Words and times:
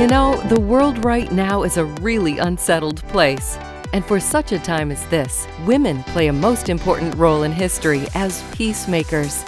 You 0.00 0.06
know, 0.06 0.40
the 0.48 0.58
world 0.58 1.04
right 1.04 1.30
now 1.30 1.62
is 1.62 1.76
a 1.76 1.84
really 1.84 2.38
unsettled 2.38 3.02
place. 3.08 3.58
And 3.92 4.02
for 4.02 4.18
such 4.18 4.50
a 4.50 4.58
time 4.58 4.90
as 4.90 5.04
this, 5.08 5.46
women 5.66 6.02
play 6.04 6.28
a 6.28 6.32
most 6.32 6.70
important 6.70 7.14
role 7.16 7.42
in 7.42 7.52
history 7.52 8.06
as 8.14 8.42
peacemakers. 8.52 9.44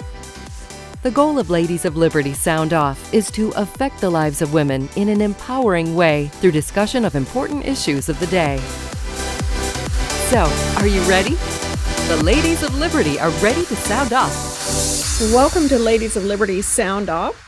The 1.01 1.09
goal 1.09 1.39
of 1.39 1.49
Ladies 1.49 1.85
of 1.85 1.97
Liberty 1.97 2.33
Sound 2.33 2.71
Off 2.71 3.11
is 3.11 3.31
to 3.31 3.49
affect 3.55 3.99
the 3.99 4.11
lives 4.11 4.43
of 4.43 4.53
women 4.53 4.87
in 4.95 5.09
an 5.09 5.21
empowering 5.21 5.95
way 5.95 6.27
through 6.33 6.51
discussion 6.51 7.03
of 7.03 7.15
important 7.15 7.65
issues 7.65 8.07
of 8.07 8.19
the 8.19 8.27
day. 8.27 8.59
So, 10.29 10.43
are 10.77 10.87
you 10.87 11.01
ready? 11.09 11.33
The 12.09 12.21
Ladies 12.23 12.61
of 12.61 12.77
Liberty 12.77 13.19
are 13.19 13.31
ready 13.41 13.65
to 13.65 13.75
sound 13.75 14.13
off. 14.13 15.19
Welcome 15.33 15.67
to 15.69 15.79
Ladies 15.79 16.15
of 16.15 16.25
Liberty 16.25 16.61
Sound 16.61 17.09
Off. 17.09 17.39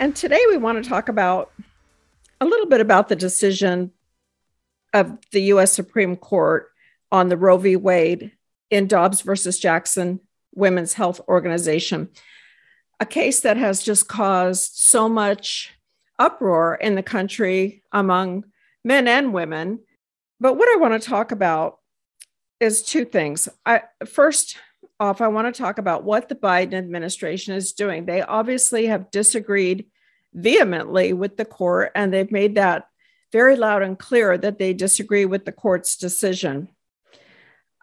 And 0.00 0.16
today 0.16 0.40
we 0.48 0.56
want 0.56 0.82
to 0.82 0.90
talk 0.90 1.08
about 1.08 1.52
a 2.40 2.46
little 2.46 2.66
bit 2.66 2.80
about 2.80 3.08
the 3.08 3.16
decision 3.16 3.92
of 4.92 5.18
the 5.32 5.42
US 5.54 5.72
Supreme 5.72 6.16
Court 6.16 6.68
on 7.12 7.28
the 7.28 7.36
Roe 7.36 7.58
v. 7.58 7.76
Wade 7.76 8.32
in 8.70 8.86
Dobbs 8.86 9.20
versus 9.20 9.58
Jackson 9.58 10.20
Women's 10.54 10.94
Health 10.94 11.20
Organization, 11.28 12.08
a 12.98 13.06
case 13.06 13.40
that 13.40 13.56
has 13.56 13.82
just 13.82 14.08
caused 14.08 14.72
so 14.74 15.08
much 15.08 15.74
uproar 16.18 16.74
in 16.74 16.94
the 16.94 17.02
country 17.02 17.82
among 17.92 18.44
men 18.84 19.08
and 19.08 19.32
women. 19.32 19.80
But 20.38 20.54
what 20.54 20.68
I 20.68 20.80
want 20.80 21.00
to 21.00 21.08
talk 21.08 21.32
about 21.32 21.78
is 22.60 22.82
two 22.82 23.04
things. 23.04 23.48
I, 23.64 23.82
first 24.06 24.56
off, 24.98 25.20
I 25.20 25.28
want 25.28 25.52
to 25.52 25.62
talk 25.62 25.78
about 25.78 26.04
what 26.04 26.28
the 26.28 26.34
Biden 26.34 26.74
administration 26.74 27.54
is 27.54 27.72
doing. 27.72 28.04
They 28.04 28.22
obviously 28.22 28.86
have 28.86 29.10
disagreed 29.10 29.86
vehemently 30.34 31.12
with 31.12 31.36
the 31.36 31.44
court, 31.44 31.92
and 31.94 32.12
they've 32.12 32.30
made 32.30 32.54
that 32.54 32.88
very 33.32 33.56
loud 33.56 33.82
and 33.82 33.98
clear 33.98 34.36
that 34.36 34.58
they 34.58 34.72
disagree 34.72 35.24
with 35.24 35.44
the 35.44 35.52
court's 35.52 35.96
decision. 35.96 36.68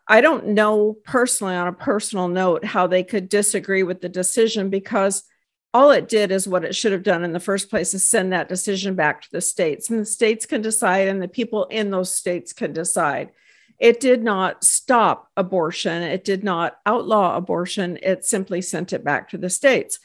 I 0.08 0.22
don't 0.22 0.48
know 0.48 0.98
personally, 1.04 1.56
on 1.56 1.68
a 1.68 1.74
personal 1.74 2.28
note, 2.28 2.64
how 2.64 2.88
they 2.88 3.04
could 3.04 3.28
disagree 3.28 3.84
with 3.84 4.02
the 4.02 4.10
decision 4.10 4.70
because 4.70 5.24
all 5.74 5.92
it 5.92 6.08
did 6.08 6.32
is 6.32 6.48
what 6.48 6.64
it 6.64 6.76
should 6.76 6.94
have 6.94 7.04
done 7.04 7.24
in 7.24 7.34
the 7.34 7.40
first 7.40 7.70
place 7.70 7.94
is 7.94 8.06
send 8.06 8.32
that 8.32 8.50
decision 8.50 8.96
back 8.96 9.22
to 9.22 9.32
the 9.32 9.42
states. 9.42 9.90
And 9.90 10.00
the 10.00 10.06
states 10.06 10.46
can 10.46 10.62
decide, 10.62 11.08
and 11.08 11.22
the 11.22 11.28
people 11.28 11.66
in 11.66 11.92
those 11.92 12.16
states 12.16 12.54
can 12.54 12.72
decide. 12.72 13.32
It 13.78 14.00
did 14.00 14.24
not 14.24 14.64
stop 14.64 15.30
abortion, 15.38 16.02
it 16.02 16.24
did 16.24 16.44
not 16.44 16.80
outlaw 16.86 17.36
abortion, 17.36 18.00
it 18.02 18.26
simply 18.26 18.62
sent 18.62 18.92
it 18.92 19.04
back 19.04 19.30
to 19.30 19.38
the 19.38 19.50
states. 19.50 20.00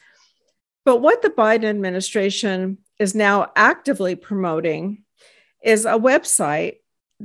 But 0.85 0.97
what 0.97 1.21
the 1.21 1.29
Biden 1.29 1.65
administration 1.65 2.79
is 2.99 3.15
now 3.15 3.51
actively 3.55 4.15
promoting 4.15 5.03
is 5.63 5.85
a 5.85 5.93
website 5.93 6.77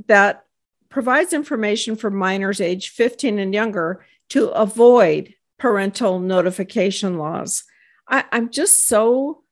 that 0.06 0.44
provides 0.88 1.32
information 1.32 1.96
for 1.96 2.10
minors 2.10 2.60
age 2.60 2.90
15 2.90 3.38
and 3.38 3.52
younger 3.52 4.04
to 4.30 4.48
avoid 4.50 5.34
parental 5.58 6.20
notification 6.20 7.18
laws. 7.18 7.64
I, 8.08 8.24
am 8.32 8.50
just 8.50 8.86
so 8.86 9.42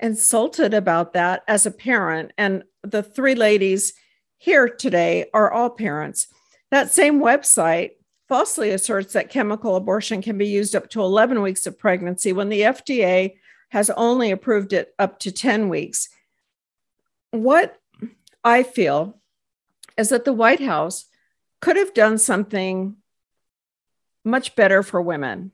insulted 0.00 0.72
about 0.72 1.14
that 1.14 1.42
as 1.48 1.66
a 1.66 1.70
parent. 1.70 2.32
And 2.38 2.62
the 2.82 3.02
three 3.02 3.34
ladies 3.34 3.92
here 4.38 4.68
today 4.68 5.26
are 5.34 5.52
all 5.52 5.70
parents. 5.70 6.28
That 6.70 6.92
same 6.92 7.20
website 7.20 7.92
falsely 8.28 8.70
asserts 8.70 9.14
that 9.14 9.30
chemical 9.30 9.74
abortion 9.74 10.22
can 10.22 10.38
be 10.38 10.46
used 10.46 10.76
up 10.76 10.88
to 10.90 11.00
11 11.00 11.42
weeks 11.42 11.66
of 11.66 11.78
pregnancy 11.78 12.32
when 12.32 12.50
the 12.50 12.60
FDA 12.60 13.34
has 13.68 13.90
only 13.90 14.30
approved 14.30 14.72
it 14.72 14.94
up 14.98 15.18
to 15.20 15.32
10 15.32 15.68
weeks. 15.68 16.08
What 17.30 17.78
I 18.42 18.62
feel 18.62 19.20
is 19.96 20.08
that 20.08 20.24
the 20.24 20.32
White 20.32 20.60
House 20.60 21.06
could 21.60 21.76
have 21.76 21.92
done 21.92 22.18
something 22.18 22.96
much 24.24 24.54
better 24.56 24.82
for 24.82 25.02
women. 25.02 25.52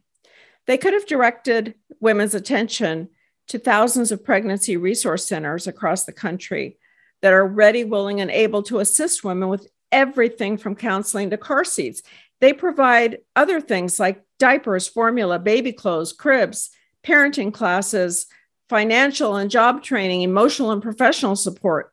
They 0.67 0.79
could 0.79 0.93
have 0.93 1.07
directed 1.07 1.75
women's 2.01 2.35
attention 2.35 3.09
to 3.49 3.59
thousands 3.59 4.13
of 4.13 4.25
pregnancy 4.25 4.77
resource 4.77 5.27
centers 5.27 5.67
across 5.67 6.05
the 6.05 6.13
country 6.13 6.79
that 7.21 7.33
are 7.33 7.47
ready, 7.47 7.85
willing, 7.85 8.21
and 8.21 8.31
able 8.31 8.63
to 8.65 8.81
assist 8.81 9.25
women 9.25 9.49
with 9.49 9.69
everything 9.93 10.57
from 10.57 10.75
counseling 10.75 11.31
to 11.31 11.37
car 11.37 11.65
seats. 11.65 12.03
They 12.41 12.53
provide 12.53 13.19
other 13.37 13.61
things 13.61 14.01
like 14.01 14.23
diapers, 14.39 14.89
formula, 14.89 15.39
baby 15.39 15.73
clothes, 15.73 16.13
cribs, 16.13 16.71
parenting 17.05 17.53
classes, 17.53 18.27
financial 18.69 19.37
and 19.37 19.51
job 19.51 19.83
training, 19.83 20.23
emotional 20.23 20.71
and 20.71 20.83
professional 20.83 21.37
support. 21.37 21.93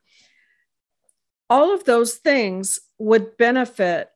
All 1.50 1.74
of 1.74 1.84
those 1.84 2.16
things 2.16 2.80
would 2.98 3.36
benefit 3.38 4.10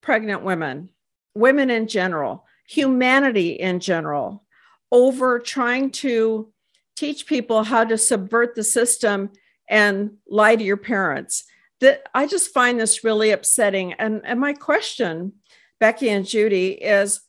pregnant 0.00 0.42
women, 0.42 0.90
women 1.34 1.70
in 1.70 1.86
general, 1.86 2.46
humanity 2.66 3.50
in 3.50 3.78
general, 3.78 4.44
over 4.90 5.38
trying 5.38 5.90
to 5.90 6.52
teach 6.96 7.26
people 7.26 7.62
how 7.62 7.84
to 7.84 7.96
subvert 7.96 8.54
the 8.54 8.64
system 8.64 9.30
and 9.68 10.14
lie 10.28 10.56
to 10.56 10.64
your 10.64 10.76
parents. 10.76 11.44
That 11.80 12.06
I 12.14 12.26
just 12.26 12.52
find 12.52 12.78
this 12.78 13.04
really 13.04 13.30
upsetting. 13.30 13.92
And, 13.94 14.22
and 14.24 14.40
my 14.40 14.52
question, 14.52 15.32
Becky 15.80 16.08
and 16.08 16.26
Judy, 16.26 16.68
is 16.72 17.20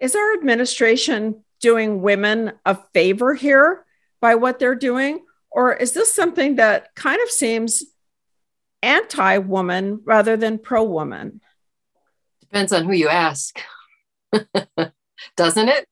Is 0.00 0.14
our 0.14 0.32
administration 0.34 1.44
doing 1.62 2.02
women 2.02 2.52
a 2.66 2.76
favor 2.92 3.34
here 3.34 3.86
by 4.20 4.34
what 4.34 4.58
they're 4.58 4.74
doing? 4.74 5.24
Or 5.50 5.72
is 5.74 5.92
this 5.92 6.14
something 6.14 6.56
that 6.56 6.94
kind 6.94 7.22
of 7.22 7.30
seems 7.30 7.82
anti 8.82 9.38
woman 9.38 10.00
rather 10.04 10.36
than 10.36 10.58
pro 10.58 10.82
woman? 10.82 11.40
Depends 12.40 12.72
on 12.72 12.84
who 12.84 12.92
you 12.92 13.08
ask, 13.08 13.58
doesn't 15.36 15.68
it? 15.68 15.86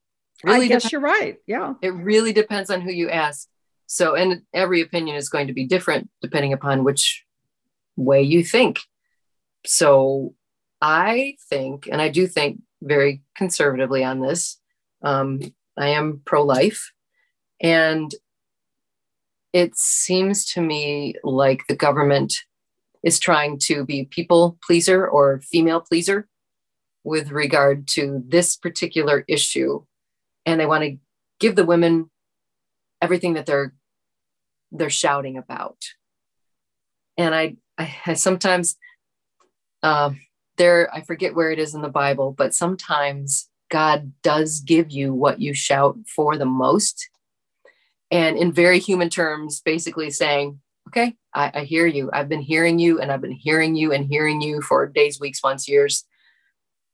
Really 0.44 0.66
I 0.66 0.68
guess 0.68 0.82
depends. 0.82 0.92
you're 0.92 1.00
right. 1.00 1.36
Yeah. 1.46 1.74
It 1.80 1.94
really 1.94 2.32
depends 2.32 2.70
on 2.70 2.80
who 2.80 2.90
you 2.90 3.08
ask. 3.10 3.48
So, 3.86 4.14
and 4.14 4.42
every 4.54 4.80
opinion 4.82 5.16
is 5.16 5.28
going 5.28 5.46
to 5.48 5.52
be 5.52 5.66
different 5.66 6.08
depending 6.22 6.52
upon 6.52 6.84
which 6.84 7.24
way 7.96 8.22
you 8.22 8.44
think. 8.44 8.80
So, 9.66 10.34
I 10.80 11.36
think, 11.50 11.88
and 11.90 12.00
I 12.00 12.08
do 12.08 12.26
think 12.26 12.60
very 12.82 13.22
conservatively 13.36 14.02
on 14.02 14.20
this, 14.20 14.58
um, 15.02 15.40
I 15.78 15.88
am 15.88 16.22
pro 16.24 16.42
life. 16.42 16.92
And 17.62 18.10
it 19.52 19.76
seems 19.76 20.44
to 20.52 20.60
me 20.60 21.14
like 21.24 21.66
the 21.66 21.76
government 21.76 22.34
is 23.02 23.18
trying 23.18 23.58
to 23.58 23.84
be 23.84 24.04
people 24.04 24.58
pleaser 24.66 25.06
or 25.06 25.40
female 25.40 25.80
pleaser 25.80 26.28
with 27.02 27.30
regard 27.30 27.88
to 27.88 28.22
this 28.26 28.56
particular 28.56 29.24
issue. 29.26 29.84
And 30.46 30.60
they 30.60 30.66
want 30.66 30.84
to 30.84 30.98
give 31.38 31.56
the 31.56 31.64
women 31.64 32.10
everything 33.00 33.34
that 33.34 33.46
they're 33.46 33.74
they're 34.72 34.90
shouting 34.90 35.36
about. 35.36 35.78
And 37.18 37.34
I, 37.34 37.56
I, 37.76 37.94
I 38.06 38.14
sometimes 38.14 38.76
uh, 39.82 40.12
there, 40.56 40.92
I 40.94 41.00
forget 41.00 41.34
where 41.34 41.50
it 41.50 41.58
is 41.58 41.74
in 41.74 41.82
the 41.82 41.88
Bible, 41.88 42.32
but 42.36 42.54
sometimes 42.54 43.49
God 43.70 44.12
does 44.22 44.60
give 44.60 44.90
you 44.90 45.14
what 45.14 45.40
you 45.40 45.54
shout 45.54 45.96
for 46.14 46.36
the 46.36 46.44
most. 46.44 47.08
And 48.10 48.36
in 48.36 48.52
very 48.52 48.80
human 48.80 49.08
terms, 49.08 49.60
basically 49.60 50.10
saying, 50.10 50.60
okay, 50.88 51.16
I, 51.32 51.52
I, 51.54 51.64
hear 51.64 51.86
you. 51.86 52.10
I've 52.12 52.28
been 52.28 52.42
hearing 52.42 52.80
you 52.80 53.00
and 53.00 53.12
I've 53.12 53.20
been 53.20 53.30
hearing 53.30 53.76
you 53.76 53.92
and 53.92 54.04
hearing 54.04 54.40
you 54.40 54.60
for 54.60 54.86
days, 54.88 55.20
weeks, 55.20 55.40
months, 55.44 55.68
years. 55.68 56.04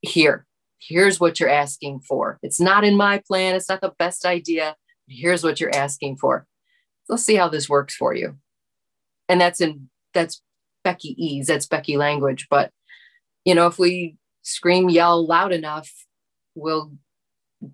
Here, 0.03 0.47
here's 0.79 1.19
what 1.19 1.41
you're 1.41 1.49
asking 1.49 2.01
for. 2.01 2.39
It's 2.43 2.61
not 2.61 2.85
in 2.85 2.97
my 2.97 3.23
plan. 3.27 3.55
It's 3.55 3.69
not 3.69 3.81
the 3.81 3.95
best 3.99 4.27
idea. 4.27 4.77
Here's 5.09 5.43
what 5.43 5.59
you're 5.59 5.75
asking 5.75 6.19
for. 6.19 6.47
Let's 7.09 7.25
see 7.25 7.37
how 7.37 7.49
this 7.49 7.69
works 7.69 7.97
for 7.97 8.15
you. 8.15 8.37
And 9.29 9.41
that's 9.41 9.63
in, 9.63 9.89
that's 10.13 10.43
Becky 10.85 11.15
ease. 11.17 11.47
That's 11.47 11.67
Becky 11.67 11.97
language. 11.97 12.49
But, 12.51 12.71
you 13.47 13.55
know, 13.55 13.67
if 13.67 13.79
we 13.79 14.17
scream, 14.43 14.91
yell 14.91 15.27
loud 15.27 15.53
enough, 15.53 15.91
will 16.57 16.93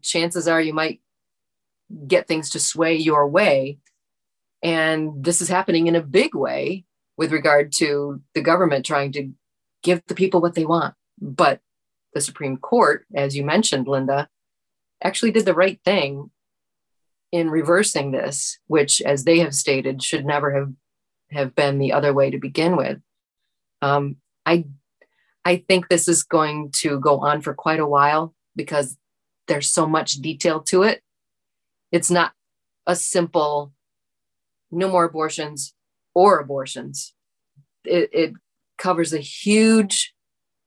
chances 0.02 0.46
are 0.46 0.61
you 0.61 0.75
might 0.75 1.00
get 2.06 2.26
things 2.29 2.50
to 2.50 2.61
sway 2.61 2.96
your 2.96 3.29
way. 3.29 3.79
And 4.62 5.25
this 5.25 5.40
is 5.40 5.49
happening 5.49 5.87
in 5.87 5.96
a 5.96 6.02
big 6.02 6.34
way 6.34 6.84
with 7.17 7.32
regard 7.32 7.73
to 7.73 8.23
the 8.34 8.40
government 8.40 8.87
trying 8.87 9.12
to 9.12 9.31
give 9.82 10.02
the 10.06 10.14
people 10.14 10.40
what 10.40 10.55
they 10.55 10.64
want. 10.64 10.94
But 11.20 11.61
the 12.12 12.20
supreme 12.20 12.56
court 12.56 13.06
as 13.14 13.37
you 13.37 13.44
mentioned 13.44 13.88
linda 13.88 14.29
actually 15.02 15.31
did 15.32 15.44
the 15.44 15.55
right 15.55 15.81
thing 15.84 16.31
in 17.31 17.50
reversing 17.50 18.11
this 18.11 18.58
which 18.67 19.00
as 19.02 19.25
they 19.25 19.38
have 19.38 19.55
stated 19.55 20.02
should 20.02 20.25
never 20.25 20.52
have 20.52 20.73
have 21.31 21.55
been 21.55 21.79
the 21.79 21.93
other 21.93 22.12
way 22.12 22.31
to 22.31 22.38
begin 22.38 22.76
with. 22.76 22.99
Um, 23.81 24.17
i 24.44 24.64
i 25.44 25.56
think 25.56 25.88
this 25.88 26.06
is 26.08 26.23
going 26.23 26.70
to 26.73 27.00
go 27.00 27.20
on 27.20 27.40
for 27.40 27.55
quite 27.55 27.81
a 27.81 27.87
while 27.87 28.34
because 28.54 28.96
there's 29.49 29.69
so 29.69 29.87
much 29.87 30.14
detail 30.14 30.60
to 30.60 30.82
it. 30.82 31.02
It's 31.90 32.10
not 32.10 32.32
a 32.87 32.96
simple 32.96 33.72
no 34.72 34.88
more 34.90 35.04
abortions, 35.04 35.75
or 36.14 36.38
abortions. 36.38 37.14
It, 37.84 38.10
it 38.12 38.32
covers 38.78 39.12
a 39.12 39.19
huge 39.19 40.14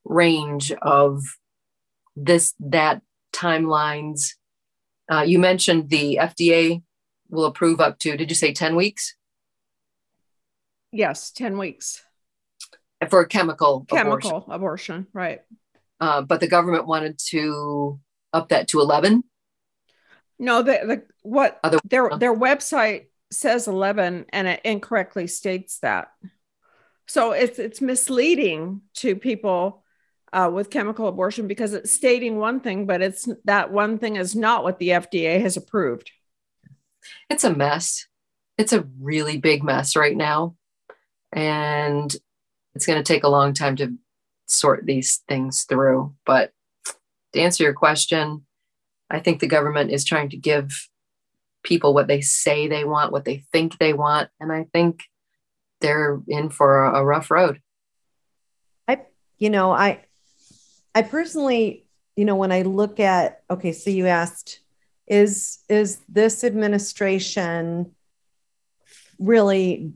range 0.05 0.71
of 0.81 1.23
this, 2.15 2.53
that 2.59 3.01
timelines. 3.33 4.33
Uh, 5.11 5.23
you 5.23 5.39
mentioned 5.39 5.89
the 5.89 6.19
FDA 6.21 6.83
will 7.29 7.45
approve 7.45 7.81
up 7.81 7.99
to, 7.99 8.15
did 8.15 8.29
you 8.29 8.35
say 8.35 8.53
10 8.53 8.75
weeks? 8.75 9.15
Yes, 10.91 11.31
10 11.31 11.57
weeks. 11.57 12.03
For 13.09 13.21
a 13.21 13.27
chemical 13.27 13.85
Chemical 13.89 14.29
abortion. 14.29 14.51
abortion, 14.51 15.07
right. 15.13 15.41
Uh, 16.00 16.21
but 16.21 16.39
the 16.39 16.47
government 16.47 16.88
wanted 16.88 17.18
to 17.30 18.00
up 18.33 18.50
that 18.50 18.68
to 18.69 18.81
11. 18.81 19.24
No, 20.38 20.62
the, 20.62 20.71
the 20.86 21.03
what 21.21 21.59
Other- 21.63 21.80
their 21.86 22.09
their 22.18 22.36
website 22.36 23.06
says 23.31 23.68
11 23.68 24.25
and 24.30 24.47
it 24.47 24.62
incorrectly 24.63 25.27
states 25.27 25.80
that. 25.80 26.09
So 27.07 27.31
it's 27.31 27.59
it's 27.59 27.81
misleading 27.81 28.81
to 28.95 29.15
people 29.15 29.83
uh, 30.33 30.50
with 30.53 30.69
chemical 30.69 31.07
abortion 31.07 31.47
because 31.47 31.74
it's 31.74 31.94
stating 31.94 32.38
one 32.38 32.59
thing, 32.59 32.86
but 32.86 33.01
it's 33.01 33.30
that 33.45 33.71
one 33.71 33.98
thing 34.00 34.18
is 34.18 34.36
not 34.36 34.63
what 34.63 34.80
the 34.80 34.89
FDA 34.89 35.39
has 35.39 35.56
approved. 35.56 36.12
It's 37.30 37.44
a 37.44 37.53
mess. 37.53 38.07
It's 38.57 38.74
a 38.74 38.86
really 39.00 39.38
big 39.38 39.63
mess 39.63 39.95
right 39.95 40.15
now. 40.15 40.56
And 41.31 42.13
it's 42.74 42.86
going 42.86 43.01
to 43.01 43.03
take 43.03 43.24
a 43.24 43.30
long 43.30 43.53
time 43.53 43.75
to 43.77 43.94
sort 44.45 44.86
these 44.86 45.24
things 45.27 45.63
through. 45.63 46.13
But 46.25 46.51
to 47.33 47.39
answer 47.39 47.63
your 47.63 47.74
question, 47.74 48.45
I 49.09 49.19
think 49.19 49.39
the 49.39 49.47
government 49.47 49.92
is 49.92 50.03
trying 50.03 50.30
to 50.30 50.38
give 50.38 50.71
people 51.63 51.94
what 51.94 52.07
they 52.07 52.21
say 52.21 52.68
they 52.68 52.83
want, 52.83 53.12
what 53.12 53.25
they 53.25 53.44
think 53.51 53.77
they 53.77 53.94
want. 53.94 54.30
And 54.39 54.51
I 54.51 54.65
think 54.71 55.03
they're 55.81 56.21
in 56.27 56.50
for 56.50 56.86
a, 56.86 57.00
a 57.00 57.06
rough 57.06 57.30
road. 57.30 57.62
I, 58.88 59.01
you 59.38 59.50
know, 59.50 59.71
I, 59.71 60.06
I 60.94 61.01
personally, 61.01 61.86
you 62.15 62.25
know, 62.25 62.36
when 62.36 62.51
I 62.51 62.62
look 62.62 63.00
at, 63.00 63.41
okay, 63.50 63.71
so 63.71 63.89
you 63.89 64.07
asked, 64.07 64.62
is 65.07 65.59
is 65.69 66.00
this 66.09 66.44
administration 66.44 67.91
really 69.19 69.94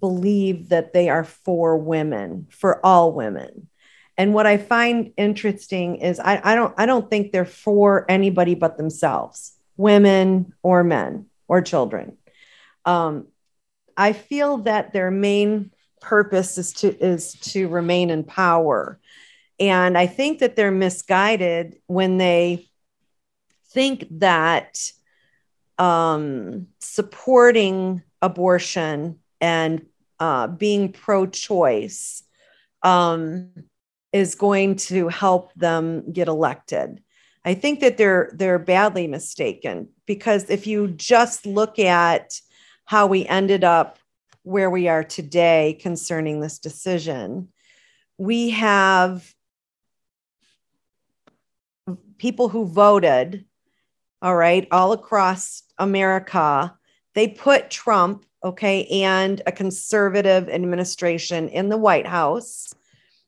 believe 0.00 0.70
that 0.70 0.92
they 0.92 1.08
are 1.08 1.24
for 1.24 1.76
women, 1.76 2.46
for 2.50 2.84
all 2.84 3.12
women? 3.12 3.68
And 4.16 4.34
what 4.34 4.46
I 4.46 4.58
find 4.58 5.12
interesting 5.16 5.96
is 5.96 6.20
I, 6.20 6.40
I 6.44 6.54
don't 6.54 6.74
I 6.76 6.86
don't 6.86 7.08
think 7.08 7.32
they're 7.32 7.44
for 7.44 8.04
anybody 8.08 8.54
but 8.54 8.76
themselves, 8.76 9.52
women 9.76 10.52
or 10.62 10.84
men 10.84 11.26
or 11.48 11.62
children. 11.62 12.18
Um, 12.84 13.28
I 13.96 14.12
feel 14.12 14.58
that 14.58 14.92
their 14.92 15.10
main 15.10 15.70
purpose 16.00 16.58
is 16.58 16.72
to 16.74 16.94
is 16.94 17.32
to 17.52 17.68
remain 17.68 18.10
in 18.10 18.24
power. 18.24 19.00
And 19.58 19.96
I 19.96 20.06
think 20.06 20.40
that 20.40 20.56
they're 20.56 20.70
misguided 20.70 21.78
when 21.86 22.18
they 22.18 22.68
think 23.70 24.06
that 24.18 24.78
um, 25.78 26.68
supporting 26.80 28.02
abortion 28.20 29.18
and 29.42 29.84
uh, 30.20 30.46
being 30.46 30.92
pro 30.92 31.26
choice 31.26 32.22
um, 32.82 33.50
is 34.12 34.36
going 34.36 34.76
to 34.76 35.08
help 35.08 35.52
them 35.54 36.12
get 36.12 36.28
elected. 36.28 37.02
I 37.44 37.54
think 37.54 37.80
that 37.80 37.98
they're 37.98 38.30
they're 38.34 38.60
badly 38.60 39.08
mistaken 39.08 39.88
because 40.06 40.48
if 40.48 40.66
you 40.66 40.88
just 40.88 41.44
look 41.44 41.78
at 41.78 42.40
how 42.84 43.08
we 43.08 43.26
ended 43.26 43.64
up 43.64 43.98
where 44.44 44.70
we 44.70 44.88
are 44.88 45.02
today 45.02 45.78
concerning 45.80 46.40
this 46.40 46.60
decision, 46.60 47.48
we 48.18 48.50
have 48.50 49.34
people 52.18 52.48
who 52.48 52.64
voted, 52.64 53.44
all 54.20 54.36
right, 54.36 54.68
all 54.70 54.92
across 54.92 55.64
America. 55.78 56.76
They 57.14 57.28
put 57.28 57.70
Trump, 57.70 58.24
okay, 58.42 58.86
and 58.86 59.40
a 59.46 59.52
conservative 59.52 60.48
administration 60.48 61.48
in 61.48 61.68
the 61.68 61.76
White 61.76 62.06
House, 62.06 62.74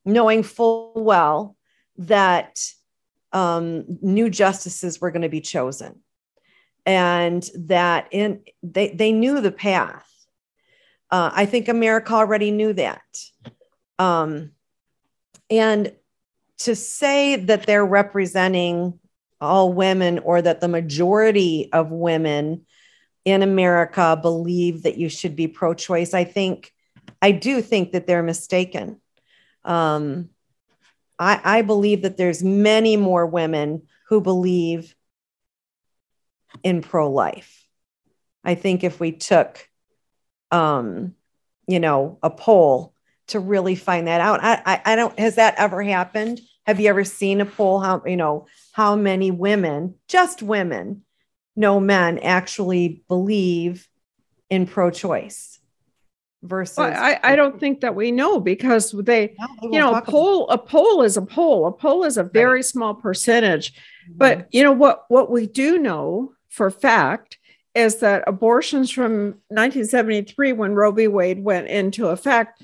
knowing 0.04 0.42
full 0.42 0.92
well 0.96 1.56
that 1.98 2.60
um, 3.32 3.84
new 4.00 4.30
justices 4.30 5.00
were 5.00 5.10
going 5.10 5.22
to 5.22 5.28
be 5.28 5.40
chosen. 5.40 6.00
And 6.86 7.48
that 7.54 8.08
in 8.10 8.42
they, 8.62 8.90
they 8.90 9.12
knew 9.12 9.40
the 9.40 9.52
path. 9.52 10.08
Uh, 11.10 11.30
i 11.34 11.46
think 11.46 11.68
america 11.68 12.12
already 12.14 12.50
knew 12.50 12.72
that. 12.72 13.02
Um, 13.98 14.52
and 15.50 15.92
to 16.58 16.74
say 16.74 17.36
that 17.36 17.66
they're 17.66 17.84
representing 17.84 18.98
all 19.40 19.72
women 19.72 20.18
or 20.20 20.40
that 20.40 20.60
the 20.60 20.68
majority 20.68 21.70
of 21.72 21.90
women 21.90 22.64
in 23.24 23.42
america 23.42 24.18
believe 24.20 24.82
that 24.82 24.96
you 24.96 25.08
should 25.08 25.36
be 25.36 25.46
pro-choice 25.46 26.14
i 26.14 26.24
think 26.24 26.72
i 27.22 27.30
do 27.30 27.60
think 27.62 27.92
that 27.92 28.06
they're 28.06 28.22
mistaken 28.22 29.00
um, 29.66 30.28
I, 31.18 31.40
I 31.42 31.62
believe 31.62 32.02
that 32.02 32.16
there's 32.16 32.42
many 32.42 32.96
more 32.96 33.26
women 33.26 33.82
who 34.08 34.20
believe 34.20 34.94
in 36.62 36.82
pro-life. 36.82 37.66
I 38.44 38.54
think 38.54 38.84
if 38.84 39.00
we 39.00 39.12
took, 39.12 39.68
um, 40.50 41.14
you 41.66 41.80
know, 41.80 42.18
a 42.22 42.30
poll 42.30 42.94
to 43.28 43.40
really 43.40 43.74
find 43.74 44.06
that 44.06 44.20
out, 44.20 44.40
I, 44.42 44.62
I, 44.66 44.92
I 44.92 44.96
don't. 44.96 45.18
Has 45.18 45.36
that 45.36 45.54
ever 45.56 45.82
happened? 45.82 46.40
Have 46.66 46.78
you 46.78 46.88
ever 46.88 47.04
seen 47.04 47.40
a 47.40 47.46
poll? 47.46 47.80
How 47.80 48.02
you 48.04 48.16
know 48.16 48.46
how 48.72 48.96
many 48.96 49.30
women, 49.30 49.94
just 50.08 50.42
women, 50.42 51.03
no 51.56 51.80
men, 51.80 52.18
actually 52.18 53.02
believe 53.08 53.88
in 54.50 54.66
pro-choice 54.66 55.58
versus? 56.42 56.76
Well, 56.76 56.92
I, 56.92 57.18
I 57.22 57.36
don't 57.36 57.58
think 57.58 57.80
that 57.80 57.94
we 57.94 58.12
know 58.12 58.40
because 58.40 58.90
they, 58.92 59.34
No, 59.38 59.46
they 59.62 59.68
you 59.76 59.78
know, 59.80 59.94
a 59.94 60.02
poll 60.02 60.48
a 60.50 60.58
poll 60.58 61.02
is 61.02 61.16
a 61.16 61.22
poll. 61.22 61.66
A 61.66 61.72
poll 61.72 62.04
is 62.04 62.16
a 62.16 62.22
very 62.24 62.62
small 62.62 62.94
percentage. 62.94 63.68
it. 63.68 64.18
But 64.18 64.48
you 64.52 64.62
know 64.62 64.72
what 64.72 65.04
what 65.08 65.30
we 65.30 65.46
do 65.46 65.78
know 65.78 66.32
for 66.48 66.70
fact 66.70 67.38
is 67.74 67.96
that 67.96 68.22
abortions 68.28 68.90
from 68.90 69.40
1973 69.48 70.52
when 70.52 70.74
Roe 70.74 70.92
v. 70.92 71.08
Wade 71.08 71.42
went 71.42 71.66
into 71.68 72.08
effect 72.08 72.62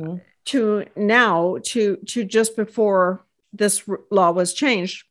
Mhm. 0.00 0.20
to 0.46 0.84
now 0.96 1.58
to 1.64 1.96
to 2.06 2.24
just 2.24 2.56
before 2.56 3.24
this 3.52 3.82
law 4.10 4.30
was 4.30 4.52
changed 4.54 5.05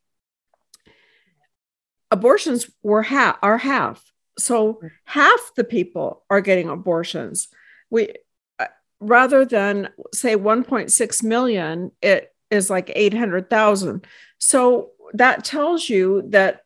abortions 2.16 2.70
were 2.82 3.04
half 3.04 3.38
are 3.44 3.58
half. 3.58 4.04
So 4.38 4.82
half 5.04 5.52
the 5.56 5.64
people 5.64 6.24
are 6.30 6.42
getting 6.42 6.70
abortions. 6.70 7.50
We 7.90 8.14
uh, 8.60 8.68
rather 9.00 9.46
than 9.46 9.90
say 10.14 10.36
1.6 10.36 11.24
million 11.24 11.92
it 12.02 12.34
is 12.50 12.70
like 12.70 12.92
800,000 12.96 14.06
so 14.38 14.92
that 15.14 15.44
tells 15.44 15.90
you 15.90 16.24
that 16.30 16.62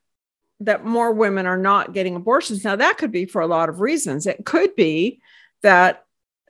that 0.62 0.86
more 0.86 1.12
women 1.14 1.46
are 1.46 1.58
not 1.58 1.94
getting 1.94 2.16
abortions. 2.16 2.64
Now 2.64 2.76
that 2.76 2.98
could 2.98 3.12
be 3.12 3.26
for 3.26 3.42
a 3.42 3.48
lot 3.48 3.70
of 3.70 3.80
reasons. 3.80 4.28
It 4.28 4.46
could 4.46 4.76
be 4.76 5.22
that 5.64 6.04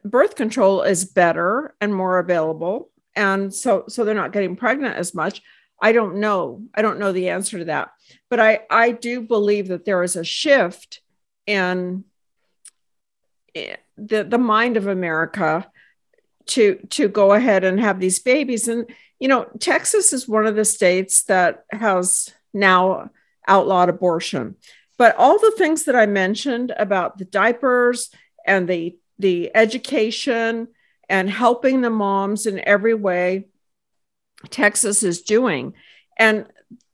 birth 0.03 0.35
control 0.35 0.81
is 0.81 1.05
better 1.05 1.75
and 1.79 1.93
more 1.93 2.19
available 2.19 2.89
and 3.15 3.53
so 3.53 3.83
so 3.87 4.03
they're 4.03 4.15
not 4.15 4.31
getting 4.31 4.55
pregnant 4.55 4.95
as 4.95 5.13
much 5.13 5.41
i 5.81 5.91
don't 5.91 6.17
know. 6.17 6.63
I 6.74 6.81
don't 6.81 7.00
know 7.00 7.12
the 7.12 7.29
answer 7.29 7.59
to 7.59 7.65
that. 7.65 7.91
But 8.29 8.39
i 8.39 8.62
i 8.69 8.91
do 8.91 9.21
believe 9.21 9.67
that 9.69 9.86
there 9.86 10.03
is 10.03 10.15
a 10.15 10.24
shift 10.24 11.01
in 11.45 12.03
eh, 13.55 13.75
the 13.98 14.24
the 14.24 14.38
mind 14.38 14.77
of 14.77 14.88
america 14.88 15.69
to 16.48 16.75
to 16.89 17.07
go 17.07 17.33
ahead 17.33 17.63
and 17.63 17.79
have 17.79 18.00
these 18.00 18.19
babies. 18.19 18.67
And 18.67 18.89
you 19.19 19.27
know 19.27 19.48
texas 19.59 20.13
is 20.13 20.27
one 20.27 20.45
of 20.45 20.55
the 20.55 20.65
states 20.65 21.24
that 21.24 21.65
has 21.71 22.33
now 22.53 23.09
outlawed 23.48 23.89
abortion. 23.89 24.55
But 24.98 25.15
all 25.15 25.39
the 25.39 25.55
things 25.57 25.86
that 25.86 25.95
i 25.95 26.05
mentioned 26.05 26.74
about 26.77 27.17
the 27.17 27.25
diapers 27.25 28.12
and 28.45 28.67
the 28.67 28.98
the 29.17 29.51
education 29.55 30.69
and 31.09 31.29
helping 31.29 31.81
the 31.81 31.89
moms 31.89 32.45
in 32.45 32.59
every 32.67 32.93
way 32.93 33.48
texas 34.50 35.03
is 35.03 35.22
doing 35.22 35.74
and 36.17 36.46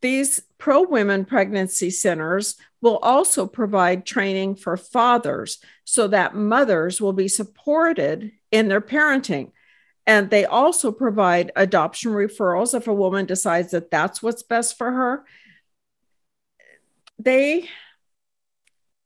these 0.02 0.42
pro 0.58 0.84
women 0.84 1.26
pregnancy 1.26 1.90
centers 1.90 2.56
will 2.82 2.98
also 2.98 3.48
provide 3.48 4.06
training 4.06 4.56
for 4.56 4.78
fathers 4.78 5.58
so 5.84 6.08
that 6.08 6.36
mothers 6.36 7.02
will 7.02 7.14
be 7.14 7.28
supported 7.28 8.32
in 8.52 8.68
their 8.68 8.82
parenting. 8.82 9.52
And 10.06 10.30
they 10.30 10.46
also 10.46 10.92
provide 10.92 11.52
adoption 11.56 12.12
referrals 12.12 12.76
if 12.76 12.88
a 12.88 12.94
woman 12.94 13.26
decides 13.26 13.72
that 13.72 13.90
that's 13.90 14.22
what's 14.22 14.44
best 14.44 14.78
for 14.78 14.92
her. 14.92 15.26
They 17.18 17.68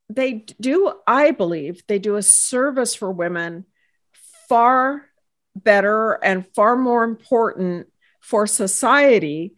they 0.09 0.45
do 0.59 0.91
I 1.07 1.31
believe 1.31 1.83
they 1.87 1.99
do 1.99 2.15
a 2.15 2.23
service 2.23 2.95
for 2.95 3.11
women 3.11 3.65
far 4.49 5.05
better 5.55 6.13
and 6.13 6.45
far 6.53 6.75
more 6.75 7.03
important 7.03 7.87
for 8.19 8.47
society 8.47 9.53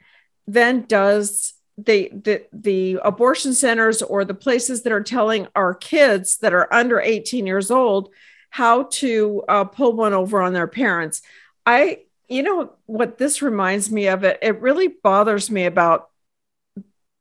than 0.48 0.82
does 0.82 1.54
the, 1.78 2.10
the 2.14 2.46
the 2.52 3.00
abortion 3.04 3.54
centers 3.54 4.02
or 4.02 4.26
the 4.26 4.34
places 4.34 4.84
that 4.84 4.94
are 4.94 5.04
telling 5.04 5.48
our 5.56 5.74
kids 5.74 6.38
that 6.40 6.54
are 6.54 6.72
under 6.74 7.00
18 7.00 7.48
years 7.48 7.72
old 7.72 8.10
how 8.50 8.84
to 8.84 9.44
uh, 9.48 9.64
pull 9.64 9.94
one 9.94 10.14
over 10.14 10.42
on 10.42 10.54
their 10.54 10.68
parents. 10.68 11.22
I 11.66 12.00
you 12.28 12.44
know 12.44 12.74
what 12.86 13.18
this 13.18 13.42
reminds 13.42 13.92
me 13.92 14.08
of? 14.08 14.24
It 14.24 14.40
it 14.42 14.62
really 14.62 14.90
bothers 14.90 15.50
me 15.50 15.66
about 15.66 16.10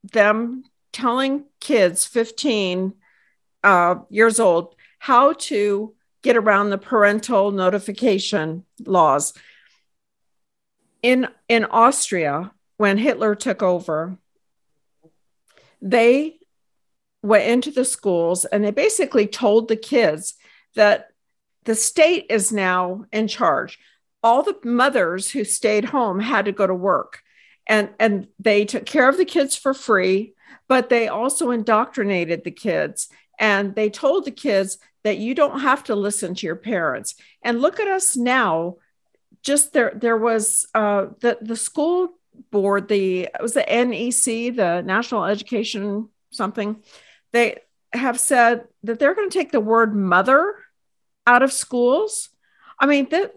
them 0.03 0.63
telling 0.91 1.45
kids 1.59 2.05
15 2.05 2.93
uh, 3.63 3.95
years 4.09 4.39
old 4.39 4.75
how 4.99 5.33
to 5.33 5.93
get 6.21 6.35
around 6.35 6.69
the 6.69 6.77
parental 6.77 7.51
notification 7.51 8.65
laws 8.85 9.33
in 11.01 11.27
in 11.47 11.65
austria 11.65 12.51
when 12.77 12.97
hitler 12.97 13.35
took 13.35 13.61
over 13.61 14.17
they 15.81 16.37
went 17.23 17.47
into 17.47 17.71
the 17.71 17.85
schools 17.85 18.45
and 18.45 18.63
they 18.63 18.71
basically 18.71 19.27
told 19.27 19.67
the 19.67 19.75
kids 19.75 20.35
that 20.75 21.09
the 21.65 21.75
state 21.75 22.25
is 22.29 22.51
now 22.51 23.05
in 23.11 23.27
charge. 23.27 23.79
All 24.23 24.43
the 24.43 24.57
mothers 24.63 25.31
who 25.31 25.43
stayed 25.43 25.85
home 25.85 26.19
had 26.19 26.45
to 26.45 26.51
go 26.51 26.65
to 26.65 26.73
work 26.73 27.21
and, 27.67 27.89
and 27.99 28.27
they 28.39 28.65
took 28.65 28.85
care 28.85 29.07
of 29.07 29.17
the 29.17 29.25
kids 29.25 29.55
for 29.55 29.73
free, 29.73 30.33
but 30.67 30.89
they 30.89 31.07
also 31.07 31.51
indoctrinated 31.51 32.43
the 32.43 32.51
kids 32.51 33.07
and 33.39 33.75
they 33.75 33.89
told 33.89 34.25
the 34.25 34.31
kids 34.31 34.77
that 35.03 35.17
you 35.17 35.33
don't 35.33 35.61
have 35.61 35.83
to 35.85 35.95
listen 35.95 36.35
to 36.35 36.45
your 36.45 36.55
parents. 36.55 37.15
And 37.41 37.61
look 37.61 37.79
at 37.79 37.87
us 37.87 38.15
now. 38.15 38.77
Just 39.43 39.73
there, 39.73 39.91
there 39.95 40.17
was 40.17 40.67
uh, 40.73 41.07
the 41.19 41.37
the 41.41 41.55
school 41.55 42.13
board, 42.51 42.87
the 42.87 43.21
it 43.21 43.41
was 43.41 43.53
the 43.53 43.61
NEC, 43.61 44.55
the 44.55 44.81
National 44.85 45.25
Education 45.25 46.09
something, 46.31 46.81
they 47.31 47.57
have 47.93 48.19
said 48.19 48.67
that 48.83 48.99
they're 48.99 49.15
going 49.15 49.29
to 49.29 49.37
take 49.37 49.51
the 49.51 49.59
word 49.59 49.95
mother 49.95 50.55
out 51.27 51.43
of 51.43 51.51
schools. 51.51 52.29
I 52.79 52.85
mean, 52.85 53.07
th- 53.07 53.31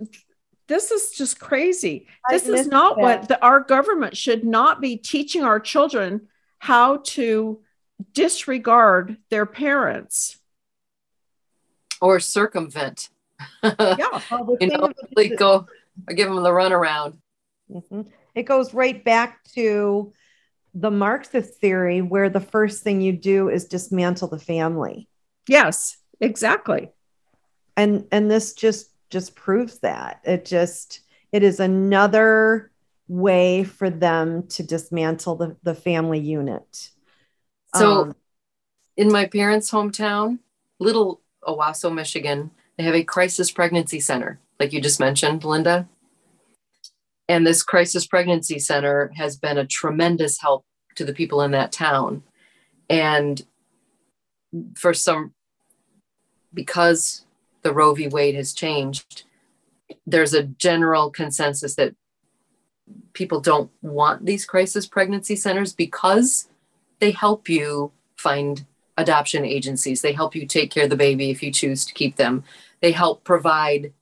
this 0.69 0.91
is 0.91 1.11
just 1.11 1.39
crazy. 1.39 2.07
This 2.31 2.49
is 2.49 2.67
not 2.67 2.97
that. 2.97 3.03
what 3.03 3.29
the, 3.29 3.43
our 3.43 3.61
government 3.61 4.17
should 4.17 4.45
not 4.45 4.81
be 4.81 4.97
teaching 4.97 5.43
our 5.43 5.61
children 5.61 6.29
how 6.59 6.99
to 7.05 7.61
disregard 8.13 9.19
their 9.31 9.45
parents 9.45 10.39
or 12.01 12.21
circumvent. 12.21 13.11
yeah, 13.63 14.21
well, 14.31 14.57
you 14.61 14.69
know, 14.69 14.93
go 15.37 15.67
or 16.09 16.15
give 16.15 16.29
them 16.29 16.43
the 16.43 16.51
runaround. 16.51 17.19
Mm-hmm. 17.71 18.03
It 18.35 18.43
goes 18.45 18.75
right 18.75 19.03
back 19.05 19.45
to 19.55 20.13
the 20.75 20.91
Marxist 20.91 21.61
theory, 21.61 22.03
where 22.03 22.29
the 22.29 22.41
first 22.41 22.83
thing 22.83 23.01
you 23.01 23.13
do 23.13 23.49
is 23.49 23.67
dismantle 23.67 24.29
the 24.29 24.39
family. 24.39 25.09
Yes, 25.49 25.97
exactly. 26.21 26.91
And 27.77 28.07
and 28.11 28.31
this 28.31 28.55
just 28.55 28.91
just 29.11 29.37
proves 29.37 29.79
that. 29.81 30.21
It 30.25 30.45
just 30.45 31.01
it 31.33 31.43
is 31.43 31.61
another 31.61 32.73
way 33.07 33.65
for 33.65 33.91
them 33.91 34.47
to 34.49 34.63
dismantle 34.63 35.37
the, 35.37 35.57
the 35.63 35.75
family 35.75 36.19
unit. 36.19 36.91
So 37.75 38.01
um, 38.03 38.17
in 38.97 39.13
my 39.13 39.27
parents' 39.27 39.71
hometown, 39.71 40.39
little 40.79 41.21
Owosso, 41.47 41.93
Michigan, 41.93 42.51
they 42.77 42.85
have 42.85 42.95
a 42.95 43.05
crisis 43.05 43.51
pregnancy 43.51 44.01
center, 44.01 44.39
like 44.59 44.73
you 44.73 44.81
just 44.81 45.01
mentioned, 45.01 45.45
Linda. 45.45 45.89
And 47.29 47.47
this 47.47 47.63
crisis 47.63 48.07
pregnancy 48.07 48.59
center 48.59 49.13
has 49.17 49.37
been 49.37 49.59
a 49.59 49.67
tremendous 49.67 50.41
help 50.41 50.65
to 50.97 51.05
the 51.05 51.15
people 51.15 51.41
in 51.43 51.53
that 51.53 51.73
town. 51.73 52.23
And 52.91 53.43
for 54.77 54.93
some, 54.93 55.33
because 56.53 57.25
the 57.63 57.73
Roe 57.73 57.95
v. 57.95 58.09
Wade 58.09 58.35
has 58.35 58.53
changed, 58.53 59.25
there's 60.07 60.35
a 60.35 60.43
general 60.43 61.11
consensus 61.11 61.77
that 61.77 61.95
people 63.15 63.41
don't 63.41 63.71
want 63.81 64.27
these 64.27 64.45
crisis 64.45 64.87
pregnancy 64.87 65.37
centers 65.37 65.73
because 65.73 66.49
they 67.01 67.11
help 67.11 67.49
you 67.49 67.93
find 68.17 68.67
adoption 68.97 69.45
agencies. 69.45 70.03
They 70.03 70.13
help 70.13 70.35
you 70.35 70.47
take 70.47 70.71
care 70.71 70.85
of 70.85 70.91
the 70.91 70.97
baby 70.97 71.31
if 71.31 71.43
you 71.43 71.51
choose 71.51 71.85
to 71.87 71.95
keep 71.95 72.17
them. 72.17 72.45
They 72.85 72.93
help 72.93 73.25
provide 73.25 73.93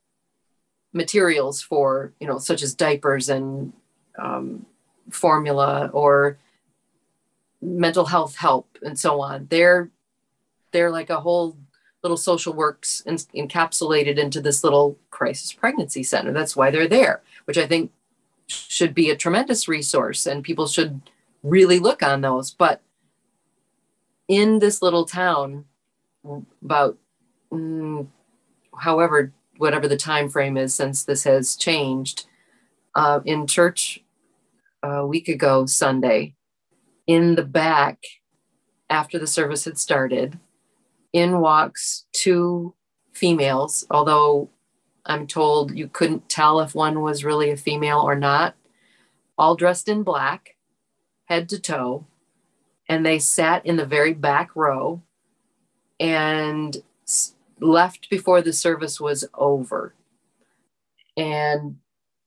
materials 0.92 1.62
for 1.62 2.12
you 2.20 2.26
know 2.26 2.38
such 2.38 2.62
as 2.62 2.74
diapers 2.74 3.28
and 3.28 3.72
um, 4.18 4.66
formula 5.10 5.90
or 5.92 6.38
mental 7.62 8.04
health 8.04 8.34
help 8.36 8.66
and 8.82 8.98
so 8.98 9.20
on. 9.20 9.46
They're 9.48 9.90
they're 10.72 10.90
like 10.90 11.10
a 11.10 11.20
whole 11.20 11.56
little 12.02 12.16
social 12.16 12.52
works 12.52 13.00
in, 13.06 13.14
encapsulated 13.14 14.18
into 14.18 14.40
this 14.40 14.64
little 14.64 14.98
crisis 15.10 15.52
pregnancy 15.52 16.02
center. 16.02 16.32
That's 16.32 16.56
why 16.56 16.70
they're 16.72 16.88
there 16.88 17.22
which 17.44 17.58
i 17.58 17.66
think 17.66 17.90
should 18.46 18.94
be 18.94 19.10
a 19.10 19.16
tremendous 19.16 19.68
resource 19.68 20.26
and 20.26 20.44
people 20.44 20.66
should 20.66 21.00
really 21.42 21.78
look 21.78 22.02
on 22.02 22.20
those. 22.20 22.50
But 22.50 22.82
in 24.28 24.58
this 24.58 24.82
little 24.82 25.04
town 25.04 25.64
about 26.62 26.98
mm, 27.52 28.06
however 28.82 29.32
whatever 29.58 29.86
the 29.86 29.96
time 29.96 30.28
frame 30.28 30.56
is 30.56 30.74
since 30.74 31.04
this 31.04 31.24
has 31.24 31.56
changed 31.56 32.26
uh, 32.96 33.20
in 33.24 33.46
church 33.46 34.02
a 34.82 35.06
week 35.06 35.28
ago 35.28 35.64
sunday 35.66 36.34
in 37.06 37.36
the 37.36 37.44
back 37.44 37.98
after 38.90 39.18
the 39.18 39.26
service 39.26 39.64
had 39.64 39.78
started 39.78 40.38
in 41.12 41.40
walks 41.40 42.06
two 42.12 42.74
females 43.12 43.86
although 43.90 44.48
i'm 45.06 45.26
told 45.26 45.76
you 45.76 45.86
couldn't 45.86 46.28
tell 46.28 46.60
if 46.60 46.74
one 46.74 47.00
was 47.00 47.24
really 47.24 47.50
a 47.50 47.56
female 47.56 48.00
or 48.00 48.16
not 48.16 48.56
all 49.38 49.54
dressed 49.54 49.88
in 49.88 50.02
black 50.02 50.56
head 51.26 51.48
to 51.48 51.58
toe 51.58 52.04
and 52.88 53.06
they 53.06 53.18
sat 53.18 53.64
in 53.64 53.76
the 53.76 53.86
very 53.86 54.12
back 54.12 54.56
row 54.56 55.00
and 56.00 56.82
left 57.62 58.11
before 58.11 58.42
the 58.42 58.52
service 58.52 59.00
was 59.00 59.25
over. 59.35 59.95
And 61.16 61.76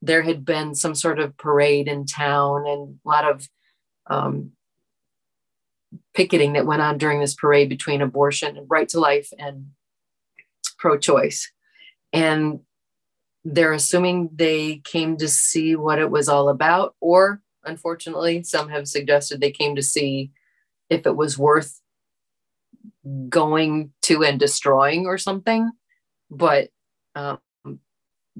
there 0.01 0.21
had 0.21 0.45
been 0.45 0.75
some 0.75 0.95
sort 0.95 1.19
of 1.19 1.37
parade 1.37 1.87
in 1.87 2.05
town 2.05 2.67
and 2.67 2.99
a 3.03 3.07
lot 3.07 3.29
of 3.29 3.49
um, 4.07 4.51
picketing 6.13 6.53
that 6.53 6.65
went 6.65 6.81
on 6.81 6.97
during 6.97 7.19
this 7.19 7.33
parade 7.33 7.69
between 7.69 8.01
abortion 8.01 8.57
and 8.57 8.67
right 8.69 8.87
to 8.89 8.99
life 8.99 9.31
and 9.37 9.67
pro 10.77 10.97
choice. 10.97 11.51
And 12.13 12.59
they're 13.43 13.73
assuming 13.73 14.29
they 14.33 14.77
came 14.83 15.17
to 15.17 15.27
see 15.27 15.75
what 15.75 15.99
it 15.99 16.09
was 16.09 16.29
all 16.29 16.49
about, 16.49 16.95
or 16.99 17.41
unfortunately, 17.63 18.43
some 18.43 18.69
have 18.69 18.87
suggested 18.87 19.39
they 19.39 19.51
came 19.51 19.75
to 19.75 19.83
see 19.83 20.31
if 20.89 21.05
it 21.05 21.15
was 21.15 21.37
worth 21.37 21.81
going 23.29 23.91
to 24.03 24.23
and 24.23 24.39
destroying 24.39 25.05
or 25.05 25.17
something. 25.17 25.71
But 26.29 26.69
um, 27.15 27.39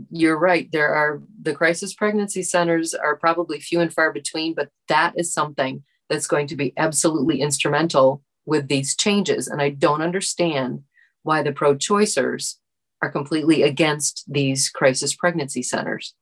you're 0.10 0.38
right. 0.38 0.72
There 0.72 0.94
are 0.94 1.22
the 1.42 1.54
crisis 1.54 1.94
pregnancy 1.94 2.44
centers 2.44 2.94
are 2.94 3.16
probably 3.16 3.60
few 3.60 3.80
and 3.80 3.94
far 3.94 4.12
between, 4.12 4.54
but 4.54 4.70
that 4.88 5.14
is 5.16 5.34
something 5.34 5.84
that's 6.10 6.28
going 6.28 6.48
to 6.48 6.56
be 6.56 6.74
absolutely 6.78 7.42
instrumental 7.42 8.24
with 8.46 8.68
these 8.68 8.96
changes. 8.96 9.48
And 9.48 9.62
I 9.62 9.70
don't 9.70 10.02
understand 10.02 10.84
why 11.24 11.42
the 11.42 11.52
pro 11.52 11.76
choicers 11.76 12.56
are 13.02 13.12
completely 13.12 13.64
against 13.64 14.24
these 14.28 14.70
crisis 14.70 15.16
pregnancy 15.16 15.64
centers. 15.64 16.14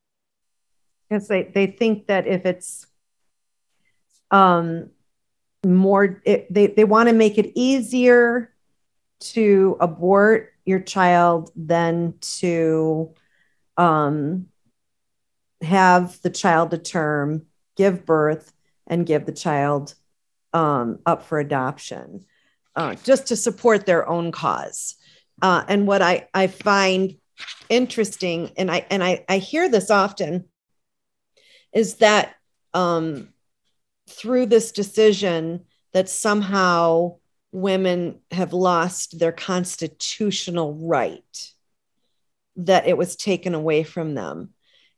Because 1.09 1.27
they, 1.27 1.43
they 1.43 1.67
think 1.67 2.07
that 2.07 2.27
if 2.27 2.45
it's 2.45 2.85
um, 4.31 4.89
more 5.65 6.21
it, 6.25 6.53
they, 6.53 6.67
they 6.67 6.83
want 6.83 7.09
to 7.09 7.15
make 7.15 7.37
it 7.37 7.51
easier 7.55 8.53
to 9.19 9.77
abort 9.79 10.51
your 10.65 10.79
child 10.79 11.51
than 11.55 12.15
to 12.19 13.13
um, 13.77 14.47
have 15.61 16.21
the 16.21 16.29
child 16.29 16.71
to 16.71 16.77
term 16.77 17.45
give 17.75 18.05
birth 18.05 18.53
and 18.87 19.05
give 19.05 19.25
the 19.25 19.31
child 19.31 19.95
um, 20.53 20.99
up 21.05 21.23
for 21.23 21.39
adoption 21.39 22.25
uh, 22.75 22.95
just 23.03 23.27
to 23.27 23.35
support 23.35 23.85
their 23.85 24.07
own 24.07 24.31
cause. 24.31 24.95
Uh, 25.41 25.63
and 25.67 25.87
what 25.87 26.01
I, 26.01 26.27
I 26.33 26.47
find 26.47 27.15
interesting 27.69 28.51
and 28.57 28.69
I 28.69 28.85
and 28.89 29.03
I, 29.03 29.25
I 29.27 29.37
hear 29.39 29.69
this 29.69 29.89
often 29.89 30.45
is 31.73 31.95
that 31.95 32.35
um, 32.73 33.32
through 34.13 34.47
this 34.47 34.71
decision 34.71 35.65
that 35.93 36.09
somehow 36.09 37.17
women 37.51 38.19
have 38.31 38.53
lost 38.53 39.19
their 39.19 39.31
constitutional 39.31 40.73
right 40.73 41.51
that 42.55 42.87
it 42.87 42.97
was 42.97 43.15
taken 43.15 43.53
away 43.53 43.83
from 43.83 44.15
them. 44.15 44.49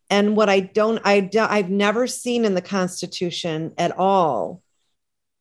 And 0.10 0.36
what 0.36 0.50
I 0.50 0.60
don't, 0.60 1.02
I, 1.04 1.30
I've 1.38 1.70
never 1.70 2.08
seen 2.08 2.46
in 2.46 2.54
the 2.54 2.62
Constitution 2.62 3.74
at 3.78 3.98
all 3.98 4.62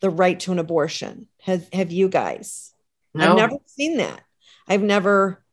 the 0.00 0.10
right 0.10 0.38
to 0.40 0.52
an 0.52 0.58
abortion. 0.58 1.28
Have, 1.42 1.68
have 1.72 1.92
you 1.92 2.08
guys? 2.08 2.72
No. 3.14 3.30
I've 3.30 3.36
never 3.36 3.56
seen 3.66 3.98
that. 3.98 4.20
I've 4.66 4.82
never, 4.82 5.44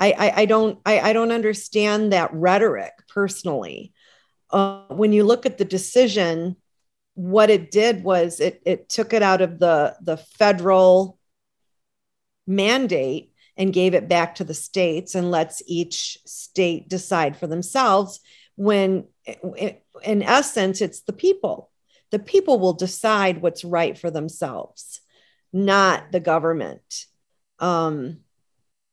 I, 0.00 0.12
I, 0.12 0.32
I 0.42 0.44
don't, 0.46 0.78
I, 0.84 1.00
I 1.00 1.12
don't 1.12 1.32
understand 1.32 2.12
that 2.12 2.32
rhetoric 2.32 2.92
personally. 3.08 3.92
Uh, 4.50 4.82
when 4.88 5.12
you 5.12 5.24
look 5.24 5.46
at 5.46 5.58
the 5.58 5.64
decision, 5.64 6.56
what 7.18 7.50
it 7.50 7.70
did 7.70 8.04
was 8.04 8.38
it, 8.38 8.62
it 8.64 8.88
took 8.88 9.12
it 9.12 9.22
out 9.22 9.40
of 9.40 9.58
the, 9.58 9.96
the 10.00 10.16
federal 10.16 11.18
mandate 12.46 13.32
and 13.56 13.72
gave 13.72 13.94
it 13.94 14.08
back 14.08 14.36
to 14.36 14.44
the 14.44 14.54
states 14.54 15.14
and 15.14 15.30
lets 15.30 15.62
each 15.66 16.18
state 16.24 16.88
decide 16.88 17.36
for 17.36 17.48
themselves 17.48 18.20
when 18.54 19.04
in 20.02 20.22
essence 20.22 20.80
it's 20.80 21.00
the 21.00 21.12
people. 21.12 21.70
The 22.10 22.18
people 22.18 22.58
will 22.58 22.72
decide 22.72 23.42
what's 23.42 23.64
right 23.64 23.98
for 23.98 24.10
themselves 24.10 25.00
not 25.52 26.12
the 26.12 26.20
government. 26.20 27.06
Um, 27.58 28.18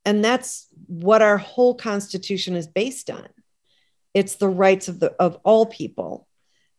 and 0.03 0.23
that's 0.23 0.67
what 0.87 1.21
our 1.21 1.37
whole 1.37 1.75
constitution 1.75 2.55
is 2.55 2.67
based 2.67 3.09
on. 3.09 3.27
It's 4.13 4.35
the 4.35 4.47
rights 4.47 4.87
of 4.87 4.99
the 4.99 5.11
of 5.19 5.37
all 5.43 5.65
people. 5.65 6.27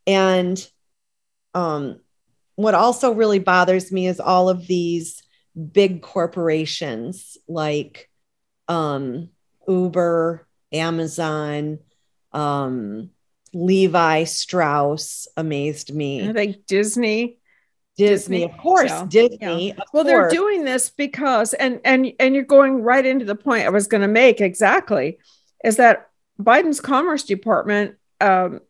And 0.07 0.67
um, 1.57 2.01
what 2.55 2.75
also 2.75 3.13
really 3.13 3.39
bothers 3.39 3.91
me 3.91 4.07
is 4.07 4.21
all 4.21 4.51
of 4.51 4.67
these 4.67 5.23
big 5.73 6.03
corporations 6.03 7.39
like 7.49 8.11
um, 8.69 9.31
Uber, 9.67 10.47
Amazon, 10.71 11.79
um, 12.33 13.11
Levi 13.55 14.25
Strauss 14.25 15.29
amazed 15.37 15.95
me. 15.95 16.29
I 16.29 16.33
think 16.35 16.67
Disney. 16.67 17.39
Disney, 17.97 18.41
Disney 18.41 18.45
of 18.45 18.59
course, 18.59 18.91
so, 18.91 19.07
Disney. 19.07 19.69
Yeah. 19.69 19.75
well, 19.95 20.05
course. 20.05 20.07
they're 20.07 20.29
doing 20.29 20.67
this 20.67 20.91
because, 20.91 21.55
and 21.55 21.81
and 21.83 22.13
and 22.21 22.35
you're 22.35 22.45
going 22.45 22.83
right 22.83 23.07
into 23.07 23.25
the 23.25 23.35
point 23.35 23.65
I 23.65 23.71
was 23.71 23.87
going 23.87 24.03
to 24.03 24.09
make 24.09 24.43
exactly, 24.43 25.19
is 25.65 25.77
that 25.77 26.11
Biden's 26.39 26.83
Commerce 26.83 27.23
Department 27.23 27.95
um, 28.21 28.61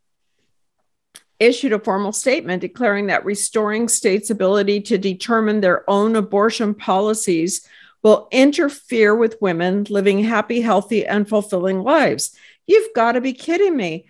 issued 1.39 1.73
a 1.73 1.79
formal 1.79 2.13
statement 2.13 2.61
declaring 2.61 3.07
that 3.07 3.25
restoring 3.25 3.89
states' 3.89 4.31
ability 4.31 4.81
to 4.83 4.99
determine 4.99 5.61
their 5.61 5.89
own 5.89 6.17
abortion 6.17 6.75
policies 6.75 7.67
will 8.03 8.29
interfere 8.31 9.15
with 9.15 9.41
women 9.41 9.85
living 9.91 10.23
happy, 10.23 10.61
healthy, 10.61 11.07
and 11.07 11.29
fulfilling 11.29 11.83
lives. 11.83 12.37
You've 12.67 12.95
got 12.95 13.13
to 13.13 13.21
be 13.21 13.33
kidding 13.33 13.77
me. 13.77 14.07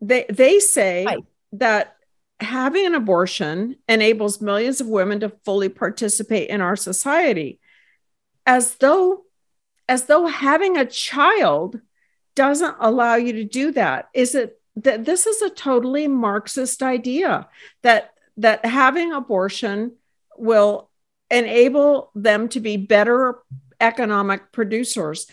They, 0.00 0.26
they 0.28 0.60
say 0.60 1.06
that 1.52 1.96
having 2.40 2.86
an 2.86 2.94
abortion 2.94 3.76
enables 3.88 4.40
millions 4.40 4.80
of 4.80 4.86
women 4.86 5.20
to 5.20 5.30
fully 5.44 5.68
participate 5.68 6.50
in 6.50 6.60
our 6.60 6.76
society 6.76 7.58
as 8.44 8.76
though 8.76 9.24
as 9.88 10.04
though 10.04 10.26
having 10.26 10.76
a 10.76 10.84
child 10.84 11.80
doesn't 12.34 12.76
allow 12.80 13.14
you 13.14 13.32
to 13.32 13.44
do 13.44 13.72
that 13.72 14.08
is 14.12 14.34
it 14.34 14.55
that 14.76 15.04
this 15.04 15.26
is 15.26 15.42
a 15.42 15.50
totally 15.50 16.06
Marxist 16.06 16.82
idea 16.82 17.48
that 17.82 18.10
that 18.36 18.64
having 18.64 19.12
abortion 19.12 19.92
will 20.36 20.90
enable 21.30 22.10
them 22.14 22.48
to 22.50 22.60
be 22.60 22.76
better 22.76 23.38
economic 23.80 24.52
producers. 24.52 25.26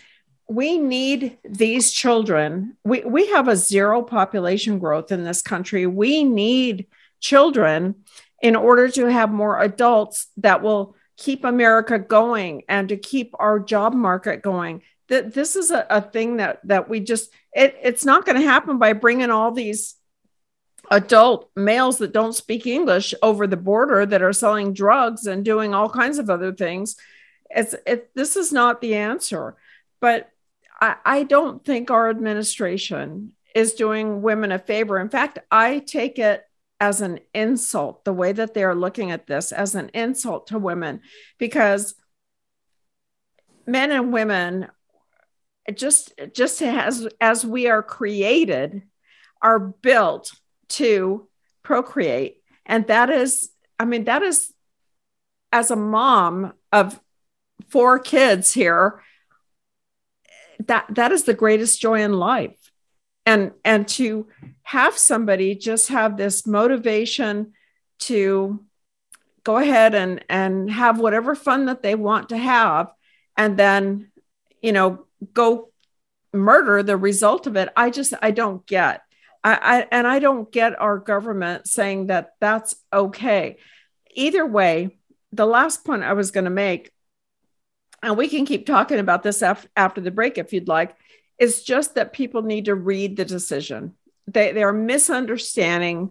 We 0.48 0.78
need 0.78 1.38
these 1.44 1.92
children. 1.92 2.76
We, 2.84 3.00
we 3.00 3.30
have 3.30 3.48
a 3.48 3.56
zero 3.56 4.02
population 4.02 4.78
growth 4.78 5.12
in 5.12 5.24
this 5.24 5.42
country. 5.42 5.86
We 5.86 6.24
need 6.24 6.86
children 7.20 7.96
in 8.42 8.56
order 8.56 8.88
to 8.90 9.06
have 9.06 9.30
more 9.30 9.60
adults 9.60 10.28
that 10.38 10.62
will 10.62 10.96
keep 11.16 11.44
America 11.44 11.98
going 11.98 12.62
and 12.68 12.88
to 12.88 12.96
keep 12.96 13.34
our 13.38 13.58
job 13.58 13.94
market 13.94 14.42
going 14.42 14.82
that 15.08 15.34
this 15.34 15.56
is 15.56 15.70
a, 15.70 15.86
a 15.90 16.00
thing 16.00 16.38
that 16.38 16.60
that 16.64 16.88
we 16.88 17.00
just 17.00 17.30
it, 17.54 17.76
it's 17.82 18.04
not 18.04 18.26
going 18.26 18.40
to 18.40 18.46
happen 18.46 18.78
by 18.78 18.92
bringing 18.92 19.30
all 19.30 19.52
these 19.52 19.94
adult 20.90 21.50
males 21.56 21.98
that 21.98 22.12
don't 22.12 22.34
speak 22.34 22.66
english 22.66 23.14
over 23.22 23.46
the 23.46 23.56
border 23.56 24.04
that 24.04 24.22
are 24.22 24.34
selling 24.34 24.74
drugs 24.74 25.26
and 25.26 25.44
doing 25.44 25.72
all 25.72 25.88
kinds 25.88 26.18
of 26.18 26.28
other 26.28 26.52
things. 26.52 26.96
It's 27.50 27.74
it 27.86 28.10
this 28.14 28.36
is 28.36 28.52
not 28.52 28.80
the 28.80 28.96
answer. 28.96 29.56
But 30.00 30.30
i 30.80 30.96
i 31.04 31.22
don't 31.22 31.64
think 31.64 31.90
our 31.90 32.10
administration 32.10 33.32
is 33.54 33.74
doing 33.74 34.20
women 34.20 34.52
a 34.52 34.58
favor. 34.58 34.98
In 34.98 35.08
fact 35.08 35.38
i 35.50 35.78
take 35.78 36.18
it 36.18 36.44
as 36.80 37.00
an 37.00 37.20
insult 37.32 38.04
the 38.04 38.12
way 38.12 38.32
that 38.32 38.52
they 38.52 38.64
are 38.64 38.74
looking 38.74 39.10
at 39.10 39.26
this 39.26 39.52
as 39.52 39.74
an 39.74 39.90
insult 39.94 40.48
to 40.48 40.58
women 40.58 41.00
because 41.38 41.94
men 43.66 43.90
and 43.90 44.12
women 44.12 44.68
just 45.74 46.12
just 46.32 46.60
as 46.62 47.08
as 47.20 47.44
we 47.44 47.68
are 47.68 47.82
created 47.82 48.82
are 49.40 49.58
built 49.58 50.32
to 50.68 51.28
procreate. 51.62 52.38
And 52.66 52.86
that 52.88 53.10
is 53.10 53.50
i 53.78 53.84
mean 53.84 54.04
that 54.04 54.22
is 54.22 54.52
as 55.52 55.70
a 55.70 55.76
mom 55.76 56.52
of 56.72 57.00
four 57.68 57.98
kids 57.98 58.52
here 58.52 59.02
that 60.66 60.86
that 60.90 61.12
is 61.12 61.24
the 61.24 61.34
greatest 61.34 61.80
joy 61.80 62.02
in 62.02 62.12
life. 62.12 62.72
And 63.26 63.52
and 63.64 63.88
to 63.88 64.26
have 64.62 64.96
somebody 64.98 65.54
just 65.54 65.88
have 65.88 66.16
this 66.16 66.46
motivation 66.46 67.52
to 68.00 68.64
go 69.44 69.56
ahead 69.56 69.94
and 69.94 70.24
and 70.28 70.70
have 70.70 70.98
whatever 70.98 71.34
fun 71.34 71.66
that 71.66 71.82
they 71.82 71.94
want 71.94 72.30
to 72.30 72.36
have 72.36 72.92
and 73.36 73.56
then 73.56 74.10
you 74.62 74.72
know 74.72 75.06
go 75.32 75.70
murder 76.32 76.82
the 76.82 76.96
result 76.96 77.46
of 77.46 77.56
it 77.56 77.68
i 77.76 77.90
just 77.90 78.12
i 78.20 78.30
don't 78.30 78.66
get. 78.66 79.02
I, 79.42 79.54
I 79.54 79.88
and 79.92 80.06
i 80.06 80.18
don't 80.18 80.50
get 80.50 80.80
our 80.80 80.98
government 80.98 81.68
saying 81.68 82.08
that 82.08 82.32
that's 82.40 82.74
okay. 82.92 83.58
Either 84.14 84.46
way 84.46 84.96
the 85.32 85.46
last 85.46 85.84
point 85.84 86.02
i 86.02 86.12
was 86.12 86.30
going 86.30 86.44
to 86.44 86.50
make 86.50 86.90
and 88.02 88.18
we 88.18 88.28
can 88.28 88.44
keep 88.44 88.66
talking 88.66 88.98
about 88.98 89.22
this 89.22 89.40
af- 89.40 89.66
after 89.76 90.00
the 90.00 90.10
break 90.10 90.36
if 90.36 90.52
you'd 90.52 90.68
like 90.68 90.94
is 91.38 91.62
just 91.62 91.94
that 91.94 92.12
people 92.12 92.42
need 92.42 92.66
to 92.66 92.74
read 92.74 93.16
the 93.16 93.24
decision. 93.24 93.94
They, 94.26 94.52
they 94.52 94.62
are 94.62 94.72
misunderstanding 94.72 96.10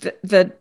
the, 0.00 0.16
the 0.22 0.52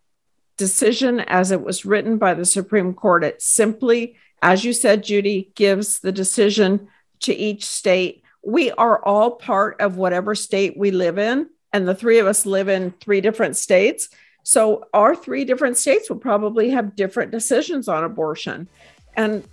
decision 0.58 1.20
as 1.20 1.52
it 1.52 1.62
was 1.62 1.86
written 1.86 2.18
by 2.18 2.36
the 2.36 2.46
supreme 2.46 2.94
court. 2.94 3.24
It 3.24 3.42
simply 3.42 4.18
as 4.42 4.64
you 4.64 4.74
said 4.74 5.04
judy 5.04 5.52
gives 5.56 6.00
the 6.00 6.12
decision 6.12 6.88
to 7.22 7.34
each 7.34 7.66
state. 7.66 8.24
We 8.44 8.72
are 8.72 9.04
all 9.04 9.32
part 9.32 9.80
of 9.80 9.98
whatever 9.98 10.36
state 10.36 10.78
we 10.78 10.92
live 10.92 11.18
in, 11.18 11.50
and 11.74 11.88
the 11.88 11.96
three 11.96 12.20
of 12.20 12.28
us 12.28 12.46
live 12.46 12.68
in 12.68 12.92
three 13.00 13.22
different 13.22 13.56
states. 13.56 14.10
So 14.44 14.86
our 14.94 15.16
three 15.16 15.46
different 15.46 15.78
states 15.78 16.10
will 16.10 16.18
probably 16.18 16.72
have 16.72 16.96
different 16.96 17.32
decisions 17.32 17.88
on 17.88 18.04
abortion. 18.04 18.68
And 19.16 19.44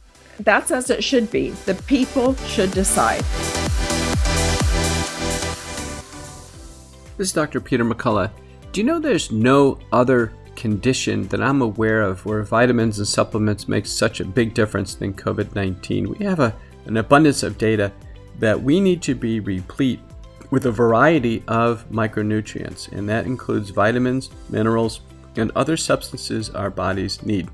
that's 0.41 0.71
as 0.71 0.89
it 0.91 1.05
should 1.05 1.31
be. 1.31 1.51
The 1.51 1.75
people 1.75 2.35
should 2.47 2.71
decide. 2.71 3.25
This 7.17 7.29
is 7.29 7.33
Dr. 7.33 7.61
Peter 7.61 7.85
McCullough. 7.85 8.31
Do 8.73 8.81
you 8.81 8.87
know 8.87 8.99
there's 8.99 9.33
no 9.33 9.79
other 9.93 10.33
condition 10.55 11.27
that 11.29 11.43
I'm 11.43 11.63
aware 11.63 12.03
of 12.03 12.25
where 12.25 12.43
vitamins 12.43 12.99
and 12.99 13.09
supplements 13.09 13.69
make 13.69 13.87
such 13.87 14.21
a 14.21 14.25
big 14.25 14.55
difference 14.55 14.95
than 14.95 15.13
COVID 15.15 15.55
19? 15.55 16.11
We 16.11 16.25
have 16.25 16.41
a 16.41 16.55
an 16.89 16.97
abundance 16.97 17.43
of 17.43 17.59
data 17.59 17.93
that 18.39 18.61
we 18.61 18.81
need 18.81 19.03
to 19.03 19.15
be 19.15 19.41
replete 19.41 20.01
with 20.51 20.67
a 20.67 20.73
variety 20.73 21.45
of 21.47 21.89
micronutrients, 21.91 22.91
and 22.91 23.09
that 23.09 23.27
includes 23.27 23.71
vitamins, 23.71 24.31
minerals, 24.49 25.01
and 25.37 25.53
other 25.55 25.77
substances 25.77 26.51
our 26.51 26.71
bodies 26.71 27.23
need. 27.23 27.49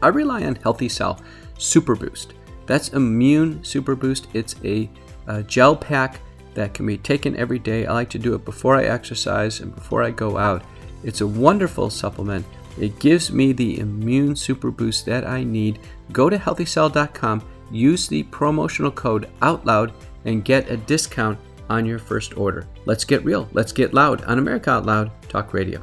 I 0.00 0.08
rely 0.08 0.44
on 0.44 0.54
Healthy 0.54 0.88
Cell 0.88 1.20
Super 1.58 1.96
Boost. 1.96 2.34
That's 2.66 2.90
Immune 2.90 3.64
Super 3.64 3.94
Boost. 3.96 4.28
It's 4.32 4.54
a, 4.64 4.88
a 5.26 5.42
gel 5.42 5.74
pack 5.74 6.20
that 6.54 6.74
can 6.74 6.86
be 6.86 6.98
taken 6.98 7.36
every 7.36 7.58
day. 7.58 7.86
I 7.86 7.92
like 7.92 8.10
to 8.10 8.18
do 8.18 8.34
it 8.34 8.44
before 8.44 8.76
I 8.76 8.84
exercise 8.84 9.60
and 9.60 9.74
before 9.74 10.02
I 10.02 10.10
go 10.10 10.38
out. 10.38 10.62
It's 11.02 11.20
a 11.20 11.26
wonderful 11.26 11.90
supplement. 11.90 12.46
It 12.78 12.98
gives 13.00 13.32
me 13.32 13.52
the 13.52 13.80
immune 13.80 14.36
super 14.36 14.70
boost 14.70 15.06
that 15.06 15.26
I 15.26 15.42
need. 15.42 15.80
Go 16.12 16.30
to 16.30 16.38
healthycell.com 16.38 17.42
use 17.70 18.08
the 18.08 18.22
promotional 18.24 18.90
code 18.90 19.28
OUTLOUD 19.42 19.92
and 20.24 20.44
get 20.44 20.70
a 20.70 20.76
discount 20.76 21.38
on 21.70 21.84
your 21.84 21.98
first 21.98 22.36
order. 22.36 22.66
Let's 22.86 23.04
get 23.04 23.24
real. 23.24 23.48
Let's 23.52 23.72
get 23.72 23.94
loud 23.94 24.24
on 24.24 24.38
America 24.38 24.70
Out 24.70 24.86
Loud 24.86 25.10
Talk 25.28 25.52
Radio. 25.52 25.82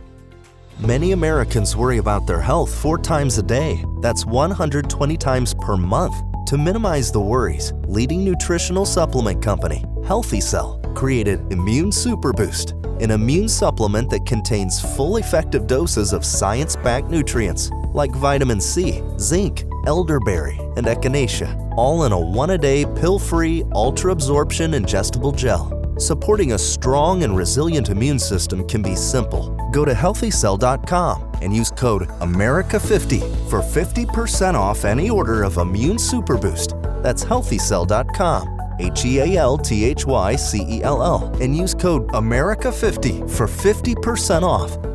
Many 0.79 1.13
Americans 1.13 1.75
worry 1.75 1.99
about 1.99 2.27
their 2.27 2.41
health 2.41 2.73
four 2.73 2.97
times 2.97 3.37
a 3.37 3.43
day. 3.43 3.83
That's 4.01 4.25
120 4.25 5.17
times 5.17 5.53
per 5.53 5.77
month. 5.77 6.15
To 6.47 6.57
minimize 6.57 7.11
the 7.11 7.19
worries, 7.19 7.73
leading 7.87 8.23
nutritional 8.23 8.85
supplement 8.85 9.41
company 9.41 9.83
Healthy 10.05 10.41
Cell 10.41 10.79
created 10.95 11.39
Immune 11.51 11.91
Super 11.91 12.31
Boost, 12.31 12.71
an 13.01 13.11
immune 13.11 13.49
supplement 13.49 14.09
that 14.11 14.25
contains 14.25 14.79
full 14.95 15.17
effective 15.17 15.65
doses 15.65 16.13
of 16.13 16.23
science 16.23 16.75
backed 16.75 17.09
nutrients 17.09 17.71
like 17.93 18.11
vitamin 18.11 18.61
C, 18.61 19.01
zinc, 19.17 19.63
elderberry, 19.87 20.57
and 20.77 20.87
echinacea, 20.87 21.73
all 21.77 22.05
in 22.05 22.11
a 22.11 22.19
one 22.19 22.51
a 22.51 22.57
day 22.57 22.85
pill 22.95 23.19
free, 23.19 23.63
ultra 23.73 24.11
absorption 24.11 24.71
ingestible 24.71 25.35
gel. 25.35 25.71
Supporting 25.99 26.53
a 26.53 26.57
strong 26.57 27.23
and 27.23 27.37
resilient 27.37 27.89
immune 27.89 28.19
system 28.19 28.67
can 28.67 28.81
be 28.81 28.95
simple. 28.95 29.55
Go 29.71 29.85
to 29.85 29.93
healthycell.com 29.93 31.31
and 31.41 31.55
use 31.55 31.71
code 31.71 32.07
AMERICA50 32.19 33.49
for 33.49 33.61
50% 33.61 34.55
off 34.55 34.85
any 34.85 35.09
order 35.09 35.43
of 35.43 35.57
Immune 35.57 35.99
Super 35.99 36.37
Boost. 36.37 36.75
That's 37.01 37.23
healthycell.com. 37.23 38.55
H 38.79 39.05
E 39.05 39.19
A 39.19 39.37
L 39.37 39.57
T 39.57 39.85
H 39.85 40.05
Y 40.05 40.35
C 40.35 40.65
E 40.67 40.83
L 40.83 41.01
L, 41.01 41.33
and 41.41 41.55
use 41.55 41.73
code 41.73 42.07
AMERICA50 42.09 43.29
for 43.29 43.47
50% 43.47 44.43
off. 44.43 44.94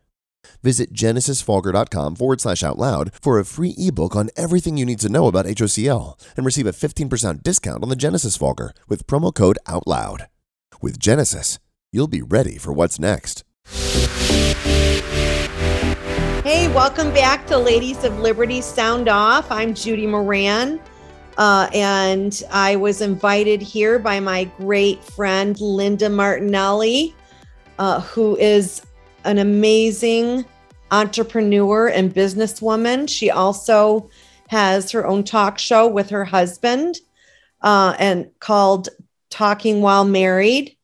Visit 0.63 0.93
genesisfogger.com 0.93 2.15
forward 2.15 2.41
slash 2.41 2.63
out 2.63 2.77
loud 2.77 3.11
for 3.21 3.39
a 3.39 3.45
free 3.45 3.73
ebook 3.77 4.15
on 4.15 4.29
everything 4.35 4.77
you 4.77 4.85
need 4.85 4.99
to 4.99 5.09
know 5.09 5.27
about 5.27 5.45
HOCl 5.45 6.19
and 6.37 6.45
receive 6.45 6.67
a 6.67 6.71
15% 6.71 7.43
discount 7.43 7.83
on 7.83 7.89
the 7.89 7.95
Genesis 7.95 8.37
Fogger 8.37 8.73
with 8.87 9.07
promo 9.07 9.33
code 9.33 9.57
OUTLOUD. 9.67 10.27
With 10.81 10.99
Genesis, 10.99 11.59
you'll 11.91 12.07
be 12.07 12.21
ready 12.21 12.57
for 12.57 12.71
what's 12.73 12.99
next. 12.99 13.43
Hey, 16.43 16.67
welcome 16.73 17.13
back 17.13 17.45
to 17.47 17.57
Ladies 17.57 18.03
of 18.03 18.19
Liberty 18.19 18.61
Sound 18.61 19.07
Off. 19.07 19.51
I'm 19.51 19.75
Judy 19.75 20.07
Moran. 20.07 20.79
Uh, 21.37 21.69
and 21.73 22.43
I 22.51 22.75
was 22.75 23.01
invited 23.01 23.61
here 23.61 23.99
by 23.99 24.19
my 24.19 24.45
great 24.57 25.03
friend 25.03 25.59
Linda 25.61 26.09
Martinelli, 26.09 27.15
uh, 27.79 28.01
who 28.01 28.35
is 28.37 28.81
an 29.23 29.37
amazing 29.37 30.45
entrepreneur 30.91 31.87
and 31.87 32.13
businesswoman. 32.13 33.09
She 33.09 33.29
also 33.29 34.09
has 34.49 34.91
her 34.91 35.07
own 35.07 35.23
talk 35.23 35.57
show 35.57 35.87
with 35.87 36.09
her 36.09 36.25
husband 36.25 36.97
uh, 37.61 37.95
and 37.97 38.29
called 38.39 38.89
Talking 39.29 39.81
While 39.81 40.05
Married, 40.05 40.75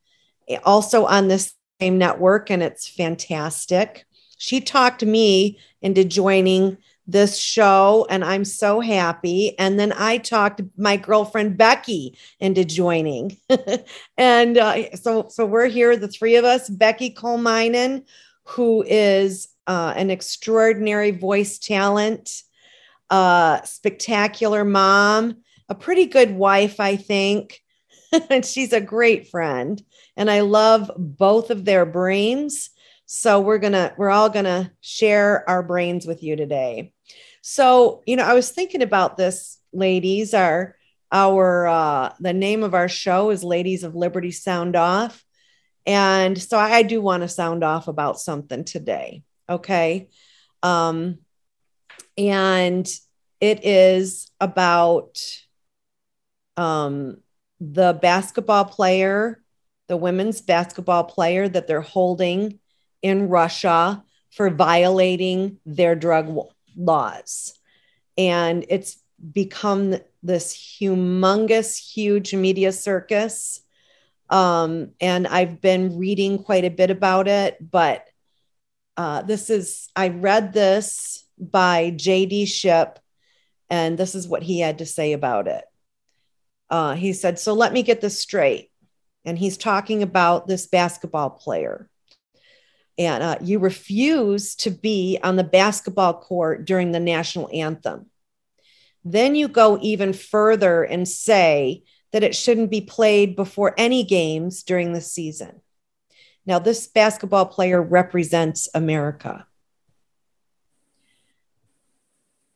also 0.64 1.06
on 1.06 1.28
this 1.28 1.54
same 1.82 1.98
network, 1.98 2.50
and 2.50 2.64
it's 2.64 2.88
fantastic. 2.88 4.06
She 4.38 4.62
talked 4.62 5.04
me 5.04 5.60
into 5.82 6.04
joining 6.06 6.78
this 7.08 7.40
show 7.40 8.06
and 8.10 8.24
I'm 8.24 8.44
so 8.44 8.82
happy. 8.82 9.58
And 9.58 9.80
then 9.80 9.94
I 9.94 10.18
talked 10.18 10.62
my 10.76 10.98
girlfriend 10.98 11.58
Becky 11.58 12.18
into 12.40 12.66
joining. 12.66 13.38
and 14.18 14.58
uh, 14.58 14.96
so 14.96 15.28
so 15.30 15.46
we're 15.46 15.68
here, 15.68 15.96
the 15.96 16.10
three 16.10 16.36
of 16.36 16.44
us, 16.44 16.70
Becky 16.70 17.10
Colminen, 17.10 18.04
who 18.50 18.84
is 18.88 19.50
uh, 19.68 19.94
an 19.96 20.10
extraordinary 20.10 21.12
voice 21.12 21.60
talent, 21.60 22.44
uh, 23.10 23.62
spectacular 23.64 24.64
mom, 24.64 25.38
a 25.70 25.76
pretty 25.76 26.06
good 26.06 26.32
wife, 26.32 26.80
I 26.80 26.96
think. 26.96 27.62
and 28.30 28.46
she's 28.46 28.74
a 28.74 28.82
great 28.82 29.28
friend. 29.28 29.82
And 30.16 30.32
I 30.32 30.42
love 30.42 30.90
both 30.98 31.52
of 31.52 31.66
their 31.66 31.86
brains. 31.86 32.70
So 33.06 33.42
we're 33.42 33.58
gonna, 33.58 33.94
we're 33.98 34.10
all 34.10 34.30
gonna 34.30 34.72
share 34.82 35.48
our 35.50 35.62
brains 35.62 36.06
with 36.06 36.24
you 36.24 36.36
today. 36.36 36.94
So, 37.42 38.04
you 38.06 38.16
know, 38.16 38.24
I 38.24 38.34
was 38.34 38.50
thinking 38.52 38.82
about 38.82 39.18
this, 39.18 39.58
ladies. 39.72 40.34
Our 40.34 40.76
our 41.12 41.68
uh 41.68 42.14
the 42.20 42.34
name 42.34 42.64
of 42.64 42.74
our 42.74 42.90
show 42.90 43.30
is 43.30 43.44
Ladies 43.44 43.84
of 43.86 43.96
Liberty 43.96 44.32
Sound 44.32 44.76
Off. 44.76 45.24
And 45.88 46.40
so 46.40 46.60
I 46.60 46.84
do 46.84 47.02
want 47.02 47.24
to 47.24 47.30
sound 47.30 47.64
off 47.64 47.88
about 47.88 48.20
something 48.20 48.66
today. 48.66 49.24
Okay. 49.50 50.10
Um, 50.62 51.20
and 52.18 52.88
it 53.40 53.64
is 53.64 54.30
about 54.42 55.18
um, 56.58 57.18
the 57.62 57.98
basketball 58.02 58.66
player, 58.66 59.42
the 59.88 59.98
women's 59.98 60.42
basketball 60.42 61.06
player 61.06 61.48
that 61.48 61.68
they're 61.68 61.82
holding 61.82 62.60
in 63.02 63.30
Russia 63.30 64.04
for 64.32 64.50
violating 64.50 65.60
their 65.66 65.96
drug 65.96 66.36
laws. 66.76 67.54
And 68.18 68.66
it's 68.70 69.02
become 69.32 69.96
this 70.22 70.54
humongous, 70.54 71.78
huge 71.78 72.34
media 72.34 72.72
circus. 72.72 73.62
Um, 74.30 74.92
and 75.00 75.28
I've 75.28 75.62
been 75.62 75.98
reading 75.98 76.44
quite 76.44 76.66
a 76.66 76.70
bit 76.70 76.90
about 76.92 77.28
it, 77.28 77.58
but 77.60 78.06
uh, 78.98 79.22
this 79.22 79.50
is, 79.50 79.90
I 79.96 80.10
read 80.10 80.54
this 80.54 81.26
by 81.38 81.92
J.D. 81.96 82.46
Ship, 82.46 83.00
and 83.70 83.98
this 83.98 84.16
is 84.16 84.28
what 84.28 84.44
he 84.44 84.60
had 84.60 84.80
to 84.80 84.86
say 84.86 85.14
about 85.14 85.48
it. 85.48 85.64
Uh, 86.70 86.96
he 86.96 87.14
said, 87.14 87.40
So 87.40 87.54
let 87.54 87.72
me 87.72 87.84
get 87.84 88.02
this 88.02 88.20
straight. 88.20 88.72
And 89.24 89.38
he's 89.38 89.58
talking 89.58 90.04
about 90.04 90.48
this 90.48 90.68
basketball 90.68 91.30
player 91.30 91.90
and 92.98 93.24
uh, 93.24 93.38
you 93.42 93.60
refuse 93.60 94.56
to 94.56 94.72
be 94.72 95.20
on 95.22 95.36
the 95.36 95.44
basketball 95.44 96.14
court 96.16 96.66
during 96.66 96.92
the 96.92 97.00
national 97.00 97.50
anthem. 97.54 98.08
Then 99.04 99.36
you 99.36 99.48
go 99.48 99.78
even 99.82 100.14
further 100.14 100.84
and 100.84 101.08
say 101.08 101.84
that 102.12 102.24
it 102.24 102.36
shouldn't 102.36 102.72
be 102.72 102.82
played 102.82 103.36
before 103.36 103.74
any 103.78 104.04
games 104.04 104.64
during 104.64 104.94
the 104.94 105.02
season. 105.02 105.62
Now, 106.46 106.60
this 106.60 106.88
basketball 106.88 107.46
player 107.48 107.82
represents 107.82 108.70
America. 108.74 109.46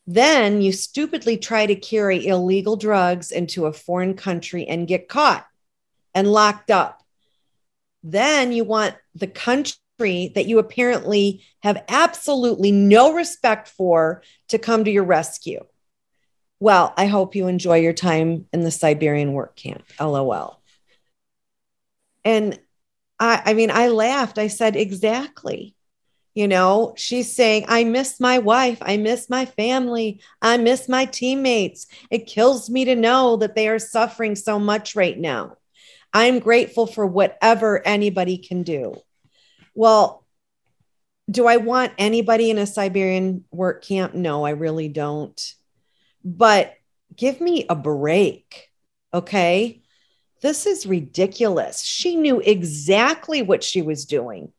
Then 0.07 0.61
you 0.61 0.71
stupidly 0.71 1.37
try 1.37 1.65
to 1.65 1.75
carry 1.75 2.25
illegal 2.25 2.75
drugs 2.75 3.31
into 3.31 3.65
a 3.65 3.73
foreign 3.73 4.15
country 4.15 4.65
and 4.65 4.87
get 4.87 5.07
caught 5.07 5.45
and 6.15 6.31
locked 6.31 6.71
up. 6.71 7.03
Then 8.03 8.51
you 8.51 8.63
want 8.63 8.95
the 9.13 9.27
country 9.27 9.77
that 9.99 10.47
you 10.47 10.57
apparently 10.57 11.43
have 11.61 11.83
absolutely 11.87 12.71
no 12.71 13.13
respect 13.13 13.67
for 13.67 14.23
to 14.47 14.57
come 14.57 14.83
to 14.85 14.91
your 14.91 15.03
rescue. 15.03 15.63
Well, 16.61 16.93
I 16.95 17.07
hope 17.07 17.33
you 17.33 17.47
enjoy 17.47 17.77
your 17.77 17.91
time 17.91 18.45
in 18.53 18.61
the 18.61 18.69
Siberian 18.69 19.33
work 19.33 19.55
camp. 19.55 19.83
LOL. 19.99 20.61
And 22.23 22.59
I, 23.19 23.41
I 23.47 23.53
mean, 23.55 23.71
I 23.71 23.87
laughed. 23.87 24.37
I 24.37 24.45
said, 24.45 24.75
exactly. 24.75 25.75
You 26.35 26.47
know, 26.47 26.93
she's 26.95 27.35
saying, 27.35 27.65
I 27.67 27.83
miss 27.83 28.19
my 28.19 28.37
wife. 28.37 28.77
I 28.83 28.97
miss 28.97 29.27
my 29.27 29.45
family. 29.45 30.21
I 30.39 30.57
miss 30.57 30.87
my 30.87 31.05
teammates. 31.05 31.87
It 32.11 32.27
kills 32.27 32.69
me 32.69 32.85
to 32.85 32.95
know 32.95 33.37
that 33.37 33.55
they 33.55 33.67
are 33.67 33.79
suffering 33.79 34.35
so 34.35 34.59
much 34.59 34.95
right 34.95 35.17
now. 35.17 35.57
I'm 36.13 36.37
grateful 36.37 36.85
for 36.85 37.07
whatever 37.07 37.85
anybody 37.87 38.37
can 38.37 38.61
do. 38.61 39.01
Well, 39.73 40.27
do 41.27 41.47
I 41.47 41.57
want 41.57 41.93
anybody 41.97 42.51
in 42.51 42.59
a 42.59 42.67
Siberian 42.67 43.45
work 43.49 43.83
camp? 43.83 44.13
No, 44.13 44.45
I 44.45 44.51
really 44.51 44.89
don't. 44.89 45.55
But 46.23 46.75
give 47.15 47.41
me 47.41 47.65
a 47.69 47.75
break. 47.75 48.69
Okay. 49.13 49.81
This 50.41 50.65
is 50.65 50.85
ridiculous. 50.85 51.81
She 51.83 52.15
knew 52.15 52.39
exactly 52.39 53.41
what 53.41 53.63
she 53.63 53.81
was 53.81 54.05
doing. 54.05 54.51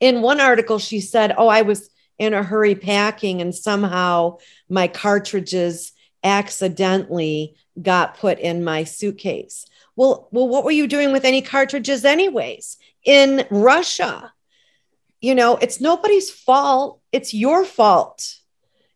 In 0.00 0.22
one 0.22 0.40
article, 0.40 0.78
she 0.78 1.00
said, 1.00 1.34
Oh, 1.36 1.48
I 1.48 1.62
was 1.62 1.90
in 2.18 2.34
a 2.34 2.42
hurry 2.42 2.74
packing, 2.74 3.40
and 3.40 3.54
somehow 3.54 4.38
my 4.68 4.88
cartridges 4.88 5.92
accidentally 6.24 7.56
got 7.80 8.18
put 8.18 8.38
in 8.38 8.64
my 8.64 8.84
suitcase. 8.84 9.66
Well, 9.96 10.28
well, 10.32 10.48
what 10.48 10.64
were 10.64 10.72
you 10.72 10.88
doing 10.88 11.12
with 11.12 11.24
any 11.24 11.42
cartridges, 11.42 12.04
anyways? 12.04 12.78
in 13.04 13.46
Russia. 13.50 14.32
You 15.20 15.34
know, 15.34 15.56
it's 15.56 15.80
nobody's 15.80 16.30
fault. 16.30 17.00
It's 17.12 17.32
your 17.32 17.64
fault. 17.64 18.36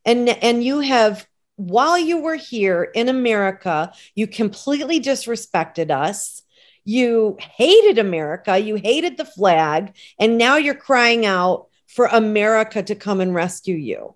And, 0.04 0.28
and 0.28 0.62
you 0.64 0.80
have, 0.80 1.26
while 1.58 1.98
you 1.98 2.20
were 2.20 2.36
here 2.36 2.84
in 2.84 3.08
America, 3.08 3.92
you 4.14 4.28
completely 4.28 5.00
disrespected 5.00 5.90
us. 5.90 6.42
You 6.84 7.36
hated 7.40 7.98
America. 7.98 8.56
You 8.56 8.76
hated 8.76 9.16
the 9.16 9.24
flag. 9.24 9.96
And 10.20 10.38
now 10.38 10.56
you're 10.56 10.74
crying 10.74 11.26
out 11.26 11.66
for 11.88 12.06
America 12.06 12.82
to 12.84 12.94
come 12.94 13.20
and 13.20 13.34
rescue 13.34 13.74
you. 13.74 14.14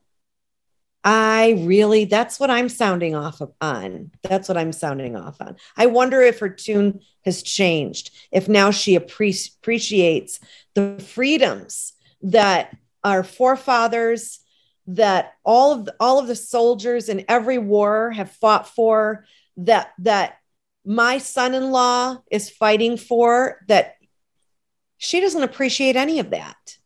I 1.02 1.56
really, 1.66 2.04
that's 2.04 2.38
what 2.38 2.48
I'm 2.48 2.68
sounding 2.68 3.16
off 3.16 3.40
of, 3.40 3.52
on. 3.60 4.12
That's 4.22 4.48
what 4.48 4.56
I'm 4.56 4.72
sounding 4.72 5.16
off 5.16 5.40
on. 5.40 5.56
I 5.76 5.86
wonder 5.86 6.20
if 6.22 6.38
her 6.38 6.48
tune 6.48 7.00
has 7.24 7.42
changed, 7.42 8.12
if 8.30 8.48
now 8.48 8.70
she 8.70 8.96
appreci- 8.96 9.56
appreciates 9.56 10.38
the 10.74 11.02
freedoms 11.04 11.94
that 12.22 12.76
our 13.02 13.24
forefathers, 13.24 14.38
that 14.86 15.34
all 15.44 15.72
of 15.72 15.84
the, 15.84 15.94
all 16.00 16.18
of 16.18 16.26
the 16.26 16.36
soldiers 16.36 17.08
in 17.08 17.24
every 17.28 17.58
war 17.58 18.10
have 18.10 18.30
fought 18.30 18.68
for, 18.68 19.24
that 19.56 19.92
that 19.98 20.38
my 20.84 21.18
son-in-law 21.18 22.18
is 22.30 22.50
fighting 22.50 22.96
for, 22.96 23.60
that 23.68 23.96
she 24.98 25.20
doesn't 25.20 25.42
appreciate 25.42 25.96
any 25.96 26.18
of 26.18 26.30
that. 26.30 26.76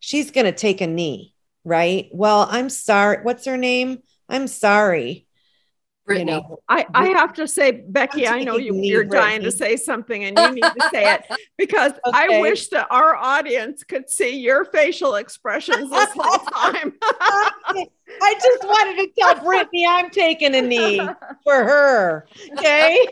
She's 0.00 0.30
going 0.30 0.44
to 0.44 0.52
take 0.52 0.80
a 0.80 0.86
knee 0.86 1.34
right? 1.66 2.08
Well, 2.12 2.46
I'm 2.48 2.70
sorry. 2.70 3.18
What's 3.22 3.44
her 3.44 3.56
name? 3.56 3.98
I'm 4.28 4.46
sorry. 4.46 5.25
Brittany. 6.06 6.32
You 6.32 6.38
know, 6.38 6.60
I, 6.68 6.86
I 6.94 7.08
have 7.08 7.34
to 7.34 7.48
say, 7.48 7.72
Becky, 7.72 8.28
I 8.28 8.44
know 8.44 8.56
you, 8.56 8.74
you're 8.76 9.04
dying 9.04 9.42
to 9.42 9.50
say 9.50 9.76
something 9.76 10.24
and 10.24 10.38
you 10.38 10.54
need 10.54 10.62
to 10.62 10.88
say 10.92 11.14
it 11.14 11.24
because 11.58 11.92
okay. 12.06 12.36
I 12.36 12.40
wish 12.40 12.68
that 12.68 12.86
our 12.90 13.16
audience 13.16 13.82
could 13.82 14.08
see 14.08 14.38
your 14.38 14.64
facial 14.64 15.16
expressions 15.16 15.90
this 15.90 16.10
whole 16.14 16.38
time. 16.52 16.94
I 17.02 18.34
just 18.40 18.64
wanted 18.64 19.02
to 19.02 19.10
tell 19.18 19.44
Brittany 19.44 19.86
I'm 19.86 20.10
taking 20.10 20.54
a 20.54 20.62
knee 20.62 21.00
for 21.44 21.64
her. 21.64 22.26
Okay. 22.52 23.06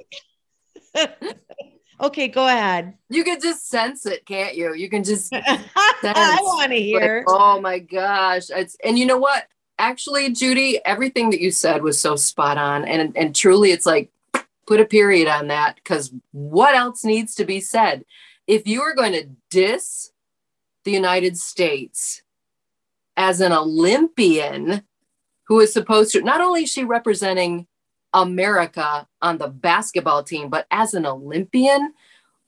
Okay, 2.00 2.28
go 2.28 2.46
ahead. 2.46 2.94
You 3.08 3.24
can 3.24 3.40
just 3.40 3.68
sense 3.68 4.04
it, 4.06 4.26
can't 4.26 4.56
you? 4.56 4.74
You 4.74 4.88
can 4.88 5.04
just 5.04 5.32
I 5.32 6.38
want 6.42 6.70
to 6.70 6.80
hear. 6.80 7.24
Like, 7.26 7.36
oh 7.36 7.60
my 7.60 7.78
gosh. 7.78 8.50
It's 8.50 8.76
and 8.84 8.98
you 8.98 9.06
know 9.06 9.18
what? 9.18 9.46
Actually, 9.78 10.30
Judy, 10.32 10.80
everything 10.84 11.30
that 11.30 11.40
you 11.40 11.50
said 11.50 11.82
was 11.82 12.00
so 12.00 12.16
spot 12.16 12.58
on. 12.58 12.84
And 12.84 13.16
and 13.16 13.34
truly 13.34 13.72
it's 13.72 13.86
like 13.86 14.10
put 14.66 14.80
a 14.80 14.84
period 14.84 15.28
on 15.28 15.48
that 15.48 15.76
because 15.76 16.12
what 16.32 16.74
else 16.74 17.04
needs 17.04 17.34
to 17.36 17.44
be 17.44 17.60
said? 17.60 18.04
If 18.46 18.66
you 18.66 18.82
are 18.82 18.94
going 18.94 19.12
to 19.12 19.28
diss 19.50 20.12
the 20.84 20.92
United 20.92 21.36
States 21.36 22.22
as 23.16 23.40
an 23.40 23.52
Olympian 23.52 24.82
who 25.44 25.60
is 25.60 25.72
supposed 25.72 26.12
to 26.12 26.22
not 26.22 26.40
only 26.40 26.64
is 26.64 26.70
she 26.70 26.84
representing 26.84 27.66
America 28.12 29.06
on 29.20 29.38
the 29.38 29.48
basketball 29.48 30.22
team, 30.22 30.48
but 30.48 30.66
as 30.70 30.94
an 30.94 31.04
Olympian, 31.04 31.92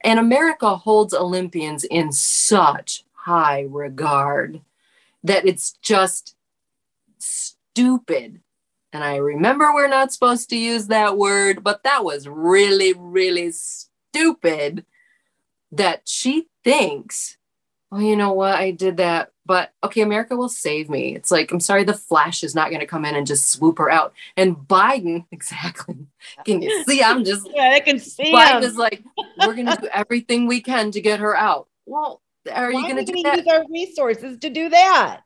and 0.03 0.21
America 0.21 0.77
holds 0.77 1.13
Olympians 1.13 1.85
in 1.85 2.13
such 2.13 3.05
high 3.13 3.67
regard 3.69 4.61
that 5.25 5.45
it's 5.45 5.73
just 5.83 6.36
stupid. 7.77 8.41
And 8.93 9.05
I 9.05 9.17
remember 9.17 9.75
we're 9.75 9.89
not 9.89 10.13
supposed 10.13 10.49
to 10.51 10.57
use 10.57 10.87
that 10.87 11.19
word, 11.19 11.63
but 11.63 11.83
that 11.83 12.05
was 12.05 12.27
really, 12.27 12.95
really 12.97 13.53
stupid 13.53 14.87
that 15.73 16.03
she 16.09 16.49
thinks, 16.65 17.37
oh, 17.93 17.99
you 17.99 18.17
know 18.17 18.33
what? 18.33 18.55
I 18.55 18.71
did 18.71 18.97
that 18.97 19.31
but 19.47 19.73
okay, 19.85 20.01
America 20.01 20.37
will 20.37 20.49
save 20.49 20.91
me. 20.91 21.15
It's 21.15 21.31
like, 21.31 21.53
I'm 21.53 21.61
sorry, 21.61 21.85
the 21.85 21.95
Flash 21.95 22.43
is 22.43 22.55
not 22.55 22.71
going 22.71 22.81
to 22.81 22.87
come 22.87 23.05
in 23.05 23.15
and 23.15 23.27
just 23.27 23.51
swoop 23.51 23.79
her 23.79 23.89
out. 23.89 24.13
And 24.37 24.57
Biden, 24.57 25.25
exactly. 25.33 25.97
Can 26.45 26.63
you 26.63 26.85
see? 26.85 27.03
I'm 27.03 27.25
just, 27.25 27.49
yeah, 27.55 27.71
I 27.71 27.81
can 27.81 27.99
see. 27.99 28.33
Biden 28.33 28.59
him. 28.59 28.65
is 28.65 28.77
like, 28.77 29.05
we're 29.39 29.55
going 29.55 29.67
to 29.67 29.79
do 29.81 29.89
everything 29.93 30.47
we 30.47 30.61
can 30.61 30.91
to 30.91 31.01
get 31.01 31.21
her 31.21 31.37
out. 31.37 31.69
Well, 31.87 32.21
are 32.53 32.73
Why 32.73 32.81
you 32.81 32.93
going 32.93 33.05
to 33.05 33.13
do 33.13 33.23
that? 33.23 33.39
use 33.39 33.47
our 33.47 33.65
resources 33.71 34.39
to 34.39 34.51
do 34.51 34.69
that? 34.69 35.21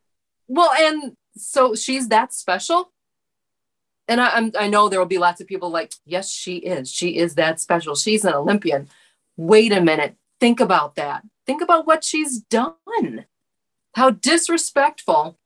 Well, 0.48 0.70
and 0.78 1.16
so 1.40 1.74
she's 1.74 2.08
that 2.08 2.32
special. 2.32 2.92
And 4.08 4.20
I, 4.20 4.30
I'm, 4.30 4.52
I 4.58 4.68
know 4.68 4.88
there 4.88 4.98
will 4.98 5.06
be 5.06 5.18
lots 5.18 5.40
of 5.40 5.46
people 5.46 5.70
like, 5.70 5.92
yes, 6.04 6.30
she 6.30 6.56
is. 6.56 6.90
She 6.90 7.16
is 7.16 7.36
that 7.36 7.60
special. 7.60 7.94
She's 7.94 8.24
an 8.24 8.34
Olympian. 8.34 8.88
Wait 9.36 9.72
a 9.72 9.80
minute. 9.80 10.16
Think 10.40 10.60
about 10.60 10.96
that. 10.96 11.22
Think 11.46 11.62
about 11.62 11.86
what 11.86 12.02
she's 12.04 12.40
done 12.40 13.24
how 13.94 14.10
disrespectful. 14.10 15.38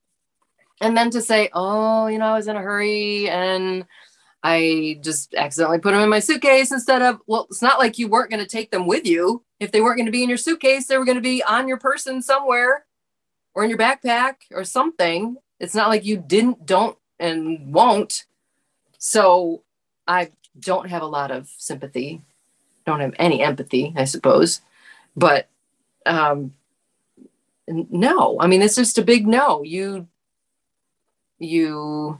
And 0.80 0.96
then 0.96 1.10
to 1.10 1.22
say, 1.22 1.48
oh, 1.52 2.08
you 2.08 2.18
know, 2.18 2.26
I 2.26 2.34
was 2.34 2.48
in 2.48 2.56
a 2.56 2.60
hurry 2.60 3.28
and 3.28 3.86
I 4.42 4.98
just 5.02 5.34
accidentally 5.34 5.78
put 5.78 5.92
them 5.92 6.02
in 6.02 6.10
my 6.10 6.18
suitcase 6.18 6.72
instead 6.72 7.00
of, 7.00 7.20
well, 7.26 7.46
it's 7.48 7.62
not 7.62 7.78
like 7.78 7.98
you 7.98 8.08
weren't 8.08 8.30
going 8.30 8.42
to 8.42 8.48
take 8.48 8.70
them 8.70 8.86
with 8.86 9.06
you. 9.06 9.42
If 9.60 9.72
they 9.72 9.80
weren't 9.80 9.96
going 9.96 10.06
to 10.06 10.12
be 10.12 10.22
in 10.22 10.28
your 10.28 10.38
suitcase, 10.38 10.86
they 10.86 10.98
were 10.98 11.04
going 11.04 11.16
to 11.16 11.22
be 11.22 11.42
on 11.42 11.68
your 11.68 11.78
person 11.78 12.20
somewhere 12.20 12.84
or 13.54 13.64
in 13.64 13.70
your 13.70 13.78
backpack 13.78 14.34
or 14.50 14.64
something. 14.64 15.36
It's 15.60 15.74
not 15.74 15.88
like 15.88 16.04
you 16.04 16.16
didn't, 16.16 16.66
don't, 16.66 16.98
and 17.18 17.72
won't. 17.72 18.24
So 18.98 19.62
I 20.06 20.32
don't 20.58 20.88
have 20.88 21.02
a 21.02 21.06
lot 21.06 21.30
of 21.30 21.48
sympathy, 21.58 22.22
don't 22.86 23.00
have 23.00 23.14
any 23.18 23.42
empathy, 23.42 23.92
I 23.96 24.04
suppose. 24.04 24.60
But 25.16 25.48
um, 26.06 26.54
no. 27.68 28.36
I 28.40 28.46
mean 28.46 28.62
it's 28.62 28.76
just 28.76 28.98
a 28.98 29.02
big 29.02 29.26
no. 29.26 29.62
You 29.62 30.08
you 31.38 32.18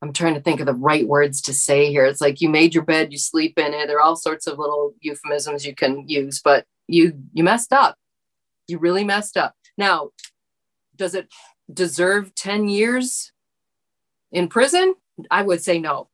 i'm 0.00 0.12
trying 0.12 0.34
to 0.34 0.40
think 0.40 0.58
of 0.58 0.66
the 0.66 0.74
right 0.74 1.06
words 1.06 1.40
to 1.42 1.54
say 1.54 1.90
here. 1.90 2.04
It's 2.04 2.20
like 2.20 2.40
you 2.40 2.48
made 2.48 2.74
your 2.74 2.84
bed 2.84 3.12
you 3.12 3.18
sleep 3.18 3.58
in 3.58 3.74
it. 3.74 3.86
There 3.86 3.98
are 3.98 4.02
all 4.02 4.16
sorts 4.16 4.46
of 4.46 4.58
little 4.58 4.94
euphemisms 5.00 5.66
you 5.66 5.74
can 5.74 6.08
use 6.08 6.40
but 6.40 6.66
you 6.86 7.14
you 7.32 7.44
messed 7.44 7.72
up. 7.72 7.96
You 8.66 8.78
really 8.78 9.04
messed 9.04 9.36
up. 9.36 9.54
Now 9.76 10.10
does 10.96 11.14
it 11.14 11.28
deserve 11.72 12.34
10 12.34 12.68
years 12.68 13.32
in 14.32 14.48
prison? 14.48 14.94
I 15.30 15.42
would 15.42 15.62
say 15.62 15.78
no 15.78 16.08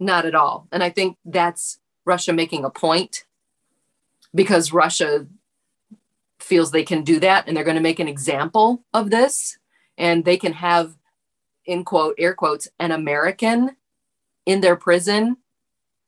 not 0.00 0.24
at 0.24 0.34
all. 0.34 0.68
And 0.72 0.82
i 0.82 0.90
think 0.90 1.16
that's 1.24 1.78
russia 2.04 2.32
making 2.32 2.64
a 2.64 2.70
point 2.70 3.24
because 4.34 4.72
russia 4.72 5.26
feels 6.38 6.70
they 6.70 6.84
can 6.84 7.02
do 7.02 7.20
that 7.20 7.46
and 7.46 7.56
they're 7.56 7.64
going 7.64 7.76
to 7.76 7.82
make 7.82 7.98
an 7.98 8.08
example 8.08 8.84
of 8.94 9.10
this. 9.10 9.58
And 9.98 10.24
they 10.24 10.36
can 10.36 10.52
have 10.52 10.96
in 11.64 11.84
quote 11.84 12.14
air 12.18 12.34
quotes 12.34 12.68
an 12.78 12.92
american 12.92 13.76
in 14.46 14.60
their 14.60 14.76
prison 14.76 15.36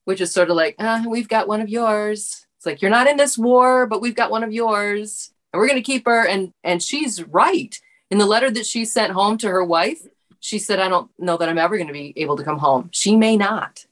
which 0.05 0.21
is 0.21 0.33
sort 0.33 0.51
of 0.51 0.57
like 0.57 0.75
uh, 0.79 1.03
we've 1.07 1.29
got 1.29 1.47
one 1.47 1.61
of 1.61 1.69
yours. 1.69 2.47
It's 2.57 2.66
like 2.66 2.83
you're 2.83 2.90
not 2.90 3.09
in 3.09 3.16
this 3.16 3.37
war 3.37 3.87
but 3.87 4.01
we've 4.01 4.14
got 4.14 4.31
one 4.31 4.45
of 4.45 4.53
yours. 4.53 5.33
And 5.53 5.59
we're 5.59 5.66
going 5.66 5.83
to 5.83 5.93
keep 5.93 6.07
her. 6.07 6.27
And 6.27 6.53
and 6.62 6.83
she's 6.83 7.23
right 7.25 7.79
in 8.11 8.18
the 8.18 8.27
letter 8.27 8.51
that 8.51 8.66
she 8.66 8.85
sent 8.85 9.12
home 9.12 9.38
to 9.38 9.49
her 9.49 9.64
wife 9.64 10.03
she 10.40 10.59
said 10.59 10.79
i 10.79 10.88
don't 10.88 11.11
know 11.18 11.37
that 11.37 11.49
i'm 11.49 11.59
ever 11.59 11.77
going 11.77 11.87
to 11.87 11.92
be 11.92 12.12
able 12.16 12.37
to 12.37 12.44
come 12.44 12.59
home 12.59 12.88
she 12.92 13.16
may 13.16 13.37
not 13.37 13.87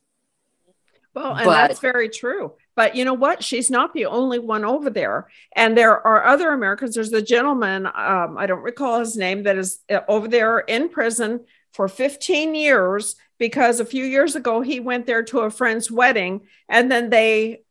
well 1.14 1.34
and 1.34 1.44
but, 1.44 1.68
that's 1.68 1.80
very 1.80 2.08
true 2.08 2.52
but 2.78 2.94
you 2.94 3.04
know 3.04 3.14
what? 3.14 3.42
She's 3.42 3.72
not 3.72 3.92
the 3.92 4.06
only 4.06 4.38
one 4.38 4.64
over 4.64 4.88
there. 4.88 5.26
And 5.56 5.76
there 5.76 6.06
are 6.06 6.24
other 6.26 6.52
Americans. 6.52 6.94
There's 6.94 7.12
a 7.12 7.20
gentleman, 7.20 7.86
um, 7.86 8.38
I 8.38 8.46
don't 8.46 8.62
recall 8.62 9.00
his 9.00 9.16
name, 9.16 9.42
that 9.42 9.58
is 9.58 9.80
uh, 9.90 10.02
over 10.06 10.28
there 10.28 10.60
in 10.60 10.88
prison 10.88 11.40
for 11.72 11.88
15 11.88 12.54
years 12.54 13.16
because 13.36 13.80
a 13.80 13.84
few 13.84 14.04
years 14.04 14.36
ago 14.36 14.60
he 14.60 14.78
went 14.78 15.06
there 15.06 15.24
to 15.24 15.40
a 15.40 15.50
friend's 15.50 15.90
wedding 15.90 16.42
and 16.68 16.88
then 16.88 17.10
they 17.10 17.62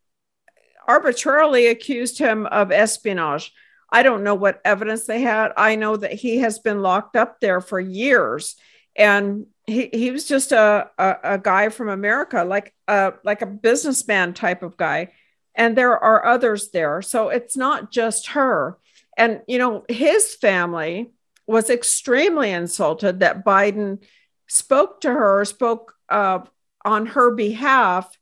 arbitrarily 0.85 1.67
accused 1.67 2.19
him 2.19 2.45
of 2.45 2.73
espionage. 2.73 3.53
I 3.89 4.03
don't 4.03 4.23
know 4.23 4.35
what 4.35 4.61
evidence 4.65 5.05
they 5.05 5.21
had. 5.21 5.51
I 5.55 5.75
know 5.75 5.95
that 5.95 6.13
he 6.13 6.39
has 6.39 6.59
been 6.59 6.81
locked 6.81 7.15
up 7.15 7.39
there 7.39 7.61
for 7.61 7.79
years. 7.79 8.55
And 8.95 9.47
he, 9.65 9.89
he 9.93 10.11
was 10.11 10.27
just 10.27 10.51
a, 10.51 10.89
a, 10.97 11.15
a 11.23 11.37
guy 11.37 11.69
from 11.69 11.89
America, 11.89 12.43
like 12.43 12.73
a 12.87 13.13
like 13.23 13.41
a 13.41 13.45
businessman 13.45 14.33
type 14.33 14.63
of 14.63 14.77
guy. 14.77 15.11
And 15.55 15.77
there 15.77 15.97
are 15.97 16.25
others 16.25 16.69
there. 16.69 17.01
So 17.01 17.29
it's 17.29 17.55
not 17.55 17.91
just 17.91 18.27
her. 18.27 18.77
And 19.15 19.41
you 19.47 19.57
know, 19.57 19.85
his 19.87 20.35
family 20.35 21.11
was 21.45 21.69
extremely 21.69 22.51
insulted 22.51 23.19
that 23.19 23.45
Biden 23.45 24.03
spoke 24.47 25.01
to 25.01 25.11
her, 25.11 25.45
spoke 25.45 25.93
uh, 26.09 26.39
on 26.83 27.05
her 27.07 27.31
behalf 27.31 28.17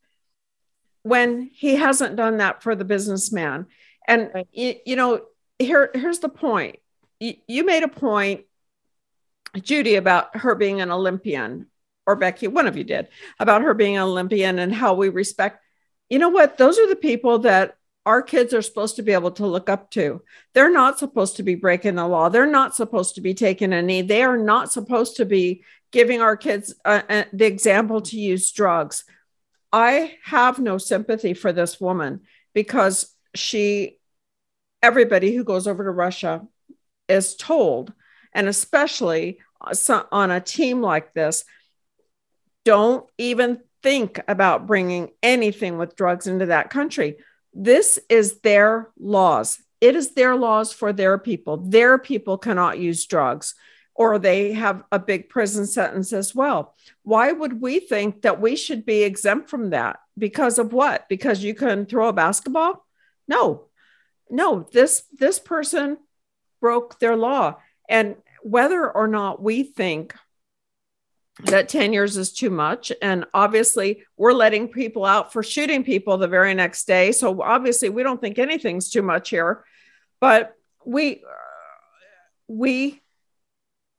when 1.04 1.50
he 1.54 1.76
hasn't 1.76 2.16
done 2.16 2.38
that 2.38 2.64
for 2.64 2.76
the 2.76 2.86
businessman. 2.86 3.68
And 4.08 4.32
right. 4.34 4.48
you, 4.52 4.76
you 4.86 4.96
know, 4.96 5.22
here 5.60 5.92
here's 5.94 6.20
the 6.20 6.30
point. 6.30 6.78
You, 7.20 7.36
you 7.48 7.66
made 7.66 7.84
a 7.84 7.88
point 7.88 8.46
Judy 9.62 9.96
about 9.96 10.38
her 10.38 10.56
being 10.56 10.82
an 10.82 10.92
Olympian, 10.92 11.68
or 12.06 12.16
Becky, 12.16 12.48
one 12.48 12.68
of 12.68 12.78
you 12.78 12.84
did, 12.84 13.08
about 13.40 13.62
her 13.62 13.74
being 13.74 13.96
an 13.96 14.04
Olympian 14.04 14.60
and 14.60 14.74
how 14.74 14.94
we 14.94 15.10
respect. 15.10 15.62
You 16.10 16.20
know 16.20 16.30
what? 16.30 16.58
Those 16.58 16.78
are 16.78 16.88
the 16.88 16.96
people 16.96 17.40
that 17.40 17.78
our 18.06 18.22
kids 18.22 18.54
are 18.54 18.62
supposed 18.62 18.98
to 18.98 19.02
be 19.02 19.14
able 19.14 19.32
to 19.32 19.48
look 19.48 19.68
up 19.70 19.90
to. 19.92 20.22
They're 20.54 20.72
not 20.72 21.00
supposed 21.00 21.38
to 21.38 21.44
be 21.44 21.56
breaking 21.56 21.96
the 21.96 22.08
law. 22.08 22.30
They're 22.30 22.46
not 22.46 22.76
supposed 22.76 23.16
to 23.16 23.22
be 23.22 23.34
taking 23.34 23.74
a 23.74 23.82
knee. 23.82 24.04
They 24.04 24.22
are 24.22 24.38
not 24.38 24.72
supposed 24.72 25.18
to 25.18 25.26
be 25.26 25.64
giving 25.92 26.22
our 26.22 26.38
kids 26.38 26.76
uh, 26.84 27.02
uh, 27.10 27.24
the 27.34 27.46
example 27.46 28.02
to 28.02 28.20
use 28.20 28.52
drugs. 28.52 29.06
I 29.74 30.18
have 30.24 30.60
no 30.60 30.78
sympathy 30.78 31.34
for 31.34 31.52
this 31.52 31.82
woman 31.82 32.22
because 32.54 33.14
she, 33.34 33.98
everybody 34.86 35.36
who 35.36 35.44
goes 35.44 35.66
over 35.66 35.84
to 35.84 35.90
Russia 35.90 36.46
is 37.10 37.36
told, 37.36 37.92
and 38.34 38.48
especially 38.48 39.40
on 40.12 40.30
a 40.30 40.40
team 40.40 40.80
like 40.80 41.14
this 41.16 41.44
don't 42.66 43.08
even 43.18 43.62
think 43.82 44.20
about 44.28 44.68
bringing 44.68 45.10
anything 45.24 45.80
with 45.80 45.96
drugs 45.96 46.28
into 46.28 46.48
that 46.48 46.70
country. 46.70 47.18
This 47.54 47.98
is 48.10 48.42
their 48.42 48.90
laws. 49.00 49.60
It 49.82 49.96
is 49.96 50.14
their 50.14 50.36
laws 50.36 50.72
for 50.72 50.94
their 50.94 51.18
people. 51.18 51.58
Their 51.58 51.98
people 51.98 52.38
cannot 52.38 52.80
use 52.80 53.06
drugs 53.06 53.56
or 53.96 54.20
they 54.20 54.52
have 54.54 54.84
a 54.92 55.00
big 55.00 55.30
prison 55.30 55.66
sentence 55.66 56.12
as 56.12 56.36
well. 56.36 56.76
Why 57.04 57.32
would 57.32 57.62
we 57.62 57.80
think 57.80 58.24
that 58.24 58.42
we 58.42 58.56
should 58.56 58.86
be 58.86 59.04
exempt 59.04 59.50
from 59.50 59.70
that? 59.70 60.00
Because 60.18 60.60
of 60.60 60.74
what? 60.74 61.08
Because 61.08 61.44
you 61.44 61.56
can 61.56 61.86
throw 61.86 62.10
a 62.10 62.14
basketball? 62.14 62.86
No. 63.28 63.68
No, 64.30 64.68
this 64.72 65.04
this 65.18 65.40
person 65.40 65.98
broke 66.62 67.00
their 67.00 67.16
law. 67.16 67.58
And 67.88 68.16
whether 68.42 68.90
or 68.90 69.08
not 69.08 69.42
we 69.42 69.64
think 69.64 70.16
that 71.44 71.68
10 71.68 71.94
years 71.94 72.16
is 72.16 72.32
too 72.32 72.50
much. 72.50 72.92
And 73.02 73.26
obviously, 73.34 74.04
we're 74.18 74.34
letting 74.34 74.70
people 74.70 75.06
out 75.06 75.34
for 75.34 75.44
shooting 75.44 75.84
people 75.84 76.18
the 76.18 76.28
very 76.28 76.54
next 76.54 76.86
day. 76.86 77.12
So 77.12 77.42
obviously, 77.42 77.90
we 77.90 78.04
don't 78.04 78.22
think 78.22 78.40
anything's 78.40 78.90
too 78.90 79.02
much 79.02 79.30
here. 79.30 79.66
But 80.22 80.56
we, 80.86 81.24
we 82.48 83.02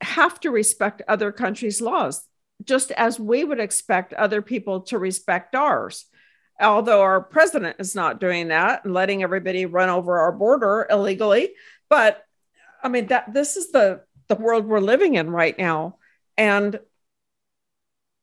have 0.01 0.41
to 0.41 0.51
respect 0.51 1.03
other 1.07 1.31
countries' 1.31 1.81
laws, 1.81 2.25
just 2.65 2.91
as 2.93 3.21
we 3.21 3.45
would 3.45 3.61
expect 3.61 4.15
other 4.15 4.41
people 4.41 4.83
to 4.83 4.99
respect 4.99 5.55
ours. 5.55 6.07
Although 6.61 7.03
our 7.03 7.21
president 7.21 7.77
is 7.79 7.95
not 7.95 8.21
doing 8.21 8.49
that 8.49 8.85
and 8.85 8.95
letting 8.95 9.23
everybody 9.23 9.67
run 9.67 9.89
over 9.89 10.19
our 10.19 10.33
border 10.33 10.87
illegally. 10.89 11.51
But 11.89 12.25
I 12.83 12.89
mean, 12.89 13.09
that 13.09 13.33
this 13.35 13.57
is 13.57 13.73
the, 13.73 14.03
the 14.29 14.37
world 14.37 14.67
we're 14.67 14.81
living 14.81 15.15
in 15.15 15.31
right 15.31 15.57
now. 15.59 15.97
And 16.37 16.79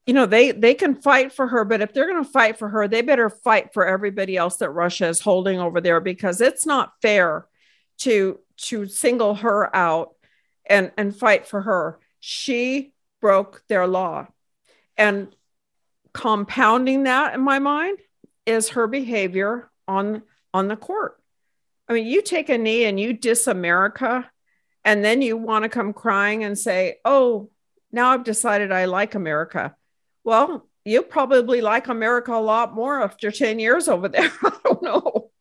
you 0.06 0.14
know 0.14 0.26
they 0.26 0.52
they 0.52 0.74
can 0.74 0.96
fight 0.96 1.32
for 1.32 1.48
her 1.48 1.64
but 1.64 1.82
if 1.82 1.94
they're 1.94 2.12
going 2.12 2.24
to 2.24 2.30
fight 2.30 2.58
for 2.58 2.70
her 2.70 2.88
they 2.88 3.02
better 3.02 3.30
fight 3.30 3.74
for 3.74 3.86
everybody 3.86 4.36
else 4.36 4.58
that 4.58 4.70
russia 4.70 5.08
is 5.08 5.22
holding 5.22 5.60
over 5.60 5.80
there 5.80 6.00
because 6.00 6.42
it's 6.42 6.66
not 6.66 6.94
fair 7.02 7.46
to 7.98 8.40
to 8.58 8.86
single 8.86 9.36
her 9.36 9.74
out 9.76 10.16
and 10.66 10.92
and 10.98 11.16
fight 11.16 11.48
for 11.48 11.62
her 11.62 12.00
she 12.20 12.94
broke 13.22 13.64
their 13.68 13.88
law 13.88 14.28
and 14.98 15.34
compounding 16.14 17.04
that 17.04 17.34
in 17.34 17.42
my 17.42 17.60
mind 17.60 17.98
is 18.46 18.70
her 18.70 18.88
behavior 18.88 19.70
on 19.88 20.24
on 20.54 20.68
the 20.68 20.76
court 20.76 21.18
i 21.88 21.94
mean 21.94 22.06
you 22.06 22.22
take 22.22 22.50
a 22.50 22.58
knee 22.58 22.86
and 22.86 23.00
you 23.00 23.14
diss 23.14 23.48
america 23.48 24.30
and 24.86 25.04
then 25.04 25.22
you 25.22 25.38
want 25.38 25.64
to 25.64 25.70
come 25.70 25.94
crying 25.94 26.44
and 26.44 26.58
say 26.58 26.98
oh 27.06 27.50
now 27.92 28.10
i've 28.10 28.24
decided 28.24 28.72
i 28.72 28.86
like 28.86 29.16
america 29.16 29.76
well, 30.24 30.68
you 30.86 31.02
probably 31.02 31.62
like 31.62 31.88
America 31.88 32.34
a 32.34 32.40
lot 32.40 32.74
more 32.74 33.02
after 33.02 33.32
10 33.32 33.60
years 33.60 33.88
over 33.88 34.08
there. 34.08 34.32
I 34.44 34.58
don't 34.64 34.82
know. 34.82 35.32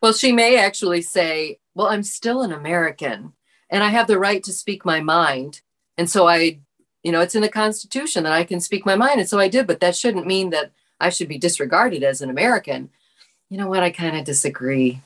Well, 0.00 0.12
she 0.12 0.32
may 0.32 0.58
actually 0.58 1.02
say, 1.02 1.58
Well, 1.74 1.88
I'm 1.88 2.02
still 2.02 2.42
an 2.42 2.52
American 2.52 3.32
and 3.70 3.82
I 3.82 3.88
have 3.88 4.06
the 4.06 4.18
right 4.18 4.42
to 4.44 4.52
speak 4.52 4.84
my 4.84 5.00
mind. 5.00 5.62
And 5.96 6.10
so 6.10 6.26
I, 6.26 6.60
you 7.02 7.12
know, 7.12 7.20
it's 7.20 7.34
in 7.34 7.42
the 7.42 7.48
Constitution 7.48 8.24
that 8.24 8.32
I 8.32 8.44
can 8.44 8.60
speak 8.60 8.84
my 8.84 8.96
mind. 8.96 9.20
And 9.20 9.28
so 9.28 9.38
I 9.38 9.48
did, 9.48 9.66
but 9.66 9.80
that 9.80 9.96
shouldn't 9.96 10.26
mean 10.26 10.50
that 10.50 10.72
I 11.02 11.10
should 11.10 11.28
be 11.28 11.38
disregarded 11.38 12.02
as 12.04 12.20
an 12.20 12.30
American. 12.30 12.90
You 13.50 13.58
know 13.58 13.66
what? 13.66 13.82
I 13.82 13.90
kind 13.90 14.16
of 14.16 14.24
disagree. 14.24 15.00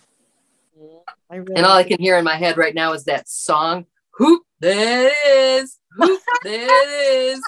Really 1.29 1.55
and 1.57 1.67
all 1.67 1.77
I 1.77 1.83
can 1.83 2.01
hear 2.01 2.17
in 2.19 2.25
my 2.25 2.37
head 2.37 2.57
right 2.57 2.75
now 2.75 2.93
is 2.93 3.05
that 3.05 3.29
song, 3.29 3.87
Whoop, 4.19 4.43
there 4.61 5.09
it 5.09 5.63
is. 5.63 5.79
Whoop, 5.99 6.21
there 6.45 6.69
it 6.69 7.35
is. 7.35 7.41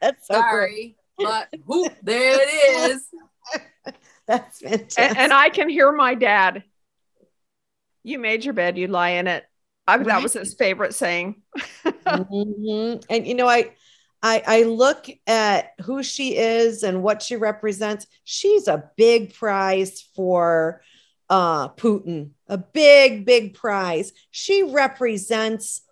That's 0.00 0.26
so 0.26 0.34
sorry, 0.34 0.96
cool. 1.18 1.26
but 1.26 1.48
whoop, 1.66 1.92
there 2.02 2.40
it 2.40 2.90
is. 2.90 3.08
That's 4.26 4.60
fantastic. 4.60 4.98
And, 4.98 5.18
and, 5.18 5.32
I 5.32 5.50
can 5.50 5.68
hear 5.68 5.92
my 5.92 6.14
dad. 6.14 6.64
You 8.02 8.18
made 8.18 8.44
your 8.44 8.54
bed, 8.54 8.78
you 8.78 8.86
lie 8.86 9.10
in 9.10 9.26
it. 9.26 9.44
I, 9.86 9.96
right. 9.96 10.06
That 10.06 10.22
was 10.22 10.32
his 10.32 10.54
favorite 10.54 10.94
saying. 10.94 11.42
mm-hmm. 11.84 13.00
And 13.10 13.26
you 13.26 13.34
know, 13.34 13.48
I, 13.48 13.72
I, 14.22 14.42
I 14.46 14.62
look 14.64 15.06
at 15.26 15.72
who 15.82 16.02
she 16.02 16.36
is 16.36 16.82
and 16.82 17.02
what 17.02 17.22
she 17.22 17.36
represents. 17.36 18.06
She's 18.24 18.68
a 18.68 18.90
big 18.96 19.34
prize 19.34 20.02
for 20.14 20.82
uh, 21.30 21.68
Putin, 21.70 22.30
a 22.48 22.58
big, 22.58 23.24
big 23.24 23.54
prize. 23.54 24.12
She 24.30 24.64
represents 24.64 25.82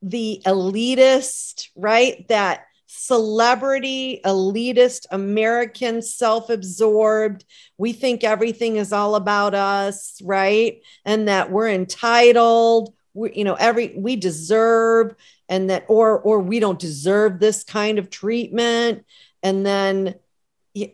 the 0.00 0.40
elitist, 0.46 1.68
right? 1.74 2.26
That 2.28 2.64
celebrity, 2.86 4.20
elitist, 4.24 5.06
American, 5.10 6.02
self 6.02 6.50
absorbed. 6.50 7.44
We 7.76 7.92
think 7.92 8.24
everything 8.24 8.76
is 8.76 8.92
all 8.92 9.16
about 9.16 9.54
us, 9.54 10.20
right? 10.22 10.80
And 11.04 11.28
that 11.28 11.50
we're 11.50 11.68
entitled. 11.70 12.94
We, 13.16 13.34
you 13.34 13.44
know, 13.44 13.54
every 13.54 13.94
we 13.96 14.16
deserve, 14.16 15.14
and 15.48 15.70
that, 15.70 15.84
or 15.88 16.18
or 16.20 16.40
we 16.40 16.60
don't 16.60 16.78
deserve 16.78 17.40
this 17.40 17.64
kind 17.64 17.98
of 17.98 18.10
treatment. 18.10 19.04
And 19.42 19.64
then, 19.64 20.14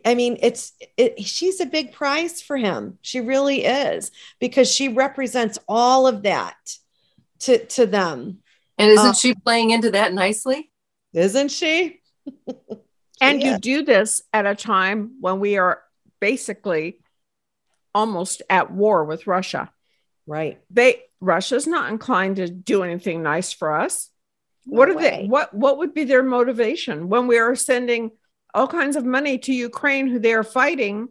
I 0.05 0.15
mean, 0.15 0.37
it's 0.41 0.73
it, 0.97 1.23
she's 1.23 1.59
a 1.59 1.65
big 1.65 1.91
prize 1.91 2.41
for 2.41 2.57
him. 2.57 2.97
She 3.01 3.19
really 3.19 3.65
is 3.65 4.11
because 4.39 4.71
she 4.71 4.87
represents 4.87 5.59
all 5.67 6.07
of 6.07 6.23
that 6.23 6.55
to 7.41 7.65
to 7.65 7.85
them. 7.85 8.39
And 8.77 8.89
isn't 8.89 9.05
uh, 9.05 9.13
she 9.13 9.35
playing 9.35 9.71
into 9.71 9.91
that 9.91 10.13
nicely? 10.13 10.71
Isn't 11.13 11.51
she? 11.51 12.01
and 13.21 13.41
yeah. 13.41 13.53
you 13.53 13.59
do 13.59 13.83
this 13.83 14.23
at 14.31 14.45
a 14.45 14.55
time 14.55 15.17
when 15.19 15.39
we 15.39 15.57
are 15.57 15.81
basically 16.19 16.99
almost 17.93 18.41
at 18.49 18.71
war 18.71 19.03
with 19.05 19.27
Russia. 19.27 19.71
Right. 20.25 20.59
They 20.69 21.01
Russia's 21.19 21.67
not 21.67 21.91
inclined 21.91 22.37
to 22.37 22.49
do 22.49 22.83
anything 22.83 23.23
nice 23.23 23.51
for 23.53 23.75
us. 23.75 24.09
No 24.65 24.77
what 24.77 24.89
are 24.89 24.95
way. 24.95 25.03
they 25.03 25.27
what 25.27 25.53
what 25.53 25.77
would 25.77 25.93
be 25.93 26.05
their 26.05 26.23
motivation 26.23 27.09
when 27.09 27.27
we 27.27 27.37
are 27.37 27.55
sending 27.55 28.11
all 28.53 28.67
kinds 28.67 28.95
of 28.95 29.05
money 29.05 29.37
to 29.39 29.53
Ukraine 29.53 30.07
who 30.07 30.19
they 30.19 30.33
are 30.33 30.43
fighting 30.43 31.09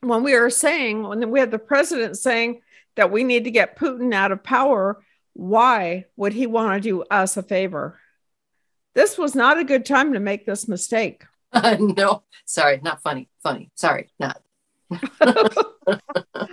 when 0.00 0.22
we 0.22 0.34
are 0.34 0.50
saying 0.50 1.02
when 1.02 1.30
we 1.30 1.40
have 1.40 1.50
the 1.50 1.58
president 1.58 2.18
saying 2.18 2.60
that 2.96 3.10
we 3.10 3.24
need 3.24 3.44
to 3.44 3.50
get 3.50 3.78
Putin 3.78 4.12
out 4.12 4.32
of 4.32 4.42
power 4.44 5.02
why 5.32 6.04
would 6.16 6.32
he 6.34 6.46
want 6.46 6.74
to 6.74 6.88
do 6.88 7.02
us 7.04 7.36
a 7.36 7.42
favor 7.42 7.98
this 8.94 9.18
was 9.18 9.34
not 9.34 9.58
a 9.58 9.64
good 9.64 9.84
time 9.84 10.12
to 10.12 10.20
make 10.20 10.46
this 10.46 10.68
mistake. 10.68 11.24
Uh, 11.52 11.76
no, 11.80 12.22
sorry, 12.44 12.80
not 12.82 13.02
funny. 13.02 13.28
Funny. 13.42 13.70
Sorry, 13.74 14.10
not. 14.18 14.40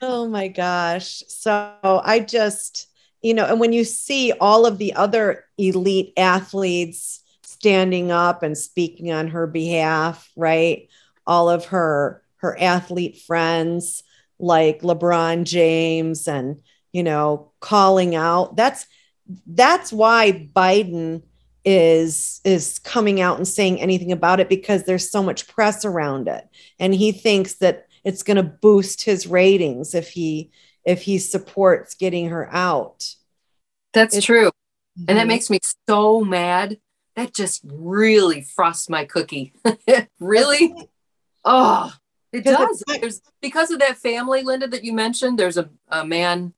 oh 0.00 0.28
my 0.28 0.48
gosh. 0.48 1.22
So 1.28 1.74
I 1.82 2.20
just, 2.20 2.88
you 3.22 3.34
know, 3.34 3.46
and 3.46 3.60
when 3.60 3.72
you 3.72 3.84
see 3.84 4.32
all 4.40 4.66
of 4.66 4.78
the 4.78 4.94
other 4.94 5.44
elite 5.58 6.12
athletes 6.16 7.20
standing 7.42 8.10
up 8.10 8.42
and 8.42 8.56
speaking 8.56 9.12
on 9.12 9.28
her 9.28 9.46
behalf, 9.46 10.30
right? 10.36 10.88
All 11.26 11.50
of 11.50 11.66
her 11.66 12.22
her 12.36 12.58
athlete 12.58 13.20
friends 13.26 14.02
like 14.38 14.80
LeBron 14.80 15.44
James 15.44 16.26
and, 16.26 16.62
you 16.92 17.02
know, 17.02 17.52
calling 17.60 18.14
out. 18.14 18.56
That's 18.56 18.86
that's 19.46 19.92
why 19.92 20.48
Biden 20.54 21.22
is 21.64 22.40
is 22.44 22.78
coming 22.78 23.20
out 23.20 23.36
and 23.36 23.46
saying 23.46 23.80
anything 23.80 24.12
about 24.12 24.40
it 24.40 24.48
because 24.48 24.84
there's 24.84 25.10
so 25.10 25.22
much 25.22 25.46
press 25.46 25.84
around 25.84 26.26
it 26.26 26.48
and 26.78 26.94
he 26.94 27.12
thinks 27.12 27.56
that 27.56 27.86
it's 28.04 28.22
going 28.22 28.36
to 28.36 28.42
boost 28.42 29.02
his 29.02 29.26
ratings 29.26 29.94
if 29.94 30.10
he 30.10 30.50
if 30.84 31.02
he 31.02 31.18
supports 31.18 31.94
getting 31.94 32.30
her 32.30 32.48
out. 32.52 33.14
That's 33.92 34.16
it's, 34.16 34.26
true. 34.26 34.48
Mm-hmm. 34.48 35.04
and 35.08 35.18
that 35.18 35.26
makes 35.26 35.50
me 35.50 35.60
so 35.88 36.20
mad. 36.20 36.78
That 37.16 37.34
just 37.34 37.62
really 37.64 38.42
frosts 38.42 38.88
my 38.88 39.04
cookie. 39.04 39.54
Really? 40.20 40.74
Oh 41.44 41.92
it 42.32 42.44
does. 42.44 42.82
there's 42.86 43.22
because 43.40 43.70
of 43.70 43.80
that 43.80 43.96
family 43.96 44.42
linda 44.42 44.68
that 44.68 44.84
you 44.84 44.92
mentioned 44.92 45.38
there's 45.38 45.56
a, 45.56 45.68
a 45.88 46.04
man 46.04 46.52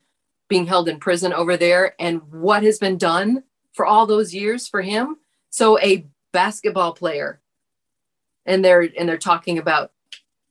being 0.49 0.66
held 0.66 0.88
in 0.88 0.99
prison 0.99 1.32
over 1.32 1.57
there 1.57 1.95
and 1.99 2.20
what 2.30 2.62
has 2.62 2.78
been 2.78 2.99
done 2.99 3.43
for 3.72 3.86
all 3.86 4.05
those 4.05 4.34
years 4.34 4.68
for 4.68 4.82
him. 4.82 5.16
So 5.49 5.78
a 5.78 6.07
basketball 6.32 6.93
player 6.93 7.40
and 8.45 8.64
they're 8.64 8.88
and 8.99 9.09
they're 9.09 9.18
talking 9.18 9.59
about 9.59 9.93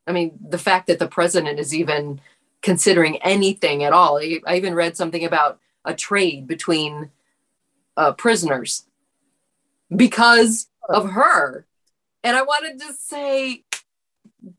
I 0.08 0.12
mean 0.12 0.40
the 0.48 0.58
fact 0.58 0.88
that 0.88 1.00
the 1.00 1.08
president 1.08 1.60
is 1.60 1.74
even 1.76 2.22
considering 2.62 3.18
anything 3.18 3.84
at 3.84 3.94
all. 3.94 4.18
I 4.20 4.56
even 4.56 4.76
read 4.76 4.98
something 4.98 5.26
about 5.26 5.60
a 5.86 5.94
trade 5.94 6.48
between 6.48 7.12
uh, 7.98 8.14
prisoners 8.14 8.86
because 9.96 10.68
of 10.90 11.12
her. 11.12 11.66
And 12.24 12.38
I 12.38 12.44
wanted 12.44 12.80
to 12.82 12.94
say, 12.94 13.64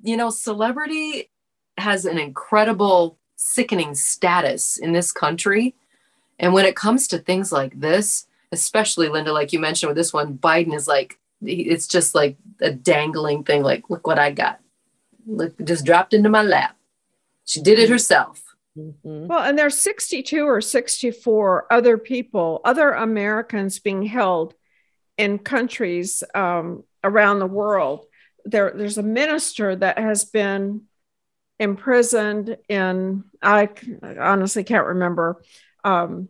you 0.02 0.16
know, 0.16 0.30
celebrity 0.30 1.30
has 1.78 2.04
an 2.04 2.18
incredible 2.18 3.18
sickening 3.36 3.94
status 3.94 4.76
in 4.78 4.92
this 4.92 5.12
country 5.12 5.74
And 6.38 6.52
when 6.52 6.66
it 6.66 6.76
comes 6.76 7.06
to 7.08 7.18
things 7.18 7.52
like 7.52 7.80
this, 7.80 8.26
especially 8.52 9.08
Linda, 9.08 9.32
like 9.32 9.52
you 9.52 9.60
mentioned 9.60 9.88
with 9.88 9.96
this 9.96 10.12
one, 10.12 10.36
Biden 10.38 10.74
is 10.74 10.88
like, 10.88 11.18
it's 11.42 11.86
just 11.86 12.14
like 12.14 12.36
a 12.60 12.70
dangling 12.72 13.44
thing. 13.44 13.62
Like, 13.62 13.88
look 13.90 14.06
what 14.06 14.18
I 14.18 14.32
got. 14.32 14.60
Look, 15.26 15.62
just 15.64 15.84
dropped 15.84 16.14
into 16.14 16.28
my 16.28 16.42
lap. 16.42 16.76
She 17.44 17.60
did 17.60 17.78
it 17.78 17.88
herself. 17.88 18.42
Mm-hmm. 18.76 19.26
Well, 19.26 19.42
and 19.42 19.58
there's 19.58 19.80
62 19.80 20.44
or 20.44 20.60
64 20.60 21.66
other 21.70 21.98
people, 21.98 22.60
other 22.64 22.92
Americans 22.92 23.78
being 23.78 24.02
held 24.02 24.54
in 25.18 25.38
countries 25.38 26.24
um, 26.34 26.84
around 27.04 27.38
the 27.38 27.46
world. 27.46 28.06
There, 28.44 28.72
there's 28.74 28.98
a 28.98 29.02
minister 29.02 29.76
that 29.76 29.98
has 29.98 30.24
been 30.24 30.82
imprisoned 31.58 32.56
in, 32.68 33.24
I 33.40 33.68
honestly 34.02 34.64
can't 34.64 34.86
remember. 34.86 35.42
Um, 35.84 36.28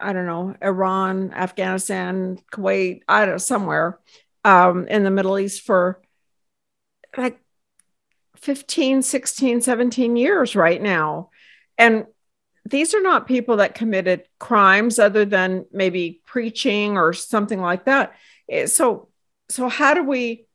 I 0.00 0.12
don't 0.12 0.26
know, 0.26 0.56
Iran, 0.62 1.32
Afghanistan, 1.34 2.38
Kuwait, 2.52 3.02
I 3.08 3.20
don't 3.20 3.34
know, 3.34 3.38
somewhere 3.38 3.98
um, 4.44 4.86
in 4.88 5.04
the 5.04 5.10
Middle 5.10 5.38
East 5.38 5.62
for 5.62 6.00
like 7.16 7.40
15, 8.42 9.02
16, 9.02 9.60
17 9.60 10.16
years 10.16 10.56
right 10.56 10.80
now. 10.80 11.30
And 11.76 12.06
these 12.64 12.94
are 12.94 13.02
not 13.02 13.26
people 13.26 13.58
that 13.58 13.74
committed 13.74 14.24
crimes 14.38 14.98
other 14.98 15.24
than 15.24 15.66
maybe 15.72 16.22
preaching 16.26 16.96
or 16.96 17.12
something 17.12 17.60
like 17.60 17.84
that. 17.86 18.14
Eh, 18.48 18.66
so, 18.66 19.08
so 19.48 19.68
how 19.68 19.94
do 19.94 20.02
we 20.02 20.46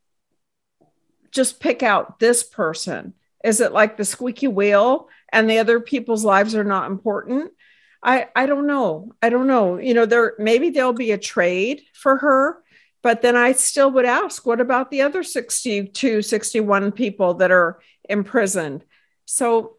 just 1.30 1.60
pick 1.60 1.82
out 1.82 2.18
this 2.18 2.44
person? 2.44 3.14
Is 3.42 3.60
it 3.60 3.72
like 3.72 3.96
the 3.96 4.04
squeaky 4.04 4.48
wheel 4.48 5.08
and 5.32 5.50
the 5.50 5.58
other 5.58 5.80
people's 5.80 6.24
lives 6.24 6.54
are 6.54 6.64
not 6.64 6.90
important? 6.90 7.52
I, 8.02 8.28
I 8.36 8.46
don't 8.46 8.66
know. 8.66 9.12
I 9.22 9.30
don't 9.30 9.46
know. 9.46 9.78
You 9.78 9.94
know, 9.94 10.06
there 10.06 10.34
maybe 10.38 10.70
there'll 10.70 10.92
be 10.92 11.12
a 11.12 11.18
trade 11.18 11.82
for 11.94 12.18
her, 12.18 12.62
but 13.04 13.20
then 13.20 13.36
I 13.36 13.52
still 13.52 13.90
would 13.90 14.06
ask, 14.06 14.46
what 14.46 14.62
about 14.62 14.90
the 14.90 15.02
other 15.02 15.22
62, 15.22 16.22
61 16.22 16.90
people 16.92 17.34
that 17.34 17.50
are 17.50 17.78
imprisoned? 18.08 18.82
So 19.26 19.76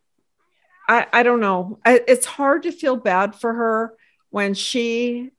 I, 0.87 1.07
I 1.11 1.23
don't 1.23 1.39
know. 1.39 1.79
I, 1.83 2.01
it's 2.07 2.27
hard 2.27 2.63
to 2.63 2.71
feel 2.71 2.95
bad 2.95 3.33
for 3.33 3.51
her 3.51 3.93
when 4.29 4.53
she 4.53 5.31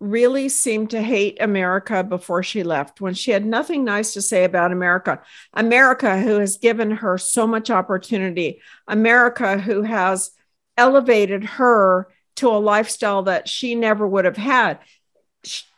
really 0.00 0.48
seemed 0.48 0.90
to 0.90 1.00
hate 1.00 1.40
America 1.40 2.02
before 2.02 2.42
she 2.42 2.64
left, 2.64 3.00
when 3.00 3.14
she 3.14 3.30
had 3.30 3.46
nothing 3.46 3.84
nice 3.84 4.14
to 4.14 4.22
say 4.22 4.42
about 4.42 4.72
America. 4.72 5.22
America, 5.54 6.18
who 6.18 6.40
has 6.40 6.56
given 6.56 6.90
her 6.90 7.16
so 7.16 7.46
much 7.46 7.70
opportunity, 7.70 8.60
America, 8.88 9.56
who 9.56 9.82
has 9.82 10.32
elevated 10.76 11.44
her 11.44 12.08
to 12.36 12.48
a 12.48 12.58
lifestyle 12.58 13.22
that 13.22 13.48
she 13.48 13.76
never 13.76 14.08
would 14.08 14.24
have 14.24 14.36
had. 14.36 14.80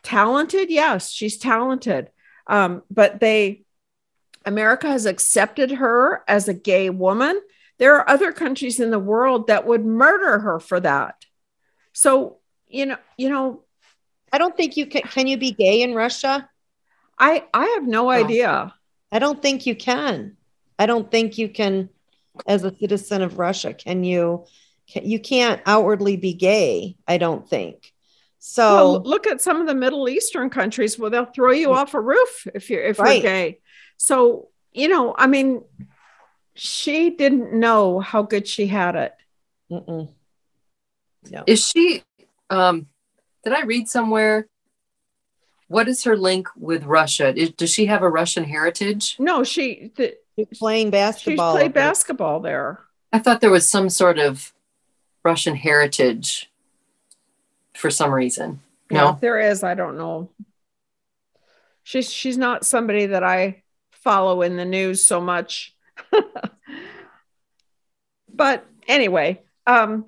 Talented, 0.02 0.70
yes, 0.70 1.10
she's 1.10 1.38
talented. 1.38 2.10
Um, 2.46 2.82
but 2.90 3.20
they, 3.20 3.62
America 4.44 4.88
has 4.88 5.06
accepted 5.06 5.70
her 5.72 6.22
as 6.26 6.48
a 6.48 6.54
gay 6.54 6.90
woman 6.90 7.40
there 7.82 7.96
are 7.96 8.08
other 8.08 8.30
countries 8.30 8.78
in 8.78 8.92
the 8.92 8.98
world 9.00 9.48
that 9.48 9.66
would 9.66 9.84
murder 9.84 10.38
her 10.38 10.60
for 10.60 10.78
that. 10.78 11.16
So, 11.92 12.38
you 12.68 12.86
know, 12.86 12.96
you 13.16 13.28
know, 13.28 13.64
I 14.32 14.38
don't 14.38 14.56
think 14.56 14.76
you 14.76 14.86
can 14.86 15.02
can 15.02 15.26
you 15.26 15.36
be 15.36 15.50
gay 15.50 15.82
in 15.82 15.92
Russia? 15.92 16.48
I 17.18 17.44
I 17.52 17.66
have 17.66 17.86
no 17.86 18.08
idea. 18.08 18.72
I 19.10 19.18
don't 19.18 19.42
think 19.42 19.66
you 19.66 19.74
can. 19.74 20.36
I 20.78 20.86
don't 20.86 21.10
think 21.10 21.38
you 21.38 21.48
can 21.48 21.90
as 22.46 22.62
a 22.62 22.72
citizen 22.76 23.20
of 23.20 23.38
Russia 23.38 23.74
can 23.74 24.04
you 24.04 24.46
can, 24.88 25.04
you 25.04 25.18
can't 25.18 25.60
outwardly 25.66 26.16
be 26.16 26.34
gay, 26.34 26.96
I 27.08 27.18
don't 27.18 27.48
think. 27.48 27.91
So 28.44 28.74
well, 28.74 29.02
look 29.02 29.28
at 29.28 29.40
some 29.40 29.60
of 29.60 29.68
the 29.68 29.74
Middle 29.74 30.08
Eastern 30.08 30.50
countries 30.50 30.98
where 30.98 31.08
they'll 31.10 31.26
throw 31.26 31.52
you 31.52 31.72
off 31.72 31.94
a 31.94 32.00
roof 32.00 32.44
if 32.52 32.70
you're 32.70 32.82
if 32.82 32.98
right. 32.98 33.22
you're 33.22 33.22
gay. 33.22 33.60
So, 33.98 34.48
you 34.72 34.88
know, 34.88 35.14
I 35.16 35.28
mean, 35.28 35.62
she 36.54 37.10
didn't 37.10 37.52
know 37.52 38.00
how 38.00 38.22
good 38.22 38.48
she 38.48 38.66
had 38.66 38.96
it. 38.96 39.14
No. 39.70 40.08
Is 41.46 41.68
she, 41.68 42.02
um, 42.50 42.88
did 43.44 43.52
I 43.52 43.62
read 43.62 43.88
somewhere? 43.88 44.48
What 45.68 45.86
is 45.86 46.02
her 46.02 46.16
link 46.16 46.48
with 46.56 46.82
Russia? 46.82 47.32
Is, 47.34 47.50
does 47.52 47.72
she 47.72 47.86
have 47.86 48.02
a 48.02 48.08
Russian 48.08 48.42
heritage? 48.42 49.14
No, 49.20 49.44
she, 49.44 49.92
the, 49.94 50.16
she's 50.36 50.58
playing 50.58 50.90
basketball. 50.90 51.54
She 51.54 51.60
played 51.60 51.74
basketball 51.74 52.40
there. 52.40 52.80
I 53.12 53.20
thought 53.20 53.40
there 53.40 53.50
was 53.52 53.68
some 53.68 53.88
sort 53.88 54.18
of 54.18 54.52
Russian 55.22 55.54
heritage 55.54 56.50
for 57.74 57.90
some 57.90 58.12
reason. 58.12 58.60
No, 58.90 59.04
yeah, 59.04 59.16
there 59.20 59.40
is. 59.40 59.62
I 59.62 59.74
don't 59.74 59.96
know. 59.96 60.30
She's 61.82 62.12
she's 62.12 62.38
not 62.38 62.64
somebody 62.64 63.06
that 63.06 63.24
I 63.24 63.62
follow 63.90 64.42
in 64.42 64.56
the 64.56 64.64
news 64.64 65.04
so 65.04 65.20
much. 65.20 65.74
but 68.32 68.66
anyway, 68.86 69.40
um, 69.66 70.06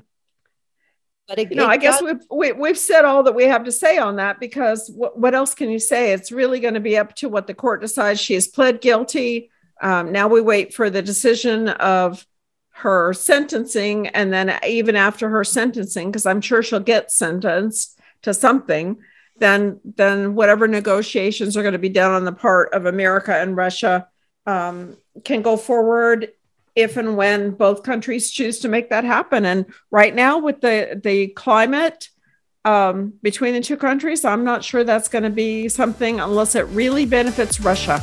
but 1.26 1.38
it, 1.38 1.50
you 1.50 1.56
know, 1.56 1.66
I 1.66 1.78
guess 1.78 2.00
got- 2.00 2.04
we've 2.04 2.20
we, 2.30 2.46
have 2.48 2.58
we 2.58 2.68
have 2.68 2.78
said 2.78 3.04
all 3.04 3.22
that 3.24 3.34
we 3.34 3.44
have 3.44 3.64
to 3.64 3.72
say 3.72 3.98
on 3.98 4.16
that 4.16 4.40
because 4.40 4.90
what, 4.94 5.18
what 5.18 5.34
else 5.34 5.54
can 5.54 5.70
you 5.70 5.78
say? 5.78 6.12
It's 6.12 6.30
really 6.30 6.60
going 6.60 6.74
to 6.74 6.80
be 6.80 6.98
up 6.98 7.14
to 7.16 7.28
what 7.28 7.46
the 7.46 7.54
court 7.54 7.80
decides. 7.80 8.20
She 8.20 8.34
has 8.34 8.46
pled 8.46 8.80
guilty. 8.80 9.50
Um, 9.80 10.12
now 10.12 10.28
we 10.28 10.40
wait 10.40 10.74
for 10.74 10.90
the 10.90 11.02
decision 11.02 11.68
of 11.68 12.26
her 12.76 13.12
sentencing, 13.12 14.08
and 14.08 14.32
then 14.32 14.58
even 14.66 14.96
after 14.96 15.28
her 15.28 15.44
sentencing, 15.44 16.10
because 16.10 16.26
I'm 16.26 16.40
sure 16.40 16.62
she'll 16.62 16.80
get 16.80 17.12
sentenced 17.12 17.98
to 18.22 18.34
something. 18.34 18.98
Then, 19.38 19.80
then 19.84 20.34
whatever 20.34 20.66
negotiations 20.68 21.56
are 21.56 21.62
going 21.62 21.72
to 21.72 21.78
be 21.78 21.88
done 21.88 22.12
on 22.12 22.24
the 22.24 22.32
part 22.32 22.72
of 22.72 22.86
America 22.86 23.34
and 23.34 23.56
Russia 23.56 24.08
um, 24.46 24.96
can 25.24 25.42
go 25.42 25.56
forward 25.56 26.32
if 26.74 26.96
and 26.96 27.16
when 27.16 27.52
both 27.52 27.84
countries 27.84 28.30
choose 28.30 28.58
to 28.60 28.68
make 28.68 28.90
that 28.90 29.04
happen. 29.04 29.44
And 29.44 29.66
right 29.90 30.14
now, 30.14 30.38
with 30.38 30.60
the 30.60 31.00
the 31.02 31.28
climate 31.28 32.08
um, 32.64 33.14
between 33.22 33.54
the 33.54 33.60
two 33.60 33.76
countries, 33.76 34.24
I'm 34.24 34.44
not 34.44 34.64
sure 34.64 34.82
that's 34.82 35.08
going 35.08 35.24
to 35.24 35.30
be 35.30 35.68
something 35.68 36.18
unless 36.18 36.54
it 36.54 36.66
really 36.66 37.06
benefits 37.06 37.60
Russia. 37.60 38.02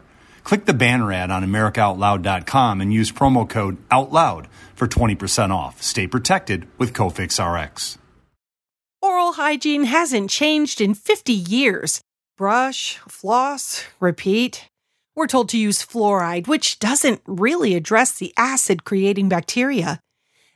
Click 0.43 0.65
the 0.65 0.73
banner 0.73 1.11
ad 1.11 1.31
on 1.31 1.43
AmericaOutloud.com 1.43 2.81
and 2.81 2.93
use 2.93 3.11
promo 3.11 3.47
code 3.47 3.77
OUTLOUD 3.89 4.47
for 4.75 4.87
20% 4.87 5.51
off. 5.51 5.81
Stay 5.81 6.07
protected 6.07 6.67
with 6.77 6.93
Cofix 6.93 7.39
RX. 7.39 7.97
Oral 9.01 9.33
hygiene 9.33 9.85
hasn't 9.85 10.29
changed 10.29 10.79
in 10.79 10.93
50 10.93 11.33
years. 11.33 12.01
Brush, 12.37 12.97
floss, 13.07 13.83
repeat. 13.99 14.67
We're 15.15 15.27
told 15.27 15.49
to 15.49 15.57
use 15.57 15.85
fluoride, 15.85 16.47
which 16.47 16.79
doesn't 16.79 17.21
really 17.25 17.75
address 17.75 18.11
the 18.11 18.33
acid 18.37 18.83
creating 18.83 19.27
bacteria. 19.29 19.99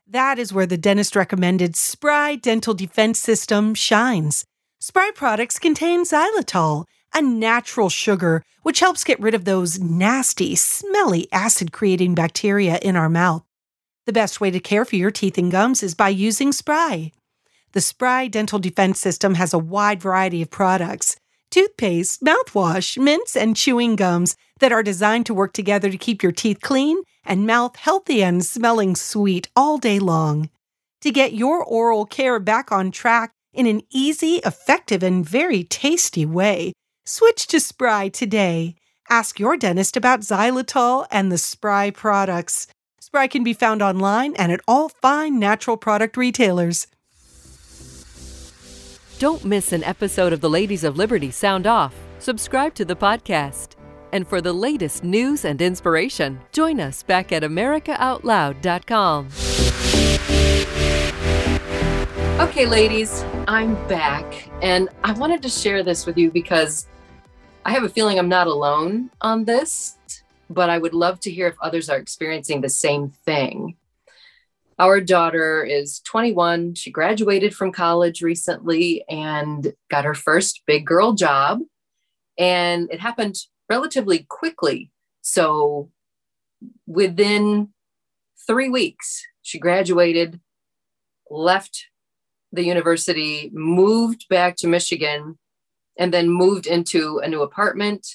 That 0.07 0.37
is 0.37 0.53
where 0.53 0.67
the 0.67 0.77
dentist 0.77 1.15
recommended 1.15 1.75
Spry 1.75 2.35
Dental 2.35 2.73
Defense 2.73 3.19
System 3.19 3.73
shines. 3.73 4.45
Spry 4.79 5.11
products 5.15 5.57
contain 5.57 6.05
xylitol, 6.05 6.85
a 7.15 7.21
natural 7.21 7.89
sugar 7.89 8.43
which 8.61 8.81
helps 8.81 9.03
get 9.05 9.19
rid 9.19 9.33
of 9.33 9.45
those 9.45 9.79
nasty, 9.79 10.55
smelly 10.55 11.27
acid 11.31 11.71
creating 11.71 12.13
bacteria 12.13 12.77
in 12.81 12.95
our 12.95 13.09
mouth. 13.09 13.43
The 14.05 14.13
best 14.13 14.41
way 14.41 14.51
to 14.51 14.59
care 14.59 14.85
for 14.85 14.97
your 14.97 15.11
teeth 15.11 15.37
and 15.37 15.51
gums 15.51 15.81
is 15.81 15.95
by 15.95 16.09
using 16.09 16.51
Spry. 16.51 17.11
The 17.71 17.81
Spry 17.81 18.27
Dental 18.27 18.59
Defense 18.59 18.99
System 18.99 19.35
has 19.35 19.53
a 19.53 19.59
wide 19.59 20.01
variety 20.01 20.41
of 20.41 20.51
products 20.51 21.15
toothpaste, 21.51 22.21
mouthwash, 22.21 22.97
mints, 22.97 23.37
and 23.37 23.55
chewing 23.55 23.95
gums 23.95 24.35
that 24.59 24.73
are 24.73 24.83
designed 24.83 25.25
to 25.25 25.33
work 25.33 25.53
together 25.53 25.89
to 25.89 25.97
keep 25.97 26.21
your 26.21 26.33
teeth 26.33 26.59
clean 26.61 27.01
and 27.23 27.47
mouth 27.47 27.77
healthy 27.77 28.21
and 28.21 28.45
smelling 28.45 28.93
sweet 28.93 29.47
all 29.55 29.77
day 29.77 29.99
long. 29.99 30.49
To 31.01 31.11
get 31.11 31.33
your 31.33 31.63
oral 31.63 32.05
care 32.05 32.39
back 32.39 32.73
on 32.73 32.91
track 32.91 33.31
in 33.53 33.67
an 33.67 33.81
easy, 33.89 34.41
effective, 34.45 35.01
and 35.01 35.25
very 35.25 35.63
tasty 35.63 36.25
way, 36.25 36.73
switch 37.05 37.47
to 37.47 37.59
Spry 37.59 38.09
today. 38.09 38.75
Ask 39.09 39.39
your 39.39 39.55
dentist 39.55 39.95
about 39.95 40.21
xylitol 40.21 41.07
and 41.11 41.31
the 41.31 41.37
Spry 41.37 41.91
products. 41.91 42.67
Spry 42.99 43.27
can 43.27 43.43
be 43.43 43.53
found 43.53 43.81
online 43.81 44.35
and 44.35 44.51
at 44.51 44.61
all 44.67 44.89
fine 44.89 45.39
natural 45.39 45.77
product 45.77 46.17
retailers. 46.17 46.87
Don't 49.19 49.45
miss 49.45 49.71
an 49.71 49.83
episode 49.83 50.33
of 50.33 50.41
the 50.41 50.49
Ladies 50.49 50.83
of 50.83 50.97
Liberty 50.97 51.31
Sound 51.31 51.65
Off. 51.65 51.95
Subscribe 52.19 52.73
to 52.75 52.83
the 52.83 52.95
podcast. 52.95 53.75
And 54.11 54.27
for 54.27 54.41
the 54.41 54.51
latest 54.51 55.03
news 55.03 55.45
and 55.45 55.61
inspiration, 55.61 56.41
join 56.51 56.79
us 56.79 57.03
back 57.03 57.31
at 57.31 57.43
AmericaOutloud.com. 57.43 59.29
Okay, 62.39 62.65
ladies, 62.65 63.23
I'm 63.47 63.75
back. 63.87 64.49
And 64.61 64.89
I 65.03 65.13
wanted 65.13 65.41
to 65.43 65.49
share 65.49 65.83
this 65.83 66.05
with 66.05 66.17
you 66.17 66.31
because 66.31 66.87
I 67.67 67.71
have 67.71 67.83
a 67.83 67.89
feeling 67.89 68.19
I'm 68.19 68.29
not 68.29 68.45
alone 68.45 69.09
on 69.21 69.45
this, 69.45 69.97
but 70.51 70.69
I 70.69 70.77
would 70.77 70.93
love 70.93 71.19
to 71.21 71.31
hear 71.31 71.47
if 71.47 71.55
others 71.59 71.89
are 71.89 71.97
experiencing 71.97 72.61
the 72.61 72.69
same 72.69 73.09
thing. 73.09 73.75
Our 74.77 75.01
daughter 75.01 75.63
is 75.63 75.99
21. 76.01 76.75
She 76.75 76.91
graduated 76.91 77.55
from 77.55 77.71
college 77.71 78.21
recently 78.21 79.03
and 79.09 79.73
got 79.89 80.05
her 80.05 80.13
first 80.13 80.61
big 80.67 80.85
girl 80.85 81.13
job. 81.13 81.61
And 82.37 82.87
it 82.91 82.99
happened 82.99 83.37
relatively 83.67 84.27
quickly. 84.29 84.91
So 85.21 85.89
within 86.85 87.69
three 88.45 88.69
weeks, 88.69 89.23
she 89.41 89.57
graduated, 89.57 90.39
left 91.31 91.87
the 92.51 92.63
university, 92.63 93.49
moved 93.53 94.27
back 94.29 94.55
to 94.57 94.67
Michigan, 94.67 95.39
and 95.97 96.13
then 96.13 96.29
moved 96.29 96.67
into 96.67 97.19
a 97.19 97.27
new 97.27 97.41
apartment 97.41 98.07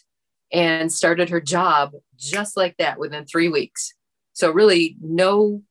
and 0.53 0.93
started 0.93 1.31
her 1.31 1.41
job 1.41 1.93
just 2.17 2.57
like 2.57 2.77
that 2.79 2.99
within 2.99 3.25
three 3.25 3.49
weeks. 3.49 3.95
So 4.33 4.51
really 4.51 4.97
no 5.01 5.63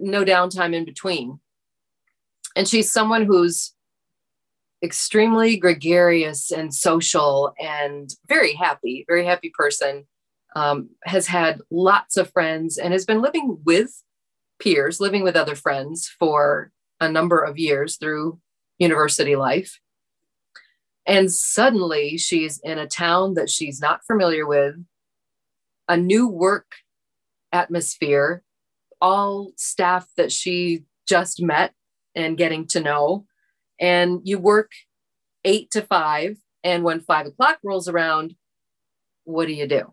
no 0.00 0.24
downtime 0.24 0.74
in 0.74 0.84
between. 0.84 1.40
And 2.56 2.66
she's 2.66 2.90
someone 2.90 3.24
who's 3.24 3.74
extremely 4.82 5.56
gregarious 5.56 6.50
and 6.50 6.74
social 6.74 7.54
and 7.60 8.10
very 8.28 8.54
happy, 8.54 9.04
very 9.08 9.24
happy 9.24 9.50
person. 9.54 10.06
Um, 10.56 10.90
has 11.04 11.26
had 11.26 11.62
lots 11.72 12.16
of 12.16 12.30
friends 12.30 12.78
and 12.78 12.92
has 12.92 13.04
been 13.04 13.20
living 13.20 13.58
with 13.64 14.04
peers, 14.60 15.00
living 15.00 15.24
with 15.24 15.34
other 15.34 15.56
friends 15.56 16.08
for 16.16 16.70
a 17.00 17.08
number 17.10 17.40
of 17.40 17.58
years 17.58 17.96
through 17.96 18.38
university 18.78 19.34
life. 19.34 19.80
And 21.06 21.30
suddenly 21.30 22.16
she's 22.16 22.58
in 22.60 22.78
a 22.78 22.86
town 22.86 23.34
that 23.34 23.50
she's 23.50 23.80
not 23.80 24.04
familiar 24.06 24.46
with, 24.46 24.76
a 25.88 25.96
new 25.96 26.26
work 26.28 26.72
atmosphere, 27.52 28.42
all 29.00 29.52
staff 29.56 30.08
that 30.16 30.32
she 30.32 30.84
just 31.06 31.42
met 31.42 31.74
and 32.14 32.38
getting 32.38 32.66
to 32.68 32.80
know. 32.80 33.26
And 33.78 34.20
you 34.24 34.38
work 34.38 34.72
eight 35.44 35.70
to 35.72 35.82
five. 35.82 36.38
And 36.62 36.84
when 36.84 37.00
five 37.00 37.26
o'clock 37.26 37.58
rolls 37.62 37.88
around, 37.88 38.34
what 39.24 39.46
do 39.46 39.52
you 39.52 39.66
do? 39.66 39.92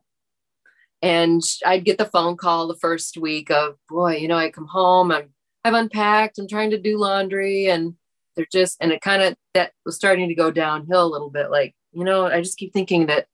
And 1.02 1.42
I'd 1.66 1.84
get 1.84 1.98
the 1.98 2.06
phone 2.06 2.38
call 2.38 2.68
the 2.68 2.78
first 2.78 3.18
week 3.18 3.50
of, 3.52 3.76
boy, 3.90 4.18
you 4.18 4.28
know, 4.28 4.38
I 4.38 4.52
come 4.52 4.68
home, 4.68 5.12
I'm 5.12 5.34
I've 5.64 5.74
unpacked, 5.74 6.40
I'm 6.40 6.48
trying 6.48 6.72
to 6.72 6.80
do 6.80 6.98
laundry, 6.98 7.68
and 7.68 7.96
they're 8.36 8.48
just, 8.52 8.78
and 8.80 8.92
it 8.92 9.02
kind 9.02 9.22
of 9.22 9.36
that 9.54 9.72
was 9.86 9.96
starting 9.96 10.30
to 10.30 10.36
go 10.36 10.52
downhill 10.52 11.06
a 11.06 11.12
little 11.12 11.30
bit. 11.30 11.52
Like, 11.52 11.76
you 11.92 12.04
know, 12.04 12.26
I 12.26 12.42
just 12.42 12.58
keep 12.58 12.74
thinking 12.74 13.08
that 13.08 13.28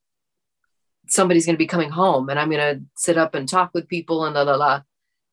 somebody's 1.07 1.45
going 1.45 1.55
to 1.55 1.59
be 1.59 1.67
coming 1.67 1.89
home 1.89 2.29
and 2.29 2.39
I'm 2.39 2.49
going 2.49 2.75
to 2.75 2.83
sit 2.95 3.17
up 3.17 3.35
and 3.35 3.47
talk 3.47 3.71
with 3.73 3.87
people 3.87 4.25
and 4.25 4.35
la 4.35 4.41
la 4.41 4.55
la. 4.55 4.81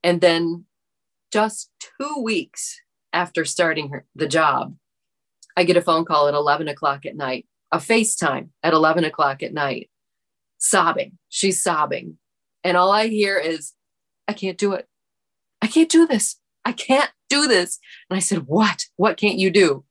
And 0.03 0.21
then 0.21 0.67
just 1.33 1.71
two 1.81 2.23
weeks 2.23 2.81
after 3.13 3.45
starting 3.45 3.91
her, 3.91 4.05
the 4.15 4.29
job, 4.29 4.77
I 5.57 5.65
get 5.65 5.77
a 5.77 5.83
phone 5.83 6.05
call 6.05 6.29
at 6.29 6.35
11 6.35 6.69
o'clock 6.69 7.07
at 7.07 7.17
night, 7.17 7.47
a 7.73 7.79
FaceTime 7.79 8.51
at 8.63 8.73
11 8.73 9.05
o'clock 9.05 9.43
at 9.43 9.55
night, 9.55 9.91
sobbing. 10.59 11.19
She's 11.29 11.63
sobbing. 11.63 12.19
And 12.63 12.77
all 12.77 12.91
I 12.91 13.09
hear 13.09 13.39
is, 13.39 13.73
I 14.27 14.33
can't 14.33 14.59
do 14.59 14.73
it. 14.73 14.87
I 15.61 15.67
can't 15.67 15.91
do 15.91 16.07
this. 16.07 16.37
I 16.65 16.73
can't 16.73 17.11
do 17.35 17.49
this. 17.49 17.79
And 18.09 18.17
I 18.17 18.21
said, 18.21 18.47
What? 18.47 18.87
What 18.97 19.17
can't 19.17 19.39
you 19.39 19.51
do? 19.51 19.85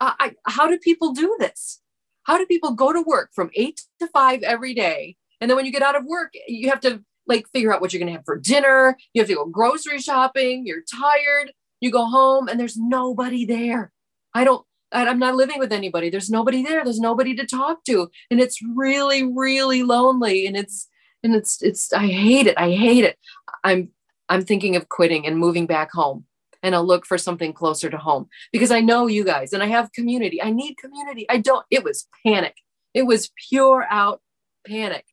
I, 0.00 0.14
I, 0.18 0.34
how 0.46 0.66
do 0.68 0.78
people 0.78 1.12
do 1.12 1.36
this? 1.38 1.80
How 2.24 2.38
do 2.38 2.46
people 2.46 2.72
go 2.72 2.92
to 2.92 3.02
work 3.02 3.30
from 3.34 3.50
eight 3.54 3.82
to 4.00 4.06
five 4.08 4.42
every 4.42 4.74
day? 4.74 5.16
And 5.40 5.50
then 5.50 5.56
when 5.56 5.66
you 5.66 5.72
get 5.72 5.82
out 5.82 5.96
of 5.96 6.04
work, 6.04 6.32
you 6.46 6.70
have 6.70 6.80
to 6.80 7.02
like 7.26 7.46
figure 7.52 7.72
out 7.72 7.80
what 7.80 7.92
you're 7.92 8.00
going 8.00 8.12
to 8.12 8.16
have 8.16 8.24
for 8.24 8.38
dinner. 8.38 8.96
You 9.12 9.22
have 9.22 9.28
to 9.28 9.34
go 9.34 9.46
grocery 9.46 10.00
shopping. 10.00 10.66
You're 10.66 10.82
tired. 10.82 11.52
You 11.80 11.90
go 11.90 12.06
home 12.06 12.48
and 12.48 12.58
there's 12.58 12.76
nobody 12.76 13.44
there. 13.44 13.92
I 14.34 14.44
don't, 14.44 14.64
I'm 14.92 15.18
not 15.18 15.34
living 15.34 15.58
with 15.58 15.72
anybody. 15.72 16.10
There's 16.10 16.30
nobody 16.30 16.62
there. 16.62 16.84
There's 16.84 17.00
nobody 17.00 17.34
to 17.36 17.46
talk 17.46 17.84
to. 17.84 18.10
And 18.30 18.40
it's 18.40 18.60
really, 18.74 19.24
really 19.24 19.82
lonely. 19.82 20.46
And 20.46 20.56
it's, 20.56 20.88
and 21.24 21.34
it's, 21.34 21.62
it's, 21.62 21.92
I 21.92 22.06
hate 22.06 22.46
it. 22.46 22.58
I 22.58 22.70
hate 22.70 23.04
it. 23.04 23.16
I'm 23.64 23.90
I'm 24.32 24.46
thinking 24.46 24.76
of 24.76 24.88
quitting 24.88 25.26
and 25.26 25.36
moving 25.36 25.66
back 25.66 25.92
home. 25.92 26.24
And 26.62 26.74
I'll 26.74 26.86
look 26.86 27.06
for 27.06 27.18
something 27.18 27.52
closer 27.52 27.90
to 27.90 27.98
home 27.98 28.28
because 28.52 28.70
I 28.70 28.80
know 28.80 29.06
you 29.06 29.24
guys 29.24 29.52
and 29.52 29.62
I 29.62 29.66
have 29.66 29.92
community. 29.92 30.40
I 30.40 30.50
need 30.50 30.76
community. 30.76 31.26
I 31.28 31.38
don't, 31.38 31.66
it 31.70 31.82
was 31.82 32.06
panic. 32.24 32.56
It 32.94 33.02
was 33.02 33.30
pure 33.48 33.86
out 33.90 34.20
panic. 34.66 35.04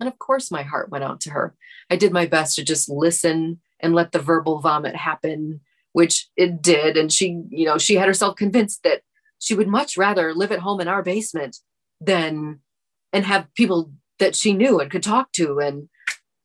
And 0.00 0.08
of 0.08 0.18
course, 0.18 0.50
my 0.50 0.62
heart 0.62 0.90
went 0.90 1.04
out 1.04 1.20
to 1.22 1.30
her. 1.30 1.54
I 1.90 1.96
did 1.96 2.12
my 2.12 2.26
best 2.26 2.56
to 2.56 2.64
just 2.64 2.88
listen 2.88 3.60
and 3.80 3.94
let 3.94 4.12
the 4.12 4.18
verbal 4.18 4.60
vomit 4.60 4.96
happen, 4.96 5.60
which 5.92 6.28
it 6.36 6.62
did. 6.62 6.96
And 6.96 7.12
she, 7.12 7.42
you 7.50 7.66
know, 7.66 7.78
she 7.78 7.96
had 7.96 8.08
herself 8.08 8.36
convinced 8.36 8.82
that 8.84 9.02
she 9.38 9.54
would 9.54 9.68
much 9.68 9.96
rather 9.96 10.34
live 10.34 10.52
at 10.52 10.60
home 10.60 10.80
in 10.80 10.88
our 10.88 11.02
basement 11.02 11.58
than 12.00 12.60
and 13.12 13.26
have 13.26 13.52
people 13.54 13.92
that 14.18 14.34
she 14.34 14.52
knew 14.52 14.80
and 14.80 14.90
could 14.90 15.02
talk 15.02 15.32
to 15.32 15.58
and 15.58 15.88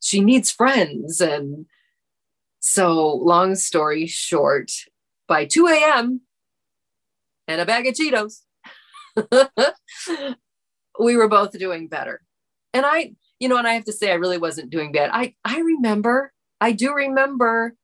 she 0.02 0.20
needs 0.20 0.52
friends. 0.52 1.22
And 1.22 1.66
so, 2.68 3.16
long 3.16 3.56
story 3.56 4.08
short, 4.08 4.72
by 5.26 5.46
2 5.46 5.68
a.m. 5.68 6.20
and 7.48 7.62
a 7.62 7.66
bag 7.66 7.88
of 7.88 7.96
Cheetos, 7.96 8.42
we 11.00 11.16
were 11.16 11.30
both 11.30 11.58
doing 11.58 11.88
better. 11.88 12.22
And 12.74 12.86
I, 12.86 13.14
you 13.40 13.48
know, 13.48 13.58
and 13.58 13.66
I 13.66 13.74
have 13.74 13.86
to 13.86 13.94
say, 13.94 14.12
I 14.12 14.16
really 14.16 14.38
wasn't 14.38 14.70
doing 14.70 14.92
bad. 14.92 15.12
I, 15.14 15.36
I 15.46 15.62
remember, 15.62 16.34
I 16.60 16.74
do 16.74 16.94
remember 16.94 17.76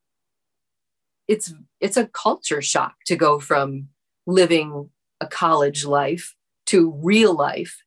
it's 1.29 1.53
it's 1.79 1.95
a 1.95 2.07
culture 2.07 2.61
shock 2.61 2.95
to 3.05 3.15
go 3.15 3.39
from 3.39 3.88
living 4.27 4.89
a 5.21 5.27
college 5.27 5.86
life 5.86 6.36
to 6.65 6.91
real 7.01 7.34
life 7.34 7.84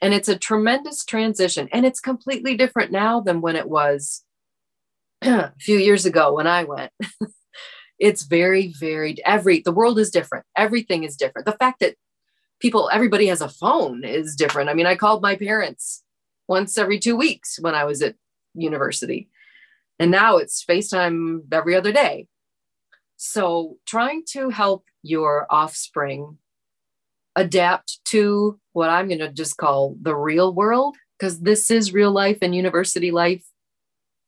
and 0.00 0.12
it's 0.12 0.28
a 0.28 0.36
tremendous 0.36 1.04
transition. 1.04 1.68
And 1.72 1.86
it's 1.86 2.00
completely 2.00 2.56
different 2.56 2.90
now 2.90 3.20
than 3.20 3.40
when 3.40 3.54
it 3.54 3.68
was 3.68 4.24
a 5.22 5.52
few 5.60 5.78
years 5.78 6.06
ago 6.06 6.34
when 6.34 6.46
I 6.46 6.64
went. 6.64 6.92
it's 7.98 8.22
very, 8.22 8.72
very, 8.78 9.16
every, 9.24 9.60
the 9.60 9.72
world 9.72 9.98
is 9.98 10.10
different. 10.10 10.44
Everything 10.56 11.04
is 11.04 11.16
different. 11.16 11.46
The 11.46 11.52
fact 11.52 11.80
that 11.80 11.94
people, 12.60 12.90
everybody 12.92 13.26
has 13.26 13.40
a 13.40 13.48
phone 13.48 14.04
is 14.04 14.36
different. 14.36 14.70
I 14.70 14.74
mean, 14.74 14.86
I 14.86 14.96
called 14.96 15.22
my 15.22 15.36
parents 15.36 16.02
once 16.48 16.76
every 16.76 16.98
two 16.98 17.16
weeks 17.16 17.58
when 17.60 17.74
I 17.74 17.84
was 17.84 18.02
at 18.02 18.16
university. 18.54 19.28
And 19.98 20.10
now 20.10 20.38
it's 20.38 20.64
FaceTime 20.64 21.42
every 21.52 21.76
other 21.76 21.92
day. 21.92 22.26
So 23.16 23.76
trying 23.86 24.24
to 24.30 24.48
help 24.50 24.84
your 25.02 25.46
offspring 25.48 26.38
adapt 27.36 28.04
to 28.06 28.58
what 28.72 28.90
I'm 28.90 29.08
going 29.08 29.20
to 29.20 29.32
just 29.32 29.56
call 29.56 29.96
the 30.00 30.14
real 30.14 30.52
world, 30.52 30.96
because 31.18 31.40
this 31.40 31.70
is 31.70 31.92
real 31.92 32.10
life 32.10 32.38
and 32.42 32.54
university 32.54 33.10
life 33.10 33.44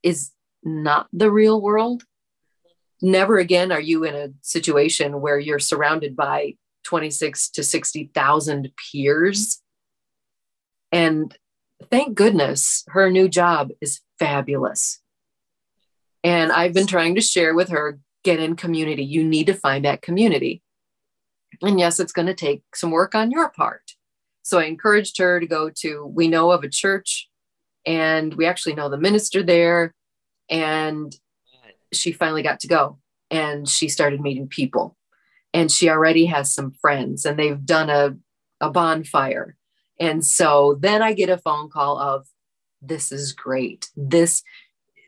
is 0.03 0.31
not 0.65 1.09
the 1.13 1.31
real 1.31 1.61
world. 1.61 2.05
Never 3.03 3.39
again 3.39 3.71
are 3.71 3.81
you 3.81 4.05
in 4.05 4.15
a 4.15 4.31
situation 4.41 5.21
where 5.21 5.39
you're 5.39 5.59
surrounded 5.59 6.17
by 6.17 6.55
26 6.85 7.51
to 7.51 7.63
60,000 7.63 8.73
peers. 8.77 9.61
And 10.93 11.37
thank 11.91 12.15
goodness 12.15 12.85
her 12.89 13.11
new 13.11 13.29
job 13.29 13.71
is 13.81 14.01
fabulous. 14.19 15.01
And 16.23 16.53
I've 16.53 16.73
been 16.73 16.87
trying 16.87 17.17
to 17.17 17.21
share 17.21 17.55
with 17.55 17.69
her 17.71 17.99
get 18.23 18.41
in 18.41 18.57
community. 18.57 19.05
You 19.05 19.23
need 19.23 19.47
to 19.49 19.55
find 19.55 19.85
that 19.85 20.03
community. 20.03 20.63
And 21.63 21.79
yes, 21.79 22.01
it's 22.01 22.13
going 22.13 22.27
to 22.27 22.35
take 22.35 22.63
some 22.75 22.91
work 22.91 23.15
on 23.15 23.31
your 23.31 23.51
part. 23.51 23.93
So 24.43 24.59
I 24.59 24.65
encouraged 24.65 25.19
her 25.19 25.41
to 25.41 25.47
go 25.47 25.71
to, 25.81 26.07
we 26.07 26.29
know 26.29 26.51
of 26.51 26.65
a 26.65 26.69
church 26.69 27.29
and 27.87 28.35
we 28.35 28.47
actually 28.47 28.75
know 28.75 28.89
the 28.89 28.99
minister 28.99 29.43
there. 29.43 29.95
And 30.49 31.15
she 31.93 32.13
finally 32.13 32.43
got 32.43 32.61
to 32.61 32.69
go 32.69 32.99
and 33.31 33.69
she 33.69 33.89
started 33.89 34.21
meeting 34.21 34.49
people. 34.49 34.97
And 35.53 35.71
she 35.71 35.89
already 35.89 36.27
has 36.27 36.53
some 36.53 36.73
friends 36.73 37.25
and 37.25 37.39
they've 37.39 37.65
done 37.65 37.91
a, 37.91 38.17
a 38.61 38.71
bonfire. 38.71 39.57
And 40.01 40.25
so 40.25 40.77
then 40.81 41.03
I 41.03 41.13
get 41.13 41.29
a 41.29 41.39
phone 41.39 41.71
call 41.71 41.99
of, 41.99 42.27
this 42.83 43.13
is 43.13 43.33
great. 43.33 43.89
This 43.97 44.43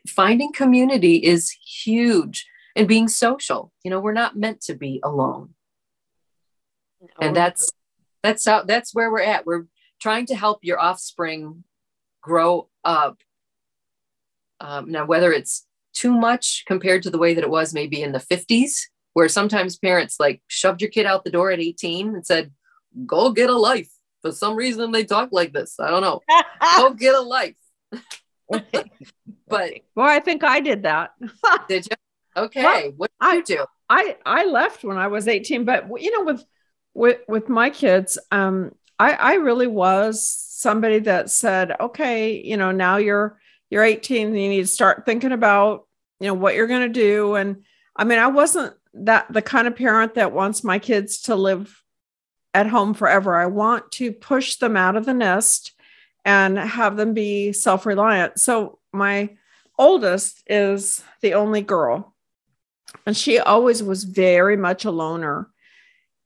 finding 0.07 0.53
community 0.53 1.17
is 1.17 1.51
huge 1.51 2.47
and 2.75 2.87
being 2.87 3.07
social. 3.07 3.73
You 3.83 3.91
know, 3.91 3.99
we're 3.99 4.13
not 4.13 4.37
meant 4.37 4.61
to 4.61 4.73
be 4.73 5.01
alone 5.03 5.53
and 7.19 7.35
that's 7.35 7.71
that's 8.23 8.45
how 8.45 8.63
that's 8.63 8.93
where 8.93 9.11
we're 9.11 9.21
at 9.21 9.45
we're 9.45 9.65
trying 9.99 10.25
to 10.25 10.35
help 10.35 10.59
your 10.63 10.79
offspring 10.79 11.63
grow 12.21 12.67
up 12.83 13.19
um, 14.59 14.91
now 14.91 15.05
whether 15.05 15.31
it's 15.31 15.65
too 15.93 16.11
much 16.11 16.63
compared 16.67 17.03
to 17.03 17.09
the 17.09 17.17
way 17.17 17.33
that 17.33 17.43
it 17.43 17.49
was 17.49 17.73
maybe 17.73 18.01
in 18.01 18.11
the 18.11 18.19
50s 18.19 18.81
where 19.13 19.27
sometimes 19.27 19.77
parents 19.77 20.19
like 20.19 20.41
shoved 20.47 20.81
your 20.81 20.91
kid 20.91 21.07
out 21.07 21.23
the 21.23 21.31
door 21.31 21.49
at 21.49 21.59
18 21.59 22.09
and 22.09 22.25
said 22.25 22.51
go 23.05 23.31
get 23.31 23.49
a 23.49 23.57
life. 23.57 23.89
For 24.21 24.31
some 24.31 24.55
reason 24.55 24.91
they 24.91 25.05
talk 25.05 25.29
like 25.31 25.53
this. 25.53 25.79
I 25.79 25.89
don't 25.89 26.01
know. 26.01 26.21
Go 26.77 26.93
get 26.93 27.15
a 27.15 27.21
life. 27.21 27.55
But 29.49 29.73
well 29.95 30.05
i 30.05 30.19
think 30.19 30.43
i 30.43 30.59
did 30.59 30.83
that. 30.83 31.11
Did 31.69 31.87
you? 31.89 31.95
Okay. 32.35 32.63
Well, 32.63 32.91
what 32.97 33.11
did 33.21 33.49
you 33.49 33.57
do? 33.57 33.65
I 33.89 34.17
i 34.25 34.45
left 34.45 34.83
when 34.83 34.97
i 34.97 35.07
was 35.07 35.27
18 35.27 35.63
but 35.63 35.87
you 36.01 36.11
know 36.11 36.23
with 36.25 36.43
with 36.93 37.19
with 37.27 37.49
my 37.49 37.69
kids 37.69 38.17
um 38.31 38.71
i 38.99 39.13
i 39.13 39.33
really 39.35 39.67
was 39.67 40.27
somebody 40.27 40.99
that 40.99 41.29
said 41.29 41.75
okay 41.79 42.41
you 42.43 42.57
know 42.57 42.71
now 42.71 42.97
you're 42.97 43.39
you're 43.69 43.83
18 43.83 44.27
and 44.27 44.41
you 44.41 44.49
need 44.49 44.61
to 44.61 44.67
start 44.67 45.05
thinking 45.05 45.31
about 45.31 45.87
you 46.19 46.27
know 46.27 46.33
what 46.33 46.55
you're 46.55 46.67
going 46.67 46.81
to 46.81 46.89
do. 46.89 47.35
And 47.35 47.63
i 47.95 48.03
mean 48.03 48.19
i 48.19 48.27
wasn't 48.27 48.73
that 48.93 49.31
the 49.31 49.41
kind 49.41 49.67
of 49.67 49.75
parent 49.75 50.15
that 50.15 50.31
wants 50.31 50.63
my 50.63 50.79
kids 50.79 51.21
to 51.21 51.35
live 51.35 51.83
at 52.53 52.67
home 52.67 52.93
forever. 52.93 53.35
I 53.35 53.45
want 53.45 53.91
to 53.93 54.11
push 54.11 54.55
them 54.55 54.75
out 54.75 54.95
of 54.95 55.05
the 55.05 55.13
nest 55.13 55.73
and 56.25 56.57
have 56.57 56.97
them 56.97 57.13
be 57.13 57.53
self-reliant. 57.53 58.39
So 58.39 58.79
my 58.91 59.37
oldest 59.77 60.41
is 60.47 61.03
the 61.21 61.35
only 61.35 61.61
girl 61.61 62.15
and 63.05 63.15
she 63.15 63.37
always 63.39 63.83
was 63.83 64.03
very 64.03 64.57
much 64.57 64.85
a 64.85 64.91
loner. 64.91 65.49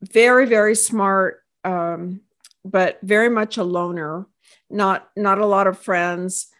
Very 0.02 0.46
very 0.46 0.76
smart 0.76 1.44
um, 1.64 2.22
but 2.64 3.00
very 3.02 3.30
much 3.30 3.58
a 3.58 3.64
loner. 3.64 4.28
Not 4.70 5.10
not 5.16 5.40
a 5.40 5.46
lot 5.46 5.68
of 5.68 5.80
friends 5.80 6.51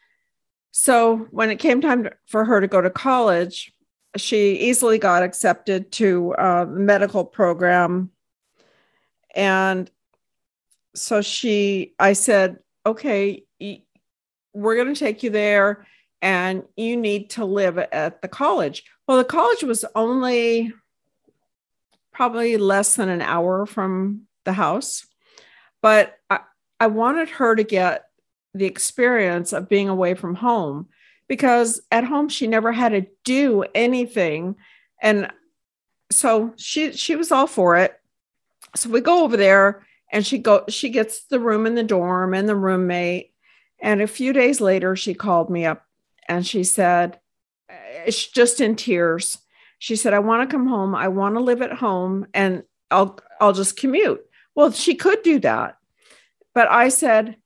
so 0.72 1.28
when 1.32 1.50
it 1.50 1.58
came 1.58 1.82
time 1.82 2.04
to, 2.04 2.12
for 2.28 2.46
her 2.46 2.62
to 2.62 2.68
go 2.68 2.82
to 2.82 2.90
college 2.90 3.72
she 4.18 4.56
easily 4.58 4.98
got 4.98 5.24
accepted 5.24 5.92
to 5.92 6.34
uh, 6.34 6.66
the 6.66 6.80
medical 6.80 7.24
program 7.24 8.10
and 9.36 9.90
so 10.96 11.22
she 11.22 11.94
i 12.00 12.14
said 12.14 12.58
okay 12.86 13.44
we're 14.54 14.76
going 14.76 14.94
to 14.94 15.00
take 15.00 15.24
you 15.24 15.30
there 15.30 15.86
and 16.22 16.64
you 16.76 16.98
need 16.98 17.30
to 17.30 17.46
live 17.46 17.78
at 17.78 18.22
the 18.22 18.28
college 18.28 18.84
well 19.08 19.18
the 19.18 19.24
college 19.24 19.64
was 19.64 19.86
only 19.96 20.74
probably 22.12 22.58
less 22.58 22.96
than 22.96 23.10
an 23.10 23.22
hour 23.22 23.66
from 23.66 24.28
the 24.46 24.54
house. 24.54 25.06
But 25.82 26.16
I, 26.30 26.42
I 26.80 26.88
wanted 26.88 27.30
her 27.30 27.56
to 27.56 27.64
get 27.64 28.06
the 28.54 28.66
experience 28.66 29.54
of 29.54 29.70
being 29.70 29.90
away 29.90 30.14
from 30.14 30.36
home 30.36 30.88
because 31.28 31.82
at 31.92 32.04
home 32.04 32.30
she 32.30 32.48
never 32.48 32.72
had 32.72 32.90
to 32.90 33.06
do 33.24 33.64
anything. 33.74 34.56
And 35.02 35.32
so 36.12 36.54
she 36.58 36.94
she 36.94 37.16
was 37.16 37.32
all 37.32 37.48
for 37.48 37.78
it. 37.78 38.00
So 38.76 38.90
we 38.90 39.02
go 39.02 39.24
over 39.24 39.38
there 39.38 39.86
and 40.12 40.26
she 40.26 40.38
go 40.38 40.66
she 40.68 40.90
gets 40.90 41.24
the 41.26 41.40
room 41.40 41.66
in 41.66 41.76
the 41.76 41.84
dorm 41.84 42.34
and 42.34 42.48
the 42.48 42.56
roommate. 42.56 43.34
And 43.80 44.02
a 44.02 44.08
few 44.08 44.34
days 44.34 44.60
later 44.62 44.96
she 44.96 45.14
called 45.14 45.50
me 45.50 45.66
up 45.66 45.86
and 46.28 46.46
she 46.46 46.64
said, 46.64 47.20
eh, 47.70 48.04
it's 48.06 48.28
just 48.28 48.60
in 48.62 48.76
tears 48.76 49.38
she 49.82 49.96
said, 49.96 50.14
I 50.14 50.20
want 50.20 50.48
to 50.48 50.56
come 50.56 50.68
home. 50.68 50.94
I 50.94 51.08
want 51.08 51.34
to 51.34 51.42
live 51.42 51.64
at 51.64 51.74
home 51.74 52.28
and 52.36 52.62
I'll 52.92 53.18
I'll 53.40 53.52
just 53.52 53.78
commute. 53.78 54.24
Well, 54.54 54.72
she 54.72 54.94
could 54.94 55.24
do 55.24 55.40
that. 55.40 55.78
But 56.54 56.70
I 56.70 56.90
said, 56.90 57.38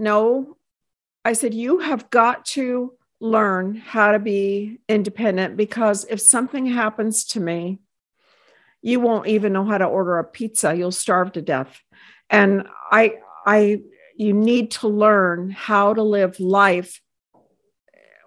no. 0.00 0.56
I 1.24 1.34
said, 1.34 1.52
you 1.52 1.78
have 1.80 2.10
got 2.10 2.46
to 2.46 2.94
learn 3.20 3.76
how 3.76 4.12
to 4.12 4.18
be 4.18 4.78
independent 4.88 5.56
because 5.56 6.06
if 6.08 6.20
something 6.20 6.66
happens 6.66 7.24
to 7.26 7.40
me, 7.40 7.80
you 8.82 8.98
won't 8.98 9.26
even 9.26 9.52
know 9.52 9.66
how 9.66 9.76
to 9.76 9.84
order 9.84 10.18
a 10.18 10.24
pizza. 10.24 10.74
You'll 10.74 10.90
starve 10.90 11.32
to 11.32 11.42
death. 11.42 11.82
And 12.30 12.66
I 12.90 13.16
I 13.44 13.82
you 14.16 14.32
need 14.32 14.70
to 14.72 14.88
learn 14.88 15.50
how 15.50 15.94
to 15.94 16.02
live 16.02 16.38
life 16.40 17.00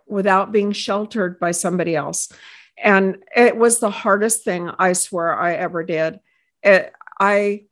without 0.08 0.52
being 0.52 0.72
sheltered 0.72 1.40
by 1.40 1.52
somebody 1.52 1.96
else 1.96 2.30
and 2.82 3.18
it 3.36 3.56
was 3.56 3.80
the 3.80 3.90
hardest 3.90 4.44
thing 4.44 4.70
i 4.80 4.92
swear 4.94 5.40
i 5.40 5.54
ever 5.54 5.84
did 5.84 6.20
it, 6.62 6.92
i 7.20 7.64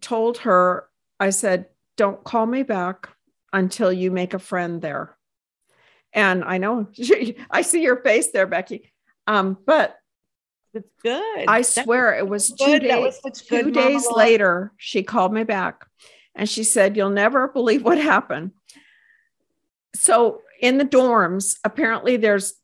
told 0.00 0.38
her 0.38 0.88
i 1.20 1.30
said 1.30 1.66
don't 1.96 2.22
call 2.24 2.46
me 2.46 2.62
back 2.62 3.08
until 3.52 3.92
you 3.92 4.10
make 4.10 4.34
a 4.34 4.38
friend 4.38 4.80
there. 4.80 5.16
And 6.12 6.44
i 6.44 6.58
know 6.58 6.88
i 7.50 7.62
see 7.62 7.82
your 7.82 7.96
face 7.96 8.28
there 8.32 8.46
becky. 8.46 8.92
Um, 9.26 9.56
but 9.64 9.96
it's 10.74 10.88
good. 11.02 11.44
I 11.48 11.62
swear 11.62 12.14
it 12.14 12.26
was 12.26 12.50
two, 12.50 12.78
day, 12.78 12.98
was 13.00 13.20
two 13.42 13.70
days 13.70 14.06
later 14.10 14.72
she 14.78 15.02
called 15.02 15.32
me 15.32 15.44
back 15.44 15.86
and 16.34 16.48
she 16.48 16.64
said 16.64 16.96
you'll 16.96 17.10
never 17.10 17.48
believe 17.48 17.84
what 17.84 17.98
happened. 17.98 18.52
So 19.94 20.40
in 20.60 20.78
the 20.78 20.84
dorms 20.84 21.56
apparently 21.64 22.16
there's 22.16 22.54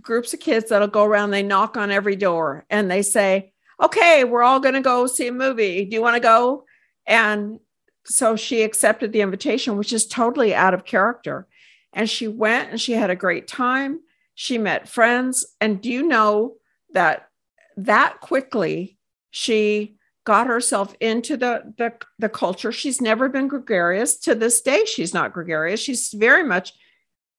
groups 0.00 0.34
of 0.34 0.40
kids 0.40 0.70
that'll 0.70 0.88
go 0.88 1.04
around, 1.04 1.30
they 1.30 1.42
knock 1.42 1.76
on 1.76 1.90
every 1.90 2.16
door 2.16 2.64
and 2.70 2.90
they 2.90 3.02
say, 3.02 3.52
Okay, 3.82 4.24
we're 4.24 4.42
all 4.42 4.60
going 4.60 4.74
to 4.74 4.80
go 4.80 5.06
see 5.06 5.26
a 5.26 5.32
movie. 5.32 5.84
Do 5.84 5.94
you 5.94 6.02
want 6.02 6.14
to 6.14 6.20
go? 6.20 6.64
And 7.06 7.58
so 8.06 8.36
she 8.36 8.62
accepted 8.62 9.12
the 9.12 9.20
invitation, 9.20 9.76
which 9.76 9.92
is 9.92 10.06
totally 10.06 10.54
out 10.54 10.74
of 10.74 10.84
character. 10.84 11.46
And 11.92 12.08
she 12.08 12.28
went 12.28 12.70
and 12.70 12.80
she 12.80 12.92
had 12.92 13.10
a 13.10 13.16
great 13.16 13.48
time. 13.48 14.00
She 14.34 14.58
met 14.58 14.88
friends. 14.88 15.46
And 15.60 15.80
do 15.80 15.90
you 15.90 16.02
know 16.06 16.56
that 16.92 17.28
that 17.76 18.20
quickly 18.20 18.98
she 19.30 19.96
got 20.24 20.46
herself 20.46 20.94
into 21.00 21.36
the, 21.36 21.72
the, 21.78 21.94
the 22.18 22.28
culture? 22.28 22.72
She's 22.72 23.00
never 23.00 23.28
been 23.28 23.48
gregarious. 23.48 24.16
To 24.20 24.34
this 24.34 24.60
day, 24.60 24.84
she's 24.84 25.14
not 25.14 25.32
gregarious. 25.32 25.80
She's 25.80 26.12
very 26.12 26.44
much 26.44 26.72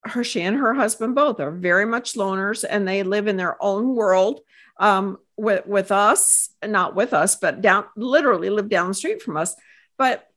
her 0.06 0.24
she 0.24 0.42
and 0.42 0.58
her 0.58 0.74
husband 0.74 1.16
both 1.16 1.40
are 1.40 1.52
very 1.52 1.86
much 1.86 2.14
loners 2.14 2.64
and 2.68 2.88
they 2.88 3.04
live 3.04 3.28
in 3.28 3.38
their 3.38 3.62
own 3.62 3.96
world 3.96 4.42
um, 4.78 5.18
with 5.36 5.66
with 5.66 5.92
us 5.92 6.50
not 6.64 6.96
with 6.96 7.14
us 7.14 7.36
but 7.36 7.62
down 7.62 7.86
literally 7.96 8.50
live 8.50 8.70
down 8.70 8.88
the 8.88 8.94
street 8.94 9.22
from 9.22 9.36
us 9.36 9.56
but 9.98 10.28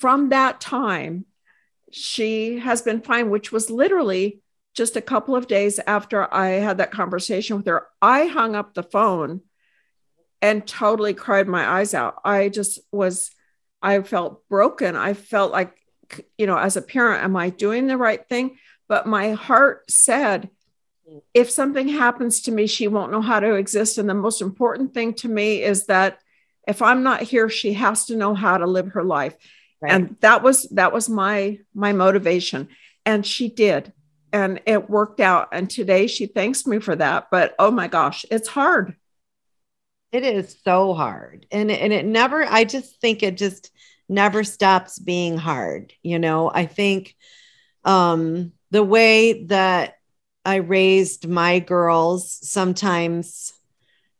from 0.00 0.30
that 0.30 0.60
time 0.60 1.24
she 1.92 2.58
has 2.58 2.82
been 2.82 3.00
fine 3.00 3.30
which 3.30 3.52
was 3.52 3.70
literally 3.70 4.40
just 4.74 4.96
a 4.96 5.00
couple 5.00 5.36
of 5.36 5.46
days 5.46 5.78
after 5.86 6.32
i 6.32 6.48
had 6.48 6.78
that 6.78 6.90
conversation 6.90 7.56
with 7.56 7.66
her 7.66 7.86
i 8.02 8.26
hung 8.26 8.56
up 8.56 8.74
the 8.74 8.82
phone 8.82 9.40
and 10.42 10.66
totally 10.66 11.14
cried 11.14 11.46
my 11.46 11.64
eyes 11.66 11.94
out 11.94 12.16
i 12.24 12.48
just 12.48 12.80
was 12.90 13.30
i 13.82 14.00
felt 14.02 14.48
broken 14.48 14.96
i 14.96 15.14
felt 15.14 15.52
like 15.52 15.76
you 16.38 16.46
know 16.46 16.56
as 16.56 16.76
a 16.76 16.82
parent 16.82 17.22
am 17.22 17.36
i 17.36 17.50
doing 17.50 17.86
the 17.86 17.96
right 17.96 18.28
thing 18.28 18.56
but 18.90 19.06
my 19.06 19.34
heart 19.34 19.88
said, 19.88 20.50
if 21.32 21.48
something 21.48 21.86
happens 21.86 22.42
to 22.42 22.50
me, 22.50 22.66
she 22.66 22.88
won't 22.88 23.12
know 23.12 23.22
how 23.22 23.38
to 23.38 23.54
exist. 23.54 23.98
And 23.98 24.08
the 24.08 24.14
most 24.14 24.42
important 24.42 24.94
thing 24.94 25.14
to 25.14 25.28
me 25.28 25.62
is 25.62 25.86
that 25.86 26.18
if 26.66 26.82
I'm 26.82 27.04
not 27.04 27.22
here, 27.22 27.48
she 27.48 27.74
has 27.74 28.06
to 28.06 28.16
know 28.16 28.34
how 28.34 28.58
to 28.58 28.66
live 28.66 28.88
her 28.88 29.04
life. 29.04 29.36
Right. 29.80 29.92
And 29.92 30.16
that 30.20 30.42
was 30.42 30.64
that 30.70 30.92
was 30.92 31.08
my 31.08 31.60
my 31.74 31.92
motivation. 31.92 32.68
And 33.06 33.24
she 33.26 33.48
did. 33.48 33.92
And 34.32 34.60
it 34.66 34.88
worked 34.90 35.20
out. 35.20 35.48
And 35.52 35.68
today 35.68 36.06
she 36.06 36.26
thanks 36.26 36.66
me 36.66 36.78
for 36.78 36.94
that. 36.94 37.28
But 37.30 37.54
oh 37.58 37.70
my 37.70 37.88
gosh, 37.88 38.24
it's 38.30 38.48
hard. 38.48 38.94
It 40.12 40.24
is 40.24 40.56
so 40.64 40.92
hard. 40.92 41.46
And, 41.52 41.70
and 41.70 41.92
it 41.92 42.04
never, 42.04 42.44
I 42.44 42.64
just 42.64 43.00
think 43.00 43.22
it 43.22 43.36
just 43.36 43.70
never 44.08 44.42
stops 44.42 44.98
being 44.98 45.36
hard. 45.38 45.92
You 46.02 46.18
know, 46.18 46.50
I 46.52 46.66
think 46.66 47.14
um 47.84 48.52
the 48.70 48.84
way 48.84 49.44
that 49.44 49.94
I 50.44 50.56
raised 50.56 51.26
my 51.28 51.60
girls 51.60 52.38
sometimes 52.42 53.52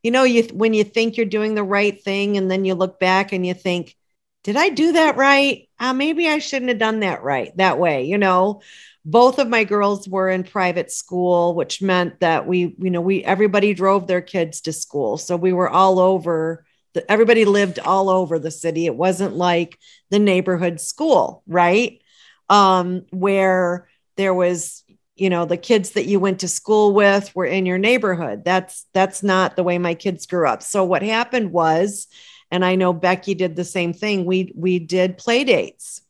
you 0.03 0.11
know 0.11 0.25
you 0.25 0.45
when 0.55 0.73
you 0.73 0.85
think 0.85 1.17
you're 1.17 1.27
doing 1.27 1.55
the 1.55 1.63
right 1.63 2.03
thing 2.03 2.39
and 2.39 2.51
then 2.51 2.65
you 2.65 2.75
look 2.75 2.99
back 2.99 3.33
and 3.33 3.45
you 3.47 3.53
think 3.53 3.97
did 4.43 4.57
I 4.57 4.71
do 4.71 4.93
that 4.93 5.17
right? 5.17 5.69
Uh, 5.79 5.93
maybe 5.93 6.29
I 6.29 6.39
shouldn't 6.39 6.71
have 6.71 6.79
done 6.79 7.01
that 7.01 7.23
right 7.23 7.55
that 7.57 7.79
way, 7.79 8.05
you 8.05 8.19
know. 8.19 8.63
Both 9.05 9.39
of 9.39 9.49
my 9.49 9.65
girls 9.65 10.07
were 10.09 10.29
in 10.29 10.45
private 10.45 10.93
school, 10.93 11.55
which 11.55 11.81
meant 11.81 12.21
that 12.21 12.47
we, 12.47 12.75
you 12.79 12.91
know, 12.91 13.01
we 13.01 13.25
everybody 13.25 13.73
drove 13.73 14.07
their 14.07 14.21
kids 14.21 14.61
to 14.63 14.73
school. 14.73 15.17
So 15.17 15.37
we 15.37 15.53
were 15.53 15.71
all 15.71 15.99
over 15.99 16.65
the, 16.93 17.11
everybody 17.11 17.45
lived 17.45 17.79
all 17.79 18.11
over 18.11 18.39
the 18.39 18.51
city. 18.51 18.87
It 18.87 18.95
wasn't 18.95 19.37
like 19.37 19.79
the 20.11 20.19
neighborhood 20.19 20.81
school, 20.81 21.43
right? 21.47 22.01
Um, 22.49 23.07
where 23.11 23.89
there 24.17 24.35
was 24.35 24.85
you 25.17 25.31
know 25.31 25.45
the 25.45 25.57
kids 25.57 25.91
that 25.91 26.07
you 26.07 26.19
went 26.19 26.41
to 26.41 26.49
school 26.49 26.95
with 26.95 27.35
were 27.37 27.45
in 27.45 27.67
your 27.67 27.79
neighborhood 27.79 28.43
that's 28.43 28.87
that's 28.95 29.23
not 29.23 29.55
the 29.55 29.63
way 29.63 29.77
my 29.77 29.95
kids 29.95 30.27
grew 30.27 30.49
up 30.49 30.63
so 30.63 30.83
what 30.83 31.03
happened 31.03 31.53
was 31.53 32.07
and 32.51 32.65
I 32.65 32.75
know 32.75 32.93
Becky 32.93 33.35
did 33.35 33.57
the 33.57 33.65
same 33.65 33.93
thing. 33.93 34.25
We 34.25 34.53
we 34.55 34.79
did 34.79 35.19
play 35.19 35.45
dates. 35.45 36.03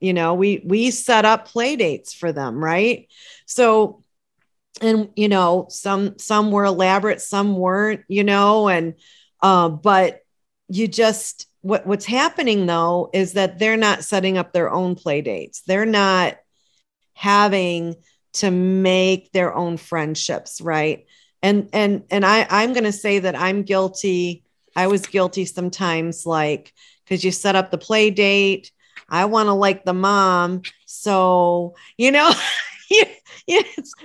You 0.00 0.12
know, 0.14 0.34
we 0.34 0.62
we 0.64 0.90
set 0.90 1.24
up 1.24 1.46
play 1.48 1.76
dates 1.76 2.14
for 2.14 2.32
them, 2.32 2.62
right? 2.62 3.08
So 3.46 4.02
and 4.80 5.10
you 5.16 5.28
know, 5.28 5.66
some 5.70 6.18
some 6.18 6.50
were 6.50 6.64
elaborate, 6.64 7.20
some 7.20 7.56
weren't, 7.56 8.02
you 8.08 8.24
know, 8.24 8.68
and 8.68 8.94
uh, 9.42 9.68
but 9.68 10.20
you 10.68 10.88
just 10.88 11.46
what 11.60 11.86
what's 11.86 12.06
happening 12.06 12.66
though 12.66 13.10
is 13.12 13.34
that 13.34 13.58
they're 13.58 13.76
not 13.76 14.04
setting 14.04 14.38
up 14.38 14.52
their 14.52 14.70
own 14.70 14.94
play 14.94 15.20
dates. 15.20 15.62
They're 15.62 15.86
not 15.86 16.36
having 17.14 17.96
to 18.34 18.50
make 18.50 19.30
their 19.32 19.54
own 19.54 19.76
friendships, 19.76 20.60
right? 20.60 21.06
And 21.42 21.68
and 21.72 22.04
and 22.10 22.24
I 22.24 22.46
I'm 22.50 22.72
going 22.72 22.84
to 22.84 22.92
say 22.92 23.20
that 23.20 23.36
I'm 23.36 23.62
guilty. 23.62 24.43
I 24.76 24.86
was 24.86 25.06
guilty 25.06 25.44
sometimes 25.44 26.26
like 26.26 26.72
cuz 27.06 27.24
you 27.24 27.30
set 27.30 27.56
up 27.56 27.70
the 27.70 27.78
play 27.78 28.10
date, 28.10 28.72
I 29.08 29.26
want 29.26 29.48
to 29.48 29.52
like 29.52 29.84
the 29.84 29.94
mom, 29.94 30.62
so 30.86 31.74
you 31.96 32.10
know 32.10 32.32
you, 33.46 33.62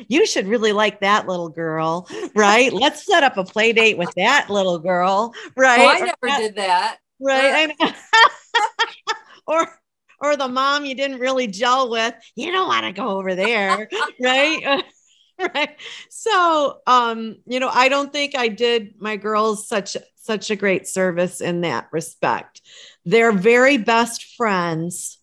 you 0.07 0.25
should 0.25 0.47
really 0.47 0.71
like 0.71 1.01
that 1.01 1.27
little 1.27 1.49
girl, 1.49 2.07
right? 2.35 2.71
Let's 2.71 3.05
set 3.05 3.23
up 3.23 3.37
a 3.37 3.43
play 3.43 3.73
date 3.73 3.97
with 3.97 4.11
that 4.15 4.49
little 4.49 4.79
girl, 4.79 5.33
right? 5.55 5.79
Oh, 5.79 5.87
I 5.87 5.99
never 5.99 6.17
that, 6.23 6.39
did 6.39 6.55
that. 6.55 6.97
Right. 7.19 7.71
or 9.47 9.67
or 10.21 10.35
the 10.35 10.47
mom 10.47 10.85
you 10.85 10.95
didn't 10.95 11.19
really 11.19 11.47
gel 11.47 11.89
with, 11.89 12.13
you 12.35 12.51
don't 12.51 12.67
want 12.67 12.85
to 12.85 12.91
go 12.91 13.09
over 13.09 13.35
there, 13.35 13.89
right? 14.21 14.83
right. 15.55 15.77
So, 16.09 16.81
um, 16.85 17.37
you 17.45 17.59
know, 17.59 17.69
I 17.69 17.89
don't 17.89 18.11
think 18.11 18.35
I 18.35 18.47
did 18.49 18.95
my 18.99 19.15
girls 19.15 19.67
such 19.67 19.95
such 20.15 20.51
a 20.51 20.55
great 20.55 20.87
service 20.87 21.41
in 21.41 21.61
that 21.61 21.87
respect. 21.91 22.61
They're 23.05 23.31
very 23.31 23.77
best 23.77 24.35
friends. 24.35 25.17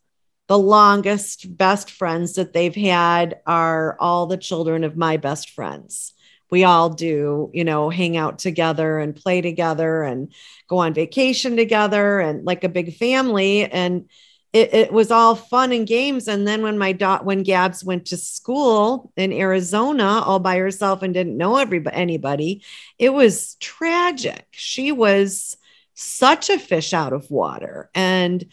The 0.48 0.58
longest 0.58 1.56
best 1.56 1.90
friends 1.90 2.34
that 2.34 2.52
they've 2.52 2.74
had 2.74 3.40
are 3.46 3.96
all 4.00 4.26
the 4.26 4.36
children 4.36 4.84
of 4.84 4.96
my 4.96 5.16
best 5.16 5.50
friends. 5.50 6.14
We 6.50 6.64
all 6.64 6.90
do, 6.90 7.50
you 7.52 7.64
know, 7.64 7.90
hang 7.90 8.16
out 8.16 8.38
together 8.38 8.98
and 8.98 9.14
play 9.14 9.40
together 9.40 10.02
and 10.02 10.32
go 10.68 10.78
on 10.78 10.94
vacation 10.94 11.56
together 11.56 12.20
and 12.20 12.44
like 12.44 12.64
a 12.64 12.68
big 12.68 12.94
family. 12.94 13.64
And 13.64 14.08
it, 14.56 14.74
it 14.74 14.92
was 14.92 15.10
all 15.10 15.34
fun 15.34 15.70
and 15.72 15.86
games. 15.86 16.28
And 16.28 16.48
then 16.48 16.62
when 16.62 16.78
my 16.78 16.92
dot 16.92 17.26
when 17.26 17.42
Gabs 17.42 17.84
went 17.84 18.06
to 18.06 18.16
school 18.16 19.12
in 19.14 19.30
Arizona 19.32 20.22
all 20.24 20.38
by 20.38 20.56
herself 20.56 21.02
and 21.02 21.12
didn't 21.12 21.36
know 21.36 21.58
everybody 21.58 21.96
anybody, 21.96 22.62
it 22.98 23.10
was 23.10 23.56
tragic. 23.56 24.46
She 24.52 24.92
was 24.92 25.58
such 25.94 26.48
a 26.48 26.58
fish 26.58 26.94
out 26.94 27.12
of 27.12 27.30
water. 27.30 27.90
And 27.94 28.46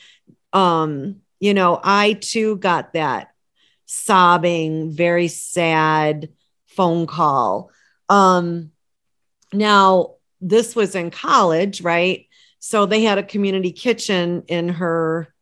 um, 0.51 1.21
you 1.39 1.53
know, 1.53 1.79
I 1.81 2.13
too 2.13 2.57
got 2.57 2.93
that 2.93 3.31
sobbing, 3.85 4.91
very 4.91 5.29
sad 5.29 6.29
phone 6.67 7.07
call. 7.07 7.71
Um, 8.09 8.71
now 9.53 10.15
this 10.41 10.75
was 10.75 10.95
in 10.95 11.11
college, 11.11 11.81
right? 11.81 12.27
So 12.59 12.85
they 12.85 13.03
had 13.03 13.17
a 13.17 13.23
community 13.23 13.71
kitchen 13.71 14.43
in 14.47 14.69
her 14.69 15.32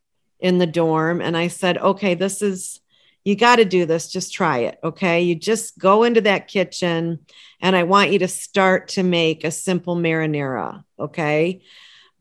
in 0.41 0.57
the 0.57 0.67
dorm. 0.67 1.21
And 1.21 1.37
I 1.37 1.47
said, 1.47 1.77
okay, 1.77 2.15
this 2.15 2.41
is, 2.41 2.81
you 3.23 3.35
got 3.35 3.57
to 3.57 3.65
do 3.65 3.85
this. 3.85 4.11
Just 4.11 4.33
try 4.33 4.59
it. 4.59 4.79
Okay. 4.83 5.21
You 5.21 5.35
just 5.35 5.77
go 5.77 6.03
into 6.03 6.21
that 6.21 6.47
kitchen 6.47 7.19
and 7.61 7.75
I 7.75 7.83
want 7.83 8.11
you 8.11 8.19
to 8.19 8.27
start 8.27 8.89
to 8.89 9.03
make 9.03 9.43
a 9.43 9.51
simple 9.51 9.95
marinara. 9.95 10.83
Okay. 10.99 11.61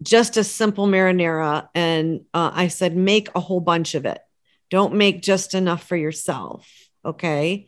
Just 0.02 0.36
a 0.36 0.44
simple 0.44 0.86
marinara. 0.86 1.68
And 1.74 2.22
uh, 2.34 2.50
I 2.52 2.68
said, 2.68 2.94
make 2.94 3.28
a 3.34 3.40
whole 3.40 3.60
bunch 3.60 3.94
of 3.94 4.04
it. 4.04 4.20
Don't 4.68 4.94
make 4.94 5.22
just 5.22 5.54
enough 5.54 5.82
for 5.82 5.96
yourself. 5.96 6.70
Okay. 7.04 7.66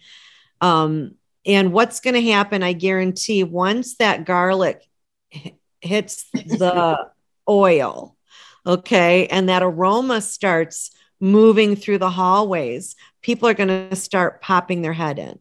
Um, 0.60 1.16
and 1.44 1.72
what's 1.72 2.00
going 2.00 2.14
to 2.14 2.30
happen, 2.30 2.62
I 2.62 2.74
guarantee, 2.74 3.42
once 3.42 3.96
that 3.96 4.24
garlic 4.24 4.86
hits 5.80 6.26
the 6.32 7.08
oil, 7.48 8.16
Okay. 8.66 9.26
And 9.26 9.48
that 9.48 9.62
aroma 9.62 10.20
starts 10.20 10.90
moving 11.20 11.76
through 11.76 11.98
the 11.98 12.10
hallways. 12.10 12.96
People 13.22 13.48
are 13.48 13.54
going 13.54 13.90
to 13.90 13.96
start 13.96 14.40
popping 14.40 14.82
their 14.82 14.92
head 14.92 15.18
in 15.18 15.38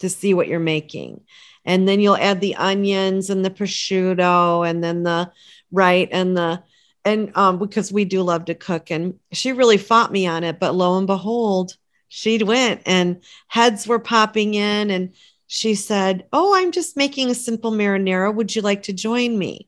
to 0.00 0.08
see 0.08 0.34
what 0.34 0.48
you're 0.48 0.60
making. 0.60 1.22
And 1.64 1.86
then 1.86 2.00
you'll 2.00 2.16
add 2.16 2.40
the 2.40 2.56
onions 2.56 3.30
and 3.30 3.44
the 3.44 3.50
prosciutto 3.50 4.68
and 4.68 4.82
then 4.82 5.02
the 5.02 5.30
right 5.70 6.08
and 6.10 6.36
the 6.36 6.62
and 7.04 7.36
um 7.36 7.58
because 7.58 7.92
we 7.92 8.04
do 8.04 8.22
love 8.22 8.46
to 8.46 8.54
cook 8.54 8.90
and 8.90 9.18
she 9.32 9.52
really 9.52 9.76
fought 9.76 10.12
me 10.12 10.26
on 10.26 10.44
it 10.44 10.58
but 10.58 10.74
lo 10.74 10.98
and 10.98 11.06
behold 11.06 11.76
she'd 12.08 12.42
went 12.42 12.80
and 12.86 13.22
heads 13.48 13.86
were 13.86 13.98
popping 13.98 14.54
in 14.54 14.90
and 14.90 15.14
she 15.46 15.74
said 15.74 16.26
oh 16.32 16.54
i'm 16.56 16.72
just 16.72 16.96
making 16.96 17.30
a 17.30 17.34
simple 17.34 17.70
marinara 17.70 18.34
would 18.34 18.54
you 18.54 18.62
like 18.62 18.82
to 18.84 18.92
join 18.92 19.38
me 19.38 19.67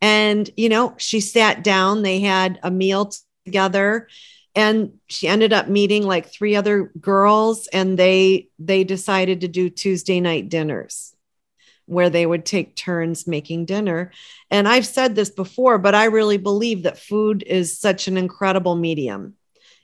and, 0.00 0.48
you 0.56 0.68
know, 0.68 0.94
she 0.98 1.20
sat 1.20 1.64
down, 1.64 2.02
they 2.02 2.20
had 2.20 2.58
a 2.62 2.70
meal 2.70 3.12
together 3.44 4.08
and 4.54 4.92
she 5.08 5.26
ended 5.28 5.52
up 5.52 5.68
meeting 5.68 6.04
like 6.04 6.30
three 6.30 6.56
other 6.56 6.92
girls 7.00 7.66
and 7.68 7.98
they 7.98 8.48
they 8.58 8.84
decided 8.84 9.40
to 9.40 9.48
do 9.48 9.68
Tuesday 9.68 10.20
night 10.20 10.48
dinners 10.48 11.14
where 11.86 12.08
they 12.08 12.24
would 12.24 12.46
take 12.46 12.76
turns 12.76 13.26
making 13.26 13.66
dinner. 13.66 14.10
And 14.50 14.66
I've 14.66 14.86
said 14.86 15.14
this 15.14 15.30
before, 15.30 15.78
but 15.78 15.94
I 15.94 16.04
really 16.04 16.38
believe 16.38 16.84
that 16.84 16.98
food 16.98 17.42
is 17.46 17.78
such 17.78 18.08
an 18.08 18.16
incredible 18.16 18.74
medium. 18.74 19.34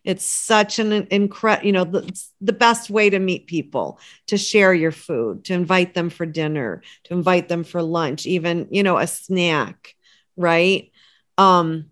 It's 0.02 0.24
such 0.24 0.78
an 0.78 0.92
incredible, 1.10 1.66
you 1.66 1.72
know, 1.72 1.84
the, 1.84 2.10
the 2.40 2.54
best 2.54 2.88
way 2.88 3.10
to 3.10 3.18
meet 3.18 3.46
people, 3.46 4.00
to 4.28 4.38
share 4.38 4.72
your 4.72 4.92
food, 4.92 5.44
to 5.44 5.52
invite 5.52 5.92
them 5.92 6.08
for 6.08 6.24
dinner, 6.24 6.82
to 7.04 7.12
invite 7.12 7.48
them 7.48 7.64
for 7.64 7.82
lunch, 7.82 8.24
even, 8.24 8.68
you 8.70 8.82
know, 8.82 8.96
a 8.96 9.06
snack 9.06 9.94
right? 10.40 10.90
Um, 11.38 11.90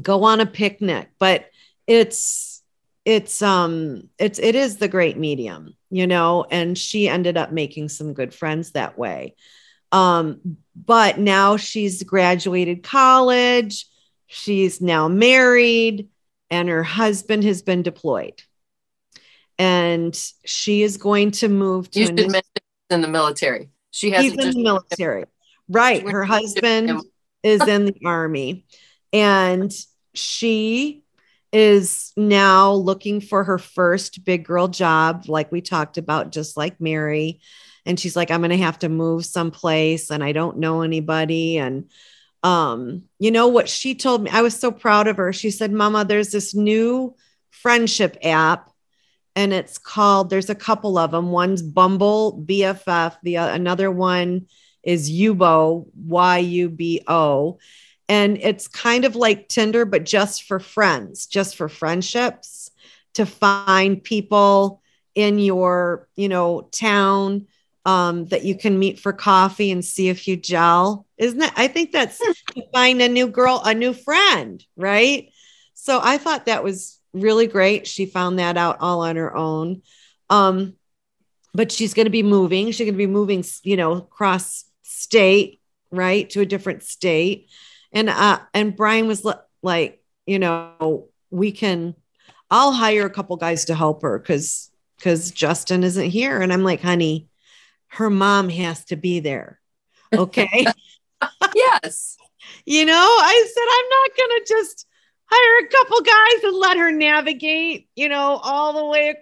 go 0.00 0.24
on 0.24 0.40
a 0.40 0.46
picnic, 0.46 1.10
but 1.18 1.46
it's 1.86 2.62
it's 3.04 3.40
um 3.42 4.08
it's 4.18 4.38
it 4.38 4.54
is 4.54 4.76
the 4.76 4.88
great 4.88 5.16
medium, 5.16 5.76
you 5.90 6.06
know, 6.06 6.46
and 6.50 6.76
she 6.76 7.08
ended 7.08 7.36
up 7.36 7.52
making 7.52 7.88
some 7.88 8.12
good 8.14 8.34
friends 8.34 8.72
that 8.72 8.98
way. 8.98 9.34
Um, 9.90 10.58
but 10.76 11.18
now 11.18 11.56
she's 11.56 12.02
graduated 12.02 12.82
college, 12.82 13.86
she's 14.26 14.80
now 14.80 15.08
married, 15.08 16.08
and 16.50 16.68
her 16.68 16.82
husband 16.82 17.44
has 17.44 17.62
been 17.62 17.82
deployed. 17.82 18.42
And 19.60 20.14
she 20.44 20.82
is 20.82 20.98
going 20.98 21.32
to 21.32 21.48
move 21.48 21.90
to 21.90 22.00
you 22.00 22.06
should 22.06 22.16
mention 22.16 22.42
in 22.90 23.00
the 23.00 23.08
military. 23.08 23.70
She 23.90 24.10
has 24.10 24.26
in 24.26 24.36
the 24.36 24.62
military. 24.62 25.24
Right. 25.68 26.08
Her 26.08 26.24
husband 26.24 27.02
is 27.42 27.66
in 27.66 27.86
the 27.86 28.00
army. 28.04 28.64
And 29.12 29.72
she 30.14 31.04
is 31.52 32.12
now 32.16 32.72
looking 32.72 33.20
for 33.20 33.44
her 33.44 33.58
first 33.58 34.24
big 34.24 34.44
girl 34.44 34.68
job 34.68 35.24
like 35.28 35.50
we 35.50 35.60
talked 35.60 35.96
about 35.96 36.30
just 36.30 36.56
like 36.56 36.80
Mary. 36.80 37.40
And 37.86 37.98
she's 37.98 38.16
like 38.16 38.30
I'm 38.30 38.40
going 38.40 38.50
to 38.50 38.58
have 38.58 38.80
to 38.80 38.88
move 38.88 39.24
someplace 39.24 40.10
and 40.10 40.22
I 40.22 40.32
don't 40.32 40.58
know 40.58 40.82
anybody. 40.82 41.58
And 41.58 41.90
um 42.42 43.04
you 43.18 43.30
know 43.30 43.48
what 43.48 43.68
she 43.68 43.94
told 43.94 44.22
me? 44.22 44.30
I 44.30 44.42
was 44.42 44.58
so 44.58 44.70
proud 44.70 45.08
of 45.08 45.16
her. 45.16 45.32
She 45.32 45.50
said 45.50 45.72
mama 45.72 46.04
there's 46.04 46.30
this 46.30 46.54
new 46.54 47.14
friendship 47.50 48.18
app 48.22 48.70
and 49.34 49.52
it's 49.52 49.78
called 49.78 50.28
there's 50.28 50.50
a 50.50 50.54
couple 50.54 50.98
of 50.98 51.12
them 51.12 51.30
one's 51.30 51.62
Bumble 51.62 52.44
BFF 52.44 53.16
the 53.22 53.38
uh, 53.38 53.54
another 53.54 53.90
one 53.90 54.46
is 54.82 55.10
Yubo, 55.10 55.86
Y 55.94 56.38
U 56.38 56.68
B 56.68 57.02
O. 57.06 57.58
And 58.08 58.38
it's 58.40 58.68
kind 58.68 59.04
of 59.04 59.16
like 59.16 59.48
Tinder, 59.48 59.84
but 59.84 60.04
just 60.04 60.44
for 60.44 60.58
friends, 60.58 61.26
just 61.26 61.56
for 61.56 61.68
friendships 61.68 62.70
to 63.14 63.26
find 63.26 64.02
people 64.02 64.82
in 65.14 65.38
your, 65.38 66.08
you 66.16 66.28
know, 66.28 66.68
town 66.72 67.46
um, 67.84 68.26
that 68.26 68.44
you 68.44 68.56
can 68.56 68.78
meet 68.78 68.98
for 68.98 69.12
coffee 69.12 69.70
and 69.70 69.84
see 69.84 70.08
if 70.08 70.28
you 70.28 70.36
gel. 70.36 71.06
Isn't 71.18 71.42
it? 71.42 71.52
I 71.56 71.68
think 71.68 71.92
that's 71.92 72.18
to 72.54 72.62
find 72.72 73.02
a 73.02 73.08
new 73.08 73.28
girl, 73.28 73.60
a 73.64 73.74
new 73.74 73.92
friend, 73.92 74.64
right? 74.76 75.30
So 75.74 76.00
I 76.02 76.18
thought 76.18 76.46
that 76.46 76.64
was 76.64 76.98
really 77.12 77.46
great. 77.46 77.86
She 77.86 78.06
found 78.06 78.38
that 78.38 78.56
out 78.56 78.78
all 78.80 79.02
on 79.02 79.16
her 79.16 79.34
own. 79.34 79.82
Um, 80.30 80.74
but 81.58 81.72
she's 81.72 81.92
going 81.92 82.06
to 82.06 82.10
be 82.10 82.22
moving. 82.22 82.66
She's 82.66 82.86
going 82.86 82.94
to 82.94 82.96
be 82.96 83.08
moving, 83.08 83.44
you 83.64 83.76
know, 83.76 83.94
across 83.94 84.64
state, 84.82 85.60
right, 85.90 86.30
to 86.30 86.40
a 86.40 86.46
different 86.46 86.84
state. 86.84 87.50
And 87.90 88.08
uh, 88.08 88.38
and 88.54 88.76
Brian 88.76 89.08
was 89.08 89.26
like, 89.60 90.00
you 90.24 90.38
know, 90.38 91.08
we 91.32 91.50
can. 91.50 91.96
I'll 92.48 92.70
hire 92.70 93.06
a 93.06 93.10
couple 93.10 93.36
guys 93.38 93.64
to 93.64 93.74
help 93.74 94.02
her 94.02 94.20
because 94.20 94.70
because 94.98 95.32
Justin 95.32 95.82
isn't 95.82 96.10
here. 96.10 96.40
And 96.40 96.52
I'm 96.52 96.62
like, 96.62 96.80
honey, 96.80 97.26
her 97.88 98.08
mom 98.08 98.50
has 98.50 98.84
to 98.86 98.96
be 98.96 99.18
there. 99.18 99.58
Okay. 100.14 100.64
yes. 101.56 102.18
You 102.66 102.84
know, 102.84 102.94
I 102.94 103.46
said, 103.52 103.62
I'm 103.68 103.88
not 103.90 104.16
going 104.16 104.40
to 104.40 104.44
just 104.48 104.86
hire 105.26 105.66
a 105.66 105.68
couple 105.68 106.00
guys 106.02 106.44
and 106.44 106.56
let 106.56 106.78
her 106.78 106.92
navigate, 106.92 107.88
you 107.96 108.08
know, 108.08 108.36
all 108.44 108.74
the 108.74 108.84
way. 108.84 109.16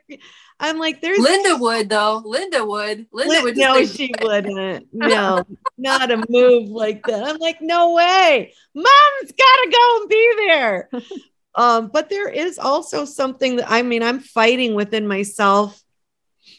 I'm 0.59 0.79
like, 0.79 1.01
there's 1.03 1.19
Linda 1.19 1.57
would 1.59 1.89
though. 1.91 2.23
Linda 2.25 2.65
would. 2.65 3.07
Linda 3.13 3.35
Lin- 3.35 3.45
would. 3.45 3.57
no, 3.57 3.85
she 3.85 4.13
wouldn't. 4.23 4.89
No, 4.93 5.45
not 5.77 6.11
a 6.11 6.25
move 6.29 6.69
like 6.69 7.07
that. 7.07 7.23
I'm 7.23 7.37
like, 7.39 7.61
no 7.61 7.93
way. 7.93 8.55
Mom's 8.75 9.33
got 9.33 9.57
to 9.57 9.71
go 9.73 9.99
and 10.01 10.09
be 10.09 10.35
there. 10.39 10.91
um, 11.55 11.89
but 11.93 12.09
there 12.09 12.29
is 12.29 12.59
also 12.59 13.05
something 13.05 13.57
that 13.57 13.71
I 13.71 13.83
mean, 13.83 14.03
I'm 14.03 14.21
fighting 14.21 14.75
within 14.75 15.07
myself. 15.07 15.81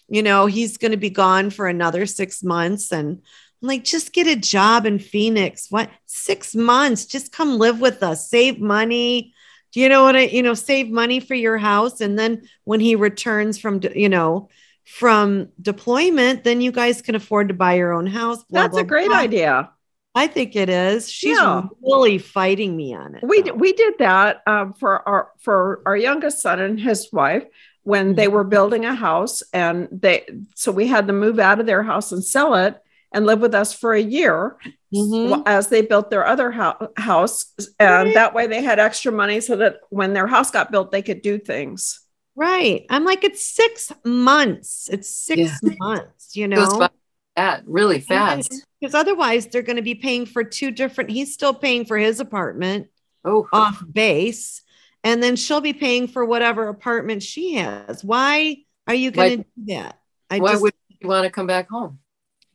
You 0.08 0.24
know, 0.24 0.46
he's 0.46 0.78
going 0.78 0.92
to 0.92 0.98
be 0.98 1.10
gone 1.10 1.50
for 1.50 1.68
another 1.68 2.06
six 2.06 2.44
months, 2.44 2.92
and 2.94 3.22
I'm 3.62 3.68
like, 3.68 3.84
just 3.84 4.14
get 4.14 4.28
a 4.28 4.36
job 4.36 4.86
in 4.86 5.00
Phoenix. 5.00 5.68
What 5.70 5.90
six 6.06 6.56
months? 6.56 7.06
Just 7.06 7.32
come 7.32 7.58
live 7.58 7.82
with 7.82 8.04
us, 8.04 8.30
save 8.30 8.60
money. 8.60 9.34
Do 9.74 9.80
you 9.80 9.90
know 9.90 10.04
what 10.04 10.16
I, 10.16 10.22
you 10.24 10.44
know, 10.44 10.54
save 10.54 10.90
money 10.90 11.20
for 11.20 11.36
your 11.36 11.58
house. 11.58 12.02
And 12.02 12.18
then 12.18 12.44
when 12.64 12.80
he 12.80 12.96
returns 12.96 13.60
from, 13.60 13.82
you 13.96 14.10
know, 14.10 14.50
from 14.86 15.50
deployment, 15.62 16.44
then 16.44 16.62
you 16.62 16.72
guys 16.72 17.02
can 17.02 17.16
afford 17.16 17.50
to 17.50 17.54
buy 17.54 17.74
your 17.76 17.94
own 17.94 18.08
house. 18.08 18.44
blah, 18.46 18.62
That's 18.62 18.72
blah, 18.74 18.82
a 18.82 18.86
great 18.86 19.08
blah. 19.10 19.18
idea. 19.18 19.72
I 20.16 20.28
think 20.28 20.56
it 20.56 20.70
is. 20.70 21.10
She's 21.12 21.38
Yeah. 21.38 21.64
really 21.82 22.18
fighting 22.18 22.76
me 22.76 22.96
on 22.96 23.16
it. 23.16 23.24
We 23.24 23.42
though. 23.44 23.54
we 23.54 23.74
did 23.74 23.96
that 24.00 24.42
um, 24.48 24.74
for 24.74 25.08
our 25.08 25.30
for 25.40 25.82
our 25.86 25.96
youngest 25.96 26.42
son 26.42 26.60
and 26.60 26.80
his 26.80 27.10
wife 27.12 27.44
when 27.84 28.16
they 28.16 28.28
were 28.28 28.44
building 28.44 28.84
a 28.86 28.96
house, 28.96 29.44
and 29.54 29.88
they 29.92 30.26
so 30.56 30.72
we 30.72 30.88
had 30.88 31.06
them 31.08 31.20
move 31.20 31.40
out 31.40 31.60
of 31.60 31.66
their 31.68 31.84
house 31.84 32.12
and 32.12 32.24
sell 32.24 32.56
it 32.56 32.82
and 33.14 33.26
live 33.26 33.40
with 33.40 33.56
us 33.56 33.74
for 33.74 33.94
a 33.94 34.02
year 34.02 34.58
Mhm. 34.94 35.44
as 35.46 35.68
they 35.70 35.82
built 35.82 36.10
their 36.10 36.26
other 36.26 36.52
hou- 36.52 36.90
house, 36.98 37.54
and 37.80 38.06
Right. 38.08 38.14
that 38.14 38.34
way 38.34 38.48
they 38.48 38.62
had 38.62 38.80
extra 38.80 39.12
money 39.12 39.40
so 39.42 39.56
that 39.58 39.80
when 39.90 40.14
their 40.14 40.28
house 40.28 40.52
got 40.52 40.72
built, 40.72 40.92
they 40.92 41.02
could 41.02 41.22
do 41.22 41.38
things. 41.38 42.02
Right. 42.36 42.86
I'm 42.90 43.04
like, 43.04 43.24
it's 43.24 43.46
six 43.46 43.92
months. 44.06 44.90
It's 44.92 45.10
six 45.10 45.60
months, 45.80 46.36
you 46.36 46.48
know? 46.48 46.80
by 46.80 46.90
that 47.36 47.64
really 47.66 48.00
fast. 48.00 48.54
Because 48.80 48.94
otherwise 48.94 49.48
they're 49.48 49.62
going 49.64 49.76
to 49.78 49.82
be 49.82 49.96
paying 49.96 50.26
for 50.26 50.44
two 50.44 50.72
different, 50.72 51.10
he's 51.10 51.34
still 51.34 51.54
paying 51.54 51.86
for 51.86 51.98
his 51.98 52.20
apartment 52.20 52.88
Oh, 53.26 53.48
off 53.52 53.84
base. 53.92 54.62
And 55.04 55.22
then 55.24 55.36
she'll 55.36 55.62
be 55.62 55.74
paying 55.74 56.08
for 56.08 56.24
whatever 56.26 56.68
apartment 56.68 57.24
she 57.24 57.56
has. 57.56 58.04
Why 58.04 58.58
are 58.88 58.94
you 58.96 59.12
going 59.12 59.38
to 59.40 59.44
do 59.58 59.74
that? 59.74 60.00
I 60.30 60.40
why 60.40 60.52
just, 60.52 60.62
would 60.64 60.74
you 61.00 61.08
want 61.08 61.24
to 61.26 61.30
come 61.32 61.48
back 61.48 61.70
home? 61.70 62.00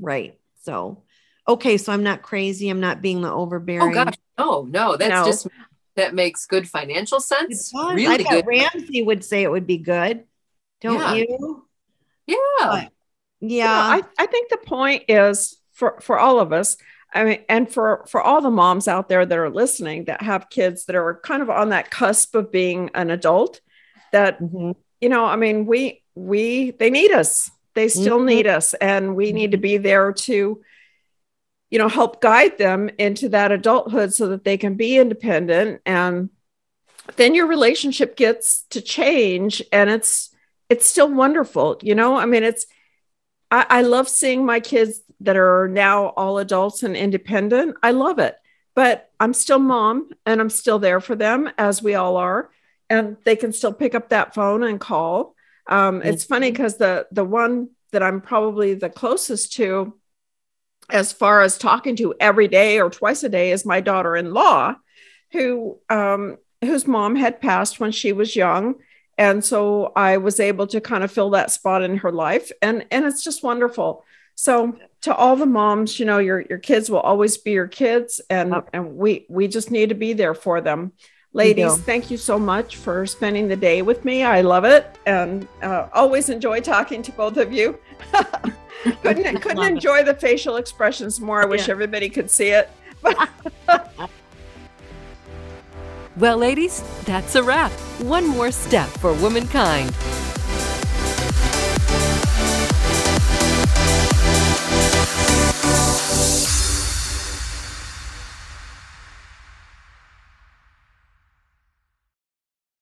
right. 0.01 0.39
So, 0.63 1.03
okay. 1.47 1.77
So 1.77 1.93
I'm 1.93 2.03
not 2.03 2.23
crazy. 2.23 2.69
I'm 2.69 2.81
not 2.81 3.03
being 3.03 3.21
the 3.21 3.31
overbearing. 3.33 3.91
Oh 3.91 4.05
gosh, 4.05 4.15
no, 4.39 4.63
no. 4.63 4.97
That's 4.97 5.11
No. 5.11 5.25
just 5.25 5.47
that 5.97 6.15
makes 6.15 6.47
good 6.47 6.69
financial 6.69 7.21
sense. 7.21 7.71
does. 7.71 7.75
I 7.77 7.95
Really 7.95 8.25
good. 8.25 8.47
Ramsey 8.47 9.03
would 9.03 9.25
say 9.25 9.43
it 9.43 9.51
would 9.51 9.67
be 9.67 9.79
good. 9.79 10.25
Don't 10.81 10.99
Yeah. 10.99 11.15
you? 11.15 11.67
Yeah. 12.27 12.37
But- 12.61 12.93
Yeah, 13.41 13.65
Yeah. 13.67 13.73
I, 13.73 14.03
I 14.23 14.27
think 14.27 14.49
the 14.51 14.57
point 14.59 15.05
is 15.09 15.59
for 15.73 16.01
for 16.01 16.19
all 16.19 16.39
of 16.41 16.53
us. 16.53 16.77
I 17.15 17.25
mean, 17.25 17.41
and 17.49 17.71
for 17.71 18.05
for 18.09 18.23
all 18.23 18.41
the 18.41 18.51
moms 18.51 18.89
out 18.89 19.09
there 19.09 19.27
that 19.27 19.39
are 19.39 19.51
listening 19.51 20.05
that 20.05 20.23
have 20.23 20.49
kids 20.49 20.87
that 20.87 20.97
are 20.97 21.21
kind 21.25 21.43
of 21.43 21.51
on 21.51 21.69
that 21.71 21.91
cusp 21.91 22.35
of 22.35 22.51
being 22.51 22.91
an 22.95 23.11
adult, 23.11 23.61
that 24.13 24.41
Mhm. 24.41 24.77
you 25.01 25.09
know, 25.09 25.25
I 25.25 25.37
mean, 25.37 25.67
we 25.67 26.03
we 26.15 26.71
they 26.71 26.89
need 26.91 27.11
us. 27.13 27.51
They 27.75 27.89
still 27.89 28.21
Mhm. 28.21 28.27
need 28.27 28.47
us, 28.47 28.75
and 28.75 29.17
we 29.17 29.33
need 29.33 29.53
to 29.53 29.57
be 29.57 29.79
there 29.79 30.13
to, 30.13 30.63
you 31.71 31.79
know, 31.79 31.89
help 31.89 32.21
guide 32.21 32.59
them 32.59 32.91
into 32.99 33.31
that 33.31 33.53
adulthood 33.53 34.13
so 34.13 34.29
that 34.29 34.45
they 34.45 34.57
can 34.57 34.75
be 34.75 34.99
independent. 34.99 35.81
And 35.87 36.31
then 37.17 37.35
your 37.35 37.47
relationship 37.47 38.17
gets 38.17 38.63
to 38.71 38.81
change, 38.81 39.63
and 39.73 39.91
it's 39.91 40.31
it's 40.69 40.87
still 40.87 41.13
wonderful. 41.13 41.79
You 41.83 41.95
know, 41.95 42.17
I 42.17 42.25
mean, 42.27 42.43
it's 42.43 42.67
I, 43.51 43.67
I 43.69 43.83
love 43.83 44.09
seeing 44.09 44.47
my 44.47 44.61
kids 44.61 45.03
that 45.21 45.37
are 45.37 45.69
now 45.69 46.07
all 46.09 46.39
adults 46.39 46.83
and 46.83 46.97
independent. 46.97 47.77
I 47.83 47.91
love 47.91 48.19
it, 48.19 48.37
but 48.75 49.11
I'm 49.21 49.35
still 49.35 49.59
mom, 49.59 50.11
and 50.25 50.41
I'm 50.41 50.51
still 50.51 50.79
there 50.79 51.01
for 51.01 51.15
them 51.15 51.51
as 51.59 51.83
we 51.83 51.95
all 51.95 52.17
are 52.17 52.51
and 52.93 53.17
they 53.25 53.37
can 53.37 53.55
still 53.55 53.73
pick 53.73 53.95
up 53.95 54.11
that 54.11 54.35
phone 54.35 54.63
and 54.63 54.79
call. 54.79 55.35
Um, 55.67 56.03
it's 56.03 56.25
funny 56.25 56.51
because 56.51 56.77
the 56.77 57.07
the 57.13 57.25
one 57.25 57.71
that 57.93 58.03
I'm 58.03 58.21
probably 58.21 58.75
the 58.75 58.91
closest 58.91 59.53
to, 59.55 59.95
as 60.91 61.13
far 61.13 61.43
as 61.43 61.59
talking 61.59 61.97
to 61.97 62.15
every 62.19 62.49
day 62.49 62.81
or 62.81 62.91
twice 62.91 63.23
a 63.23 63.29
day, 63.29 63.53
is 63.53 63.65
my 63.65 63.81
daughter-in-law, 63.81 64.75
who 65.33 65.79
um, 65.89 66.39
whose 66.61 66.87
mom 66.87 67.17
had 67.17 67.41
passed 67.41 67.81
when 67.81 67.93
she 67.93 68.13
was 68.13 68.35
young, 68.35 68.75
and 69.19 69.45
so 69.45 69.93
I 69.95 70.17
was 70.17 70.41
able 70.41 70.67
to 70.69 70.81
kind 70.81 71.05
of 71.05 71.13
fill 71.13 71.31
that 71.31 71.51
spot 71.51 71.83
in 71.83 71.99
her 71.99 72.13
life, 72.13 72.51
and 72.61 72.85
and 72.91 73.05
it's 73.05 73.23
just 73.23 73.43
wonderful. 73.43 74.05
So 74.35 74.77
to 75.03 75.15
all 75.15 75.37
the 75.37 75.47
moms, 75.47 76.01
you 76.01 76.07
know, 76.07 76.19
your 76.19 76.41
your 76.41 76.59
kids 76.59 76.91
will 76.91 77.01
always 77.01 77.37
be 77.39 77.53
your 77.53 77.69
kids, 77.69 78.21
and 78.31 78.55
and 78.73 78.97
we 78.97 79.27
we 79.29 79.49
just 79.49 79.71
need 79.71 79.91
to 79.91 79.95
be 79.95 80.13
there 80.13 80.35
for 80.35 80.61
them. 80.61 80.93
Ladies, 81.35 81.77
do. 81.77 81.83
thank 81.83 82.11
you 82.11 82.19
so 82.19 82.39
much 82.39 82.77
for 82.77 83.07
spending 83.07 83.49
the 83.49 83.57
day 83.57 83.81
with 83.83 84.05
me. 84.05 84.23
I 84.23 84.43
love 84.43 84.65
it 84.65 84.99
and 85.07 85.49
uh, 85.63 85.89
always 85.95 86.29
enjoy 86.29 86.61
talking 86.61 87.03
to 87.03 87.13
both 87.13 87.39
of 87.39 87.53
you. 87.53 87.79
couldn't 89.03 89.41
couldn't 89.41 89.57
Love 89.59 89.67
it. 89.69 89.73
enjoy 89.73 90.03
the 90.03 90.15
facial 90.15 90.57
expressions 90.57 91.21
more. 91.21 91.41
I 91.43 91.47
wish 91.47 91.69
Yeah. 91.69 91.73
everybody 91.73 92.09
could 92.09 92.31
see 92.31 92.49
it. 92.51 92.71
Well, 96.19 96.37
ladies, 96.37 96.83
that's 97.07 97.37
a 97.37 97.43
wrap. 97.43 97.71
One 98.03 98.27
more 98.27 98.51
step 98.51 98.87
for 98.89 99.15
womankind. 99.15 99.95